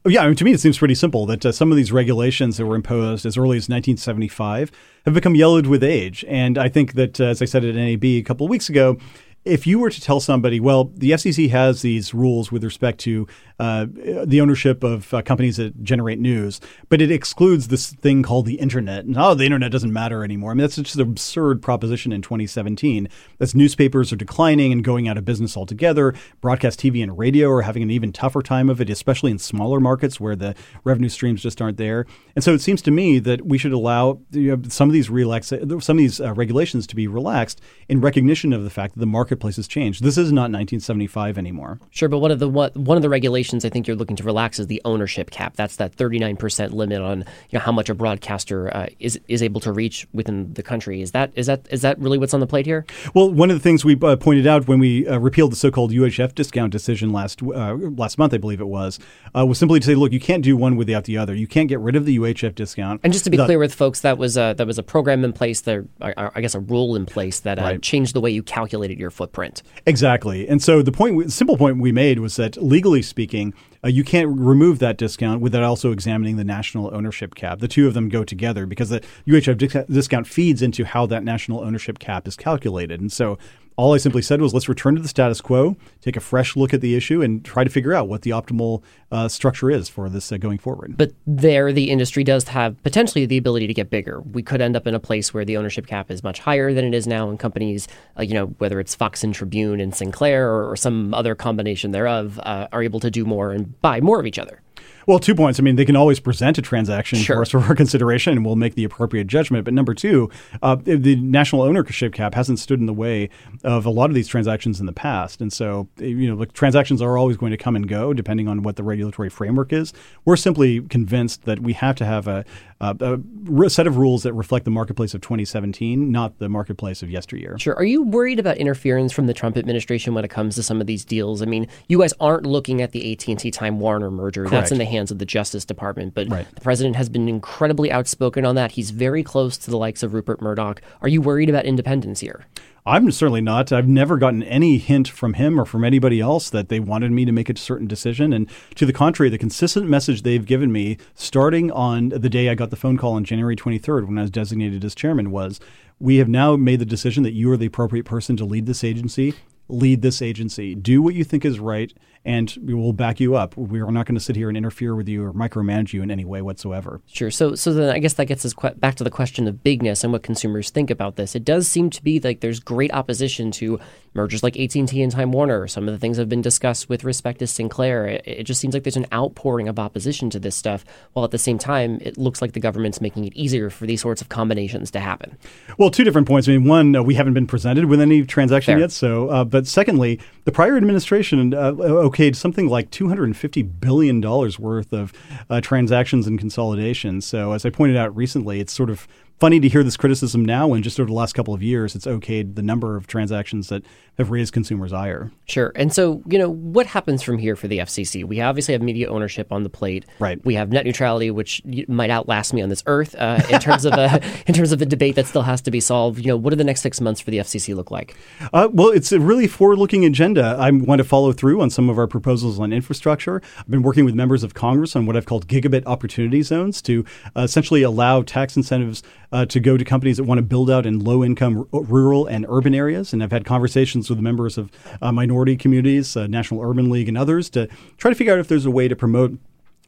Yeah, 0.04 0.22
I 0.22 0.26
mean, 0.26 0.36
to 0.36 0.44
me, 0.44 0.52
it 0.52 0.60
seems 0.60 0.78
pretty 0.78 0.94
simple 0.94 1.26
that 1.26 1.46
uh, 1.46 1.52
some 1.52 1.70
of 1.70 1.76
these 1.76 1.90
regulations 1.90 2.56
that 2.56 2.66
were 2.66 2.76
imposed 2.76 3.24
as 3.24 3.36
early 3.36 3.56
as 3.56 3.68
1975 3.68 4.70
have 5.04 5.14
become 5.14 5.34
yellowed 5.34 5.66
with 5.66 5.82
age. 5.82 6.24
And 6.28 6.58
I 6.58 6.68
think 6.68 6.94
that, 6.94 7.20
uh, 7.20 7.24
as 7.24 7.40
I 7.40 7.44
said 7.44 7.64
at 7.64 7.74
NAB 7.74 8.04
a 8.04 8.22
couple 8.22 8.46
of 8.46 8.50
weeks 8.50 8.68
ago, 8.68 8.98
if 9.46 9.66
you 9.66 9.78
were 9.78 9.90
to 9.90 10.00
tell 10.00 10.18
somebody, 10.18 10.58
well, 10.58 10.90
the 10.94 11.12
FCC 11.12 11.48
has 11.50 11.80
these 11.80 12.12
rules 12.12 12.50
with 12.50 12.64
respect 12.64 12.98
to 13.00 13.28
uh, 13.58 13.86
the 13.88 14.40
ownership 14.40 14.82
of 14.82 15.14
uh, 15.14 15.22
companies 15.22 15.56
that 15.56 15.82
generate 15.82 16.18
news, 16.18 16.60
but 16.88 17.00
it 17.00 17.10
excludes 17.10 17.68
this 17.68 17.92
thing 17.92 18.22
called 18.22 18.44
the 18.44 18.56
internet. 18.56 19.04
And, 19.04 19.16
oh, 19.16 19.34
the 19.34 19.44
internet 19.44 19.70
doesn't 19.70 19.92
matter 19.92 20.24
anymore. 20.24 20.50
I 20.50 20.54
mean, 20.54 20.62
that's 20.62 20.76
just 20.76 20.96
an 20.96 21.02
absurd 21.02 21.62
proposition 21.62 22.12
in 22.12 22.22
2017. 22.22 23.08
As 23.40 23.54
newspapers 23.54 24.12
are 24.12 24.16
declining 24.16 24.72
and 24.72 24.84
going 24.84 25.08
out 25.08 25.16
of 25.16 25.24
business 25.24 25.56
altogether, 25.56 26.12
broadcast 26.40 26.80
TV 26.80 27.02
and 27.02 27.16
radio 27.16 27.48
are 27.50 27.62
having 27.62 27.82
an 27.82 27.90
even 27.90 28.12
tougher 28.12 28.42
time 28.42 28.68
of 28.68 28.80
it, 28.80 28.90
especially 28.90 29.30
in 29.30 29.38
smaller 29.38 29.80
markets 29.80 30.20
where 30.20 30.36
the 30.36 30.54
revenue 30.84 31.08
streams 31.08 31.40
just 31.40 31.62
aren't 31.62 31.78
there. 31.78 32.04
And 32.34 32.42
so 32.42 32.52
it 32.52 32.60
seems 32.60 32.82
to 32.82 32.90
me 32.90 33.20
that 33.20 33.46
we 33.46 33.58
should 33.58 33.72
allow 33.72 34.20
you 34.32 34.56
know, 34.56 34.62
some 34.68 34.88
of 34.88 34.92
these 34.92 35.08
relax, 35.08 35.46
some 35.46 35.60
of 35.60 35.96
these 35.96 36.20
uh, 36.20 36.34
regulations 36.34 36.86
to 36.88 36.96
be 36.96 37.06
relaxed 37.06 37.60
in 37.88 38.00
recognition 38.00 38.52
of 38.52 38.64
the 38.64 38.70
fact 38.70 38.94
that 38.94 39.00
the 39.00 39.06
market 39.06 39.35
marketplace 39.36 39.56
has 39.56 39.68
changed. 39.68 40.02
This 40.02 40.16
is 40.16 40.32
not 40.32 40.50
1975 40.52 41.36
anymore. 41.36 41.78
Sure, 41.90 42.08
but 42.08 42.18
one 42.18 42.30
of 42.30 42.38
the 42.38 42.48
what, 42.48 42.74
one 42.76 42.96
of 42.96 43.02
the 43.02 43.08
regulations 43.08 43.64
I 43.64 43.68
think 43.68 43.86
you're 43.86 43.96
looking 43.96 44.16
to 44.16 44.24
relax 44.24 44.58
is 44.58 44.66
the 44.66 44.80
ownership 44.84 45.30
cap. 45.30 45.56
That's 45.56 45.76
that 45.76 45.94
39% 45.94 46.72
limit 46.72 47.02
on 47.02 47.20
you 47.50 47.58
know 47.58 47.60
how 47.60 47.72
much 47.72 47.90
a 47.90 47.94
broadcaster 47.94 48.74
uh, 48.74 48.86
is 48.98 49.20
is 49.28 49.42
able 49.42 49.60
to 49.60 49.72
reach 49.72 50.06
within 50.12 50.54
the 50.54 50.62
country. 50.62 51.02
Is 51.02 51.12
that 51.12 51.32
is 51.34 51.46
that 51.46 51.66
is 51.70 51.82
that 51.82 51.98
really 51.98 52.18
what's 52.18 52.32
on 52.32 52.40
the 52.40 52.46
plate 52.46 52.66
here? 52.66 52.86
Well, 53.14 53.30
one 53.30 53.50
of 53.50 53.56
the 53.56 53.60
things 53.60 53.84
we 53.84 53.96
uh, 54.00 54.16
pointed 54.16 54.46
out 54.46 54.66
when 54.68 54.78
we 54.78 55.06
uh, 55.06 55.18
repealed 55.18 55.52
the 55.52 55.56
so-called 55.56 55.92
UHF 55.92 56.34
discount 56.34 56.72
decision 56.72 57.12
last 57.12 57.42
uh, 57.42 57.74
last 57.74 58.18
month, 58.18 58.32
I 58.32 58.38
believe 58.38 58.60
it 58.60 58.68
was, 58.68 58.98
uh, 59.36 59.44
was 59.44 59.58
simply 59.58 59.80
to 59.80 59.86
say, 59.86 59.94
look, 59.94 60.12
you 60.12 60.20
can't 60.20 60.42
do 60.42 60.56
one 60.56 60.76
without 60.76 61.04
the 61.04 61.18
other. 61.18 61.34
You 61.34 61.46
can't 61.46 61.68
get 61.68 61.80
rid 61.80 61.96
of 61.96 62.06
the 62.06 62.18
UHF 62.18 62.54
discount. 62.54 63.00
And 63.04 63.12
just 63.12 63.24
to 63.24 63.30
be 63.30 63.36
the, 63.36 63.44
clear 63.44 63.58
with 63.58 63.74
folks, 63.74 64.00
that 64.00 64.16
was 64.16 64.36
a, 64.36 64.54
that 64.56 64.66
was 64.66 64.78
a 64.78 64.82
program 64.82 65.24
in 65.24 65.32
place, 65.32 65.60
there, 65.60 65.86
I 66.00 66.40
guess 66.40 66.54
a 66.54 66.60
rule 66.60 66.96
in 66.96 67.04
place 67.06 67.40
that 67.40 67.58
uh, 67.58 67.62
right. 67.62 67.82
changed 67.82 68.14
the 68.14 68.20
way 68.20 68.30
you 68.30 68.42
calculated 68.42 68.98
your 68.98 69.10
footprint 69.10 69.25
footprint. 69.26 69.62
Exactly. 69.86 70.48
And 70.48 70.62
so 70.62 70.82
the 70.82 70.92
point, 70.92 71.32
simple 71.32 71.56
point 71.56 71.78
we 71.78 71.90
made 71.90 72.20
was 72.20 72.36
that 72.36 72.56
legally 72.62 73.02
speaking, 73.02 73.54
uh, 73.84 73.88
you 73.88 74.04
can't 74.04 74.28
remove 74.28 74.78
that 74.78 74.96
discount 74.96 75.40
without 75.40 75.64
also 75.64 75.90
examining 75.90 76.36
the 76.36 76.44
national 76.44 76.94
ownership 76.94 77.34
cap. 77.34 77.58
The 77.58 77.68
two 77.68 77.88
of 77.88 77.94
them 77.94 78.08
go 78.08 78.22
together 78.22 78.66
because 78.66 78.90
the 78.90 79.02
UHF 79.26 79.86
discount 79.92 80.28
feeds 80.28 80.62
into 80.62 80.84
how 80.84 81.06
that 81.06 81.24
national 81.24 81.60
ownership 81.60 81.98
cap 81.98 82.28
is 82.28 82.36
calculated. 82.36 83.00
And 83.00 83.10
so 83.10 83.36
all 83.76 83.94
I 83.94 83.98
simply 83.98 84.22
said 84.22 84.40
was 84.40 84.54
let's 84.54 84.68
return 84.68 84.96
to 84.96 85.02
the 85.02 85.08
status 85.08 85.40
quo, 85.40 85.76
take 86.00 86.16
a 86.16 86.20
fresh 86.20 86.56
look 86.56 86.72
at 86.72 86.80
the 86.80 86.94
issue, 86.94 87.22
and 87.22 87.44
try 87.44 87.62
to 87.62 87.70
figure 87.70 87.92
out 87.94 88.08
what 88.08 88.22
the 88.22 88.30
optimal 88.30 88.82
uh, 89.12 89.28
structure 89.28 89.70
is 89.70 89.88
for 89.88 90.08
this 90.08 90.32
uh, 90.32 90.38
going 90.38 90.58
forward. 90.58 90.96
But 90.96 91.12
there, 91.26 91.72
the 91.72 91.90
industry 91.90 92.24
does 92.24 92.48
have 92.48 92.82
potentially 92.82 93.26
the 93.26 93.36
ability 93.36 93.66
to 93.66 93.74
get 93.74 93.90
bigger. 93.90 94.20
We 94.20 94.42
could 94.42 94.60
end 94.60 94.76
up 94.76 94.86
in 94.86 94.94
a 94.94 95.00
place 95.00 95.34
where 95.34 95.44
the 95.44 95.56
ownership 95.56 95.86
cap 95.86 96.10
is 96.10 96.22
much 96.22 96.40
higher 96.40 96.72
than 96.72 96.84
it 96.84 96.94
is 96.94 97.06
now, 97.06 97.28
and 97.28 97.38
companies, 97.38 97.86
uh, 98.18 98.22
you 98.22 98.34
know, 98.34 98.46
whether 98.58 98.80
it's 98.80 98.94
Fox 98.94 99.22
and 99.22 99.34
Tribune 99.34 99.80
and 99.80 99.94
Sinclair 99.94 100.50
or, 100.50 100.70
or 100.70 100.76
some 100.76 101.12
other 101.12 101.34
combination 101.34 101.90
thereof, 101.90 102.40
uh, 102.42 102.68
are 102.72 102.82
able 102.82 103.00
to 103.00 103.10
do 103.10 103.24
more 103.24 103.52
and 103.52 103.80
buy 103.82 104.00
more 104.00 104.18
of 104.18 104.26
each 104.26 104.38
other. 104.38 104.62
Well, 105.06 105.20
two 105.20 105.36
points. 105.36 105.60
I 105.60 105.62
mean, 105.62 105.76
they 105.76 105.84
can 105.84 105.94
always 105.94 106.18
present 106.18 106.58
a 106.58 106.62
transaction 106.62 107.20
sure. 107.20 107.36
for 107.36 107.42
us 107.42 107.50
for 107.50 107.74
consideration, 107.76 108.32
and 108.32 108.44
we'll 108.44 108.56
make 108.56 108.74
the 108.74 108.82
appropriate 108.82 109.28
judgment. 109.28 109.64
But 109.64 109.72
number 109.72 109.94
two, 109.94 110.30
uh, 110.62 110.76
the 110.82 111.14
national 111.14 111.62
ownership 111.62 112.12
cap 112.12 112.34
hasn't 112.34 112.58
stood 112.58 112.80
in 112.80 112.86
the 112.86 112.92
way 112.92 113.30
of 113.62 113.86
a 113.86 113.90
lot 113.90 114.10
of 114.10 114.14
these 114.14 114.26
transactions 114.26 114.80
in 114.80 114.86
the 114.86 114.92
past, 114.92 115.40
and 115.40 115.52
so 115.52 115.88
you 115.98 116.28
know, 116.28 116.34
like, 116.34 116.52
transactions 116.54 117.00
are 117.00 117.16
always 117.16 117.36
going 117.36 117.52
to 117.52 117.56
come 117.56 117.76
and 117.76 117.88
go 117.88 118.12
depending 118.12 118.48
on 118.48 118.64
what 118.64 118.74
the 118.74 118.82
regulatory 118.82 119.30
framework 119.30 119.72
is. 119.72 119.92
We're 120.24 120.36
simply 120.36 120.80
convinced 120.80 121.44
that 121.44 121.60
we 121.60 121.74
have 121.74 121.94
to 121.96 122.04
have 122.04 122.26
a, 122.26 122.44
Uh, 122.80 122.94
a, 123.00 123.64
a 123.64 123.70
set 123.70 123.86
of 123.86 123.96
rules 123.96 124.22
that 124.24 124.34
reflect 124.34 124.66
the 124.66 124.70
marketplace 124.70 125.14
of 125.14 125.22
2017, 125.22 126.12
not 126.12 126.38
the 126.38 126.48
marketplace 126.48 127.02
of 127.02 127.10
yesteryear. 127.10 127.58
Sure. 127.58 127.74
Are 127.74 127.84
you 127.84 128.02
worried 128.02 128.38
about 128.38 128.58
interference 128.58 129.12
from 129.12 129.26
the 129.26 129.34
Trump 129.34 129.56
administration 129.56 130.12
when 130.12 130.24
it 130.24 130.28
comes 130.28 130.56
to 130.56 130.62
some 130.62 130.80
of 130.80 130.86
these 130.86 131.04
deals? 131.04 131.40
I 131.40 131.46
mean, 131.46 131.68
you 131.88 131.98
guys 131.98 132.12
aren't 132.20 132.44
looking 132.44 132.82
at 132.82 132.92
the 132.92 133.12
AT 133.12 133.26
and 133.28 133.38
T 133.38 133.50
Time 133.50 133.80
Warner 133.80 134.10
merger. 134.10 134.42
Correct. 134.42 134.50
That's 134.50 134.72
in 134.72 134.78
the 134.78 134.84
hands 134.84 135.10
of 135.10 135.18
the 135.18 135.26
Justice 135.26 135.64
Department. 135.64 136.14
But 136.14 136.28
right. 136.28 136.46
the 136.54 136.60
president 136.60 136.96
has 136.96 137.08
been 137.08 137.28
incredibly 137.28 137.90
outspoken 137.90 138.44
on 138.44 138.56
that. 138.56 138.72
He's 138.72 138.90
very 138.90 139.22
close 139.22 139.56
to 139.58 139.70
the 139.70 139.78
likes 139.78 140.02
of 140.02 140.12
Rupert 140.12 140.42
Murdoch. 140.42 140.82
Are 141.00 141.08
you 141.08 141.22
worried 141.22 141.48
about 141.48 141.64
independence 141.64 142.20
here? 142.20 142.46
I'm 142.86 143.10
certainly 143.10 143.40
not. 143.40 143.72
I've 143.72 143.88
never 143.88 144.16
gotten 144.16 144.44
any 144.44 144.78
hint 144.78 145.08
from 145.08 145.34
him 145.34 145.60
or 145.60 145.64
from 145.64 145.82
anybody 145.82 146.20
else 146.20 146.48
that 146.50 146.68
they 146.68 146.78
wanted 146.78 147.10
me 147.10 147.24
to 147.24 147.32
make 147.32 147.50
a 147.50 147.56
certain 147.56 147.88
decision. 147.88 148.32
And 148.32 148.48
to 148.76 148.86
the 148.86 148.92
contrary, 148.92 149.28
the 149.28 149.38
consistent 149.38 149.88
message 149.88 150.22
they've 150.22 150.46
given 150.46 150.70
me, 150.70 150.96
starting 151.16 151.72
on 151.72 152.10
the 152.10 152.30
day 152.30 152.48
I 152.48 152.54
got 152.54 152.70
the 152.70 152.76
phone 152.76 152.96
call 152.96 153.14
on 153.14 153.24
January 153.24 153.56
23rd 153.56 154.06
when 154.06 154.18
I 154.18 154.22
was 154.22 154.30
designated 154.30 154.84
as 154.84 154.94
chairman, 154.94 155.32
was 155.32 155.58
we 155.98 156.18
have 156.18 156.28
now 156.28 156.54
made 156.54 156.78
the 156.78 156.86
decision 156.86 157.24
that 157.24 157.32
you 157.32 157.50
are 157.50 157.56
the 157.56 157.66
appropriate 157.66 158.06
person 158.06 158.36
to 158.36 158.44
lead 158.44 158.66
this 158.66 158.84
agency 158.84 159.34
lead 159.68 160.02
this 160.02 160.22
agency. 160.22 160.74
Do 160.74 161.02
what 161.02 161.14
you 161.14 161.24
think 161.24 161.44
is 161.44 161.58
right, 161.58 161.92
and 162.26 162.58
we 162.60 162.74
will 162.74 162.92
back 162.92 163.20
you 163.20 163.36
up. 163.36 163.56
We 163.56 163.80
are 163.80 163.92
not 163.92 164.04
going 164.04 164.16
to 164.16 164.20
sit 164.20 164.34
here 164.34 164.48
and 164.48 164.56
interfere 164.58 164.96
with 164.96 165.08
you 165.08 165.24
or 165.24 165.32
micromanage 165.32 165.92
you 165.92 166.02
in 166.02 166.10
any 166.10 166.24
way 166.24 166.42
whatsoever. 166.42 167.00
Sure. 167.06 167.30
So, 167.30 167.54
so 167.54 167.72
then 167.72 167.88
I 167.88 168.00
guess 168.00 168.14
that 168.14 168.26
gets 168.26 168.44
us 168.44 168.52
que- 168.52 168.74
back 168.74 168.96
to 168.96 169.04
the 169.04 169.10
question 169.10 169.46
of 169.46 169.62
bigness 169.62 170.02
and 170.02 170.12
what 170.12 170.24
consumers 170.24 170.70
think 170.70 170.90
about 170.90 171.14
this. 171.14 171.36
It 171.36 171.44
does 171.44 171.68
seem 171.68 171.88
to 171.90 172.02
be 172.02 172.18
like 172.18 172.40
there's 172.40 172.58
great 172.58 172.92
opposition 172.92 173.52
to 173.52 173.78
mergers 174.16 174.42
like 174.42 174.58
AT&T 174.58 175.00
and 175.00 175.12
Time 175.12 175.30
Warner. 175.30 175.68
Some 175.68 175.86
of 175.86 175.94
the 175.94 175.98
things 175.98 176.16
have 176.16 176.28
been 176.28 176.42
discussed 176.42 176.88
with 176.88 177.04
respect 177.04 177.38
to 177.38 177.46
Sinclair. 177.46 178.06
It, 178.06 178.22
it 178.26 178.42
just 178.44 178.60
seems 178.60 178.74
like 178.74 178.82
there's 178.82 178.96
an 178.96 179.06
outpouring 179.12 179.68
of 179.68 179.78
opposition 179.78 180.28
to 180.30 180.40
this 180.40 180.56
stuff, 180.56 180.84
while 181.12 181.24
at 181.24 181.30
the 181.30 181.38
same 181.38 181.58
time, 181.58 181.98
it 182.00 182.18
looks 182.18 182.42
like 182.42 182.52
the 182.52 182.60
government's 182.60 183.00
making 183.00 183.24
it 183.24 183.34
easier 183.36 183.70
for 183.70 183.86
these 183.86 184.00
sorts 184.00 184.20
of 184.20 184.28
combinations 184.28 184.90
to 184.90 185.00
happen. 185.00 185.36
Well, 185.78 185.90
two 185.90 186.02
different 186.02 186.26
points. 186.26 186.48
I 186.48 186.52
mean, 186.52 186.64
one, 186.64 186.96
uh, 186.96 187.02
we 187.02 187.14
haven't 187.14 187.34
been 187.34 187.46
presented 187.46 187.84
with 187.84 188.00
any 188.00 188.24
transaction 188.24 188.72
Fair. 188.72 188.80
yet. 188.80 188.90
So, 188.90 189.28
uh, 189.28 189.44
but 189.44 189.66
secondly, 189.66 190.18
the 190.44 190.52
prior 190.52 190.76
administration 190.76 191.54
uh, 191.54 191.74
okayed 192.16 192.36
something 192.36 192.68
like 192.68 192.90
250 192.90 193.62
billion 193.62 194.20
dollars 194.20 194.58
worth 194.58 194.92
of 194.92 195.12
uh, 195.50 195.60
transactions 195.60 196.26
and 196.26 196.38
consolidation. 196.38 197.20
So, 197.20 197.52
as 197.52 197.64
I 197.64 197.70
pointed 197.70 197.96
out 197.96 198.14
recently, 198.16 198.60
it's 198.60 198.72
sort 198.72 198.90
of 198.90 199.06
funny 199.38 199.60
to 199.60 199.68
hear 199.68 199.82
this 199.82 199.96
criticism 199.96 200.44
now 200.44 200.66
when 200.66 200.82
just 200.82 200.98
over 200.98 201.08
the 201.08 201.14
last 201.14 201.34
couple 201.34 201.52
of 201.52 201.62
years 201.62 201.94
it's 201.94 202.06
okayed 202.06 202.54
the 202.54 202.62
number 202.62 202.96
of 202.96 203.06
transactions 203.06 203.68
that 203.68 203.82
have 204.16 204.30
raised 204.30 204.52
consumers' 204.52 204.94
ire. 204.94 205.30
Sure. 205.46 205.72
And 205.76 205.92
so, 205.92 206.22
you 206.26 206.38
know, 206.38 206.48
what 206.48 206.86
happens 206.86 207.22
from 207.22 207.36
here 207.36 207.54
for 207.54 207.68
the 207.68 207.78
FCC? 207.78 208.24
We 208.24 208.40
obviously 208.40 208.72
have 208.72 208.80
media 208.80 209.08
ownership 209.08 209.52
on 209.52 209.62
the 209.62 209.68
plate. 209.68 210.06
Right. 210.18 210.42
We 210.44 210.54
have 210.54 210.70
net 210.70 210.86
neutrality, 210.86 211.30
which 211.30 211.60
might 211.86 212.08
outlast 212.08 212.54
me 212.54 212.62
on 212.62 212.70
this 212.70 212.82
earth 212.86 213.14
uh, 213.18 213.42
in 213.50 213.60
terms 213.60 213.84
of 213.84 213.92
a, 213.92 214.22
in 214.46 214.54
terms 214.54 214.72
of 214.72 214.78
the 214.78 214.86
debate 214.86 215.16
that 215.16 215.26
still 215.26 215.42
has 215.42 215.60
to 215.62 215.70
be 215.70 215.80
solved. 215.80 216.18
You 216.18 216.28
know, 216.28 216.36
what 216.36 216.50
do 216.50 216.56
the 216.56 216.64
next 216.64 216.80
six 216.80 217.00
months 217.00 217.20
for 217.20 217.30
the 217.30 217.38
FCC 217.38 217.74
look 217.74 217.90
like? 217.90 218.16
Uh, 218.54 218.68
well, 218.72 218.88
it's 218.88 219.12
a 219.12 219.20
really 219.20 219.46
forward-looking 219.46 220.06
agenda. 220.06 220.56
I 220.58 220.70
want 220.70 221.00
to 221.00 221.04
follow 221.04 221.32
through 221.32 221.60
on 221.60 221.68
some 221.68 221.90
of 221.90 221.98
our 221.98 222.06
proposals 222.06 222.58
on 222.58 222.72
infrastructure. 222.72 223.42
I've 223.58 223.70
been 223.70 223.82
working 223.82 224.06
with 224.06 224.14
members 224.14 224.42
of 224.42 224.54
Congress 224.54 224.96
on 224.96 225.04
what 225.04 225.14
I've 225.14 225.26
called 225.26 225.46
gigabit 225.46 225.82
opportunity 225.84 226.40
zones 226.40 226.80
to 226.82 227.04
uh, 227.36 227.42
essentially 227.42 227.82
allow 227.82 228.22
tax 228.22 228.56
incentives 228.56 229.02
uh, 229.32 229.46
to 229.46 229.60
go 229.60 229.76
to 229.76 229.84
companies 229.84 230.16
that 230.16 230.24
want 230.24 230.38
to 230.38 230.42
build 230.42 230.70
out 230.70 230.86
in 230.86 231.00
low 231.00 231.24
income 231.24 231.68
r- 231.72 231.82
rural 231.82 232.26
and 232.26 232.46
urban 232.48 232.74
areas. 232.74 233.12
And 233.12 233.22
I've 233.22 233.32
had 233.32 233.44
conversations 233.44 234.08
with 234.10 234.18
members 234.18 234.58
of 234.58 234.70
uh, 235.02 235.12
minority 235.12 235.56
communities, 235.56 236.16
uh, 236.16 236.26
National 236.26 236.62
Urban 236.62 236.90
League, 236.90 237.08
and 237.08 237.18
others 237.18 237.50
to 237.50 237.68
try 237.96 238.10
to 238.10 238.14
figure 238.14 238.32
out 238.32 238.38
if 238.38 238.48
there's 238.48 238.66
a 238.66 238.70
way 238.70 238.88
to 238.88 238.96
promote 238.96 239.38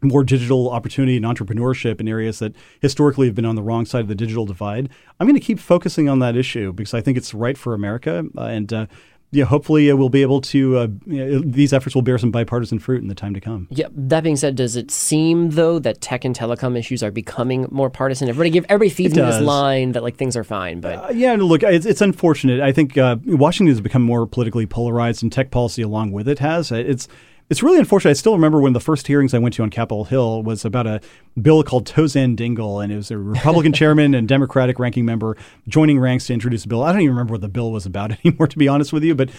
more 0.01 0.23
digital 0.23 0.71
opportunity 0.71 1.17
and 1.17 1.25
entrepreneurship 1.25 2.01
in 2.01 2.07
areas 2.09 2.39
that 2.39 2.55
historically 2.81 3.27
have 3.27 3.35
been 3.35 3.45
on 3.45 3.57
the 3.57 3.63
wrong 3.63 3.85
side 3.85 4.03
of 4.03 4.09
the 4.09 4.15
digital 4.15 4.47
divide. 4.47 4.89
I'm 5.19 5.27
going 5.27 5.39
to 5.39 5.45
keep 5.45 5.59
focusing 5.59 6.09
on 6.09 6.21
that 6.21 6.37
issue 6.37 6.73
because 6.73 6.95
I 6.95 7.01
think 7.01 7.19
it's 7.19 7.35
right 7.35 7.59
for 7.59 7.75
America. 7.75 8.25
Uh, 8.37 8.43
and 8.43 8.73
uh, 8.73 8.87
yeah, 9.31 9.45
hopefully 9.45 9.91
uh, 9.91 9.97
we'll 9.97 10.09
be 10.09 10.23
able 10.23 10.41
to. 10.41 10.79
Uh, 10.79 10.89
you 11.07 11.25
know, 11.25 11.39
these 11.41 11.73
efforts 11.73 11.95
will 11.95 12.03
bear 12.03 12.17
some 12.17 12.31
bipartisan 12.31 12.79
fruit 12.79 13.03
in 13.03 13.09
the 13.09 13.15
time 13.15 13.35
to 13.35 13.41
come. 13.41 13.69
Yeah. 13.71 13.89
That 13.93 14.23
being 14.23 14.37
said, 14.37 14.57
does 14.57 14.75
it 14.75 14.91
seem 14.91 15.51
though 15.51 15.79
that 15.81 16.01
tech 16.01 16.25
and 16.25 16.35
telecom 16.35 16.79
issues 16.79 17.03
are 17.03 17.11
becoming 17.11 17.67
more 17.71 17.91
partisan? 17.91 18.29
Everybody 18.29 18.51
give 18.51 18.65
everybody 18.69 18.89
feeds 18.91 19.15
me 19.15 19.23
this 19.23 19.41
line 19.43 19.93
that 19.93 20.03
like 20.03 20.17
things 20.17 20.37
are 20.37 20.45
fine, 20.45 20.81
but 20.81 21.11
uh, 21.11 21.13
yeah, 21.13 21.35
look, 21.35 21.63
it's, 21.63 21.85
it's, 21.85 22.01
unfortunate. 22.01 22.61
I 22.61 22.73
think 22.73 22.97
uh, 22.97 23.17
Washington 23.27 23.73
has 23.73 23.81
become 23.81 24.03
more 24.03 24.27
politically 24.27 24.67
polarized, 24.67 25.23
and 25.23 25.31
tech 25.31 25.51
policy 25.51 25.83
along 25.83 26.13
with 26.13 26.27
it 26.29 26.39
has. 26.39 26.73
It's 26.73 27.09
it's 27.51 27.63
really 27.63 27.79
unfortunate. 27.79 28.11
I 28.11 28.15
still 28.15 28.35
remember 28.35 28.61
when 28.61 28.75
the 28.75 28.81
first 28.81 29.07
hearings 29.07 29.33
I 29.33 29.39
went 29.39 29.55
to 29.55 29.63
on 29.63 29.71
Capitol 29.71 30.05
Hill 30.05 30.43
was 30.43 30.65
about 30.65 30.87
a 30.87 31.01
bill 31.41 31.63
called 31.63 31.87
Tauzin 31.87 32.37
Dingell, 32.37 32.83
and 32.83 32.93
it 32.93 32.97
was 32.97 33.11
a 33.11 33.19
Republican 33.19 33.73
chairman 33.75 34.15
and 34.15 34.29
Democratic 34.29 34.79
ranking 34.79 35.05
member 35.05 35.37
joining 35.67 35.99
ranks 35.99 36.27
to 36.27 36.35
introduce 36.35 36.65
a 36.65 36.69
bill. 36.69 36.83
I 36.83 36.93
don't 36.93 37.01
even 37.01 37.15
remember 37.15 37.33
what 37.33 37.41
the 37.41 37.49
bill 37.49 37.73
was 37.73 37.87
about 37.87 38.13
anymore, 38.25 38.49
to 38.49 38.59
be 38.59 38.69
honest 38.69 38.93
with 38.93 39.03
you. 39.03 39.15
But 39.15 39.31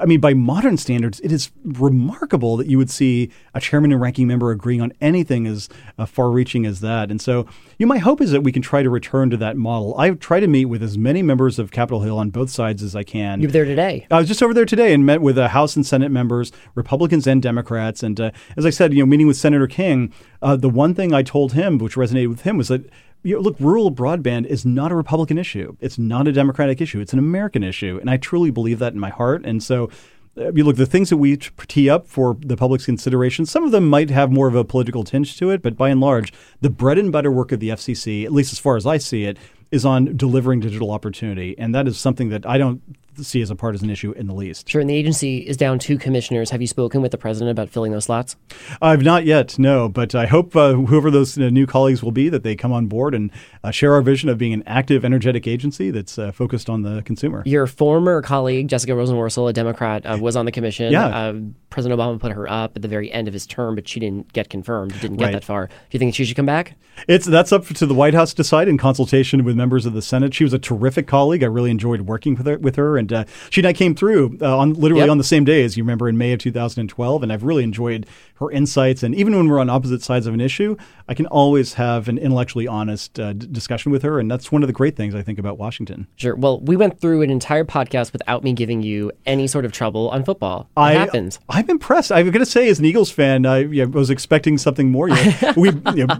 I 0.00 0.06
mean, 0.06 0.20
by 0.20 0.34
modern 0.34 0.76
standards, 0.76 1.20
it 1.20 1.32
is 1.32 1.50
remarkable 1.64 2.56
that 2.56 2.66
you 2.66 2.78
would 2.78 2.90
see 2.90 3.30
a 3.54 3.60
chairman 3.60 3.92
and 3.92 4.00
ranking 4.00 4.26
member 4.26 4.50
agreeing 4.50 4.80
on 4.80 4.92
anything 5.00 5.46
as 5.46 5.68
uh, 5.98 6.06
far-reaching 6.06 6.66
as 6.66 6.80
that. 6.80 7.10
And 7.10 7.20
so, 7.20 7.46
you 7.78 7.86
know, 7.86 7.88
my 7.88 7.98
hope 7.98 8.20
is 8.20 8.30
that 8.30 8.42
we 8.42 8.52
can 8.52 8.62
try 8.62 8.82
to 8.82 8.90
return 8.90 9.30
to 9.30 9.36
that 9.38 9.56
model. 9.56 9.98
I 9.98 10.10
try 10.10 10.40
to 10.40 10.46
meet 10.46 10.66
with 10.66 10.82
as 10.82 10.96
many 10.96 11.22
members 11.22 11.58
of 11.58 11.70
Capitol 11.70 12.00
Hill 12.00 12.18
on 12.18 12.30
both 12.30 12.50
sides 12.50 12.82
as 12.82 12.94
I 12.94 13.02
can. 13.02 13.40
You 13.40 13.48
were 13.48 13.52
there 13.52 13.64
today. 13.64 14.06
I 14.10 14.18
was 14.18 14.28
just 14.28 14.42
over 14.42 14.54
there 14.54 14.64
today 14.64 14.92
and 14.94 15.04
met 15.04 15.20
with 15.20 15.38
uh, 15.38 15.48
House 15.48 15.76
and 15.76 15.86
Senate 15.86 16.10
members, 16.10 16.52
Republicans 16.74 17.26
and 17.26 17.42
Democrats. 17.42 18.02
And 18.02 18.20
uh, 18.20 18.30
as 18.56 18.64
I 18.64 18.70
said, 18.70 18.92
you 18.92 19.00
know, 19.00 19.06
meeting 19.06 19.26
with 19.26 19.36
Senator 19.36 19.66
King, 19.66 20.12
uh, 20.42 20.56
the 20.56 20.68
one 20.68 20.94
thing 20.94 21.12
I 21.12 21.22
told 21.22 21.52
him, 21.52 21.78
which 21.78 21.96
resonated 21.96 22.28
with 22.28 22.42
him, 22.42 22.56
was 22.56 22.68
that 22.68 22.88
you 23.22 23.34
know, 23.34 23.40
look, 23.40 23.56
rural 23.58 23.90
broadband 23.90 24.46
is 24.46 24.64
not 24.64 24.92
a 24.92 24.94
Republican 24.94 25.38
issue. 25.38 25.76
It's 25.80 25.98
not 25.98 26.28
a 26.28 26.32
Democratic 26.32 26.80
issue. 26.80 27.00
It's 27.00 27.12
an 27.12 27.18
American 27.18 27.62
issue. 27.62 27.98
And 28.00 28.08
I 28.08 28.16
truly 28.16 28.50
believe 28.50 28.78
that 28.78 28.92
in 28.92 29.00
my 29.00 29.10
heart. 29.10 29.44
And 29.44 29.62
so, 29.62 29.90
uh, 30.36 30.52
you 30.52 30.64
look, 30.64 30.76
the 30.76 30.86
things 30.86 31.10
that 31.10 31.16
we 31.16 31.36
tee 31.36 31.90
up 31.90 32.06
for 32.06 32.36
the 32.40 32.56
public's 32.56 32.84
consideration, 32.84 33.44
some 33.44 33.64
of 33.64 33.72
them 33.72 33.88
might 33.88 34.10
have 34.10 34.30
more 34.30 34.46
of 34.46 34.54
a 34.54 34.64
political 34.64 35.02
tinge 35.02 35.36
to 35.38 35.50
it, 35.50 35.62
but 35.62 35.76
by 35.76 35.88
and 35.88 36.00
large, 36.00 36.32
the 36.60 36.70
bread 36.70 36.98
and 36.98 37.10
butter 37.10 37.30
work 37.30 37.50
of 37.50 37.60
the 37.60 37.70
FCC, 37.70 38.24
at 38.24 38.32
least 38.32 38.52
as 38.52 38.58
far 38.58 38.76
as 38.76 38.86
I 38.86 38.98
see 38.98 39.24
it, 39.24 39.36
is 39.70 39.84
on 39.84 40.16
delivering 40.16 40.60
digital 40.60 40.90
opportunity. 40.90 41.58
And 41.58 41.74
that 41.74 41.88
is 41.88 41.98
something 41.98 42.28
that 42.30 42.46
I 42.46 42.56
don't 42.56 42.80
see 43.24 43.42
as 43.42 43.50
a 43.50 43.56
partisan 43.56 43.90
issue 43.90 44.12
in 44.12 44.26
the 44.26 44.34
least. 44.34 44.68
Sure. 44.68 44.80
And 44.80 44.88
the 44.88 44.94
agency 44.94 45.38
is 45.38 45.56
down 45.56 45.78
two 45.78 45.98
commissioners. 45.98 46.50
Have 46.50 46.60
you 46.60 46.66
spoken 46.66 47.02
with 47.02 47.10
the 47.10 47.18
president 47.18 47.50
about 47.50 47.68
filling 47.68 47.92
those 47.92 48.04
slots? 48.04 48.36
I've 48.80 49.02
not 49.02 49.24
yet, 49.24 49.58
no. 49.58 49.88
But 49.88 50.14
I 50.14 50.26
hope 50.26 50.54
uh, 50.56 50.72
whoever 50.74 51.10
those 51.10 51.38
uh, 51.38 51.50
new 51.50 51.66
colleagues 51.66 52.02
will 52.02 52.12
be, 52.12 52.28
that 52.28 52.42
they 52.42 52.56
come 52.56 52.72
on 52.72 52.86
board 52.86 53.14
and 53.14 53.30
uh, 53.64 53.70
share 53.70 53.94
our 53.94 54.02
vision 54.02 54.28
of 54.28 54.38
being 54.38 54.52
an 54.52 54.62
active, 54.66 55.04
energetic 55.04 55.46
agency 55.46 55.90
that's 55.90 56.18
uh, 56.18 56.32
focused 56.32 56.68
on 56.70 56.82
the 56.82 57.02
consumer. 57.02 57.42
Your 57.46 57.66
former 57.66 58.22
colleague, 58.22 58.68
Jessica 58.68 58.92
Rosenworcel, 58.92 59.48
a 59.48 59.52
Democrat, 59.52 60.04
uh, 60.06 60.18
was 60.20 60.36
on 60.36 60.44
the 60.44 60.52
commission. 60.52 60.92
Yeah. 60.92 61.06
Uh, 61.06 61.34
President 61.70 62.00
Obama 62.00 62.18
put 62.18 62.32
her 62.32 62.50
up 62.50 62.76
at 62.76 62.82
the 62.82 62.88
very 62.88 63.12
end 63.12 63.28
of 63.28 63.34
his 63.34 63.46
term, 63.46 63.74
but 63.74 63.86
she 63.86 64.00
didn't 64.00 64.32
get 64.32 64.48
confirmed, 64.48 64.98
didn't 65.00 65.18
get 65.18 65.26
right. 65.26 65.32
that 65.32 65.44
far. 65.44 65.66
Do 65.66 65.72
you 65.90 65.98
think 65.98 66.14
she 66.14 66.24
should 66.24 66.36
come 66.36 66.46
back? 66.46 66.74
It's 67.06 67.26
That's 67.26 67.52
up 67.52 67.66
to 67.66 67.86
the 67.86 67.94
White 67.94 68.14
House 68.14 68.30
to 68.30 68.36
decide 68.36 68.68
in 68.68 68.78
consultation 68.78 69.44
with 69.44 69.56
members 69.56 69.86
of 69.86 69.92
the 69.92 70.02
Senate. 70.02 70.34
She 70.34 70.44
was 70.44 70.52
a 70.52 70.58
terrific 70.58 71.06
colleague. 71.06 71.42
I 71.42 71.46
really 71.46 71.70
enjoyed 71.70 72.02
working 72.02 72.34
with 72.34 72.46
her, 72.46 72.58
with 72.58 72.76
her 72.76 72.96
and 72.96 73.07
she 73.50 73.60
and 73.60 73.68
I 73.68 73.72
came 73.72 73.94
through 73.94 74.38
uh, 74.40 74.58
on 74.58 74.74
literally 74.74 75.02
yep. 75.04 75.10
on 75.10 75.18
the 75.18 75.24
same 75.24 75.44
day 75.44 75.64
as 75.64 75.76
you 75.76 75.82
remember 75.82 76.08
in 76.08 76.18
May 76.18 76.32
of 76.32 76.40
2012, 76.40 77.22
and 77.22 77.32
I've 77.32 77.44
really 77.44 77.64
enjoyed 77.64 78.06
her 78.38 78.50
insights. 78.50 79.02
And 79.02 79.14
even 79.14 79.36
when 79.36 79.48
we're 79.48 79.58
on 79.58 79.68
opposite 79.68 80.02
sides 80.02 80.26
of 80.26 80.34
an 80.34 80.40
issue, 80.40 80.76
I 81.08 81.14
can 81.14 81.26
always 81.26 81.74
have 81.74 82.08
an 82.08 82.18
intellectually 82.18 82.66
honest 82.66 83.18
uh, 83.18 83.32
d- 83.32 83.48
discussion 83.50 83.90
with 83.92 84.02
her, 84.02 84.18
and 84.18 84.30
that's 84.30 84.52
one 84.52 84.62
of 84.62 84.66
the 84.66 84.72
great 84.72 84.96
things 84.96 85.14
I 85.14 85.22
think 85.22 85.38
about 85.38 85.58
Washington. 85.58 86.06
Sure. 86.16 86.36
Well, 86.36 86.60
we 86.60 86.76
went 86.76 87.00
through 87.00 87.22
an 87.22 87.30
entire 87.30 87.64
podcast 87.64 88.12
without 88.12 88.44
me 88.44 88.52
giving 88.52 88.82
you 88.82 89.12
any 89.26 89.46
sort 89.46 89.64
of 89.64 89.72
trouble 89.72 90.08
on 90.10 90.24
football. 90.24 90.68
What 90.74 90.82
I, 90.82 90.92
happened? 90.92 91.38
I'm 91.48 91.68
impressed. 91.68 92.12
I'm 92.12 92.30
going 92.30 92.44
to 92.44 92.46
say, 92.46 92.68
as 92.68 92.78
an 92.78 92.84
Eagles 92.84 93.10
fan, 93.10 93.46
I 93.46 93.58
yeah, 93.64 93.84
was 93.84 94.10
expecting 94.10 94.58
something 94.58 94.90
more. 94.90 95.08
we 95.56 95.70
you 95.94 96.06
know, 96.06 96.16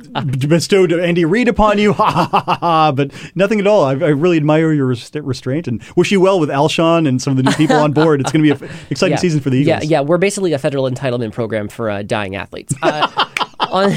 bestowed 0.48 0.92
Andy 0.92 1.24
Reid 1.24 1.48
upon 1.48 1.79
you, 1.79 1.92
ha 1.92 2.11
ha 2.11 2.27
ha 2.29 2.59
ha, 2.61 2.92
but 2.92 3.12
nothing 3.35 3.61
at 3.61 3.66
all. 3.66 3.85
I, 3.85 3.92
I 3.92 4.11
really 4.11 4.37
admire 4.37 4.72
your 4.72 4.87
restraint 4.87 5.68
and 5.68 5.83
wish 5.96 6.11
you 6.11 6.20
well 6.20 6.40
with 6.40 6.51
Alshon 6.78 7.08
and 7.08 7.20
some 7.20 7.32
of 7.32 7.36
the 7.36 7.42
new 7.44 7.56
people 7.56 7.76
on 7.76 7.92
board. 7.92 8.20
It's 8.20 8.32
going 8.32 8.44
to 8.44 8.54
be 8.54 8.64
an 8.64 8.72
exciting 8.90 9.12
yeah. 9.12 9.20
season 9.20 9.40
for 9.40 9.50
the 9.50 9.58
Eagles. 9.58 9.84
Yeah, 9.84 10.00
yeah. 10.00 10.00
We're 10.00 10.18
basically 10.18 10.52
a 10.52 10.58
federal 10.58 10.88
entitlement 10.90 11.32
program 11.32 11.68
for 11.68 11.90
uh, 11.90 12.02
dying 12.02 12.36
athletes. 12.36 12.74
Uh, 12.82 13.26
on, 13.60 13.92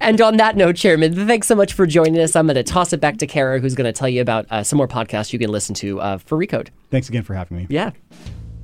and 0.00 0.20
on 0.20 0.36
that 0.38 0.56
note, 0.56 0.76
Chairman, 0.76 1.14
thanks 1.26 1.46
so 1.46 1.54
much 1.54 1.72
for 1.72 1.86
joining 1.86 2.18
us. 2.18 2.36
I'm 2.36 2.46
going 2.46 2.56
to 2.56 2.62
toss 2.62 2.92
it 2.92 3.00
back 3.00 3.18
to 3.18 3.26
Kara, 3.26 3.60
who's 3.60 3.74
going 3.74 3.86
to 3.86 3.92
tell 3.92 4.08
you 4.08 4.20
about 4.20 4.46
uh, 4.50 4.62
some 4.62 4.76
more 4.76 4.88
podcasts 4.88 5.32
you 5.32 5.38
can 5.38 5.50
listen 5.50 5.74
to 5.76 6.00
uh, 6.00 6.18
for 6.18 6.38
Recode. 6.38 6.68
Thanks 6.90 7.08
again 7.08 7.22
for 7.22 7.34
having 7.34 7.56
me. 7.56 7.66
Yeah. 7.68 7.92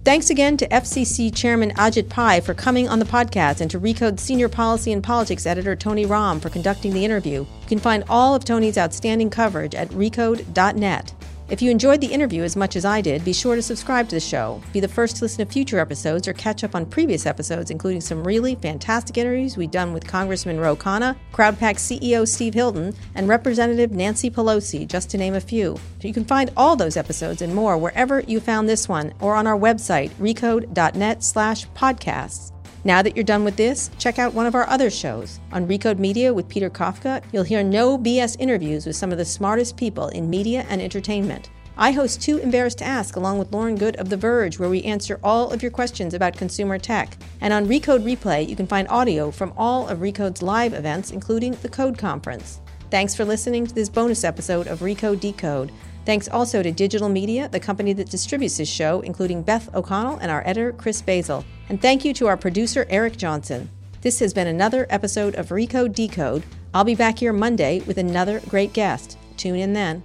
Thanks 0.05 0.29
again 0.29 0.59
to 0.59 0.69
FCC 0.69 1.35
Chairman 1.35 1.71
Ajit 1.71 2.11
Pai 2.11 2.43
for 2.43 2.53
coming 2.53 2.91
on 2.91 2.99
the 2.99 3.07
podcast 3.07 3.63
and 3.63 3.71
to 3.71 3.81
Recode 3.81 4.21
Senior 4.21 4.51
Policy 4.51 4.93
and 4.93 5.03
Politics 5.03 5.47
Editor 5.47 5.75
Tony 5.75 6.05
Romm 6.05 6.43
for 6.43 6.51
conducting 6.51 6.93
the 6.93 7.07
interview. 7.07 7.41
You 7.41 7.67
can 7.67 7.79
find 7.79 8.05
all 8.07 8.35
of 8.35 8.45
Tony's 8.45 8.77
outstanding 8.77 9.31
coverage 9.31 9.75
at 9.75 9.89
recode.net. 9.89 11.15
If 11.51 11.61
you 11.61 11.71
enjoyed 11.71 12.01
the 12.01 12.07
interview 12.07 12.43
as 12.43 12.57
much 12.57 12.75
as 12.75 12.87
I 12.87 13.03
did, 13.03 13.23
be 13.23 13.35
sure 13.35 13.55
to 13.55 13.61
subscribe 13.61 14.09
to 14.09 14.17
the 14.17 14.21
show, 14.21 14.63
be 14.73 14.81
the 14.81 14.89
first 14.89 15.17
to 15.17 15.25
listen 15.25 15.47
to 15.47 15.53
future 15.53 15.79
episodes, 15.79 16.27
or 16.27 16.33
catch 16.33 16.65
up 16.65 16.75
on 16.75 16.87
previous 16.87 17.27
episodes, 17.27 17.71
including 17.71 18.01
some 18.01 18.27
really 18.27 18.55
fantastic 18.55 19.19
interviews 19.19 19.55
we've 19.55 19.71
done 19.71 19.93
with 19.93 20.07
Congressman 20.07 20.59
Ro 20.59 20.75
Khanna, 20.75 21.15
Crowdpac 21.35 21.77
CEO 21.77 22.27
Steve 22.27 22.55
Hilton, 22.55 22.95
and 23.15 23.29
Representative 23.29 23.93
Nancy 23.93 24.31
Pelosi, 24.31 24.89
just 24.89 25.11
to 25.11 25.19
name 25.19 25.35
a 25.35 25.41
few. 25.41 25.79
You 26.01 26.15
can 26.15 26.25
find 26.25 26.51
all 26.57 26.77
those 26.77 26.97
episodes 26.97 27.43
and 27.43 27.55
more 27.55 27.77
wherever 27.77 28.21
you 28.21 28.41
found 28.41 28.67
this 28.67 28.89
one, 28.89 29.13
or 29.21 29.35
on 29.35 29.47
our 29.47 29.59
website, 29.59 30.13
recode.net 30.13 31.23
slash 31.23 31.69
podcasts. 31.71 32.54
Now 32.87 33.01
that 33.01 33.17
you're 33.17 33.25
done 33.25 33.45
with 33.45 33.57
this, 33.57 33.91
check 33.99 34.19
out 34.19 34.35
one 34.35 34.45
of 34.45 34.55
our 34.55 34.69
other 34.69 34.91
shows. 34.91 35.41
On 35.53 35.67
Recode 35.67 35.99
Media 35.99 36.35
with 36.35 36.49
Peter 36.49 36.69
Kafka, 36.69 37.25
you'll 37.33 37.43
hear 37.43 37.63
no 37.63 37.97
BS 37.97 38.37
interviews 38.39 38.85
with 38.85 38.95
some 38.95 39.11
of 39.11 39.17
the 39.17 39.25
smartest 39.25 39.79
people 39.79 40.09
in 40.09 40.29
media 40.29 40.67
and 40.69 40.83
entertainment. 40.83 41.49
I 41.79 41.93
host 41.93 42.21
Too 42.21 42.37
Embarrassed 42.39 42.79
to 42.79 42.85
Ask 42.85 43.17
along 43.17 43.39
with 43.39 43.53
Lauren 43.53 43.75
Goode 43.77 43.97
of 43.97 44.11
The 44.11 44.19
Verge, 44.19 44.59
where 44.59 44.69
we 44.69 44.83
answer 44.83 45.19
all 45.25 45.51
of 45.51 45.63
your 45.63 45.71
questions 45.71 46.13
about 46.13 46.37
consumer 46.37 46.79
tech. 46.79 47.17
And 47.41 47.55
on 47.55 47.67
Recode 47.67 48.05
Replay, 48.05 48.47
you 48.47 48.55
can 48.55 48.67
find 48.67 48.87
audio 48.89 49.31
from 49.31 49.55
all 49.57 49.89
of 49.89 50.01
Recode's 50.01 50.43
live 50.43 50.75
events, 50.75 51.11
including 51.11 51.53
the 51.63 51.71
Code 51.71 51.97
Conference. 51.97 52.61
Thanks 52.91 53.15
for 53.15 53.25
listening 53.25 53.67
to 53.67 53.75
this 53.75 53.89
bonus 53.89 54.25
episode 54.25 54.67
of 54.67 54.81
Recode 54.81 55.21
Decode. 55.21 55.73
Thanks 56.05 56.29
also 56.29 56.63
to 56.63 56.71
Digital 56.71 57.09
Media, 57.09 57.49
the 57.49 57.61
company 57.61 57.93
that 57.95 58.11
distributes 58.11 58.59
this 58.59 58.69
show, 58.69 59.01
including 59.01 59.43
Beth 59.43 59.75
O'Connell 59.75 60.19
and 60.19 60.31
our 60.31 60.47
editor, 60.47 60.73
Chris 60.73 61.01
Basil. 61.01 61.45
And 61.69 61.81
thank 61.81 62.05
you 62.05 62.13
to 62.15 62.27
our 62.27 62.37
producer, 62.37 62.87
Eric 62.91 63.17
Johnson. 63.17 63.71
This 64.03 64.19
has 64.19 64.35
been 64.35 64.47
another 64.47 64.87
episode 64.91 65.35
of 65.37 65.49
Recode 65.49 65.95
Decode. 65.95 66.45
I'll 66.75 66.85
be 66.85 66.95
back 66.95 67.19
here 67.19 67.33
Monday 67.33 67.81
with 67.87 67.97
another 67.97 68.41
great 68.51 68.75
guest. 68.75 69.17
Tune 69.39 69.57
in 69.57 69.73
then. 69.73 70.03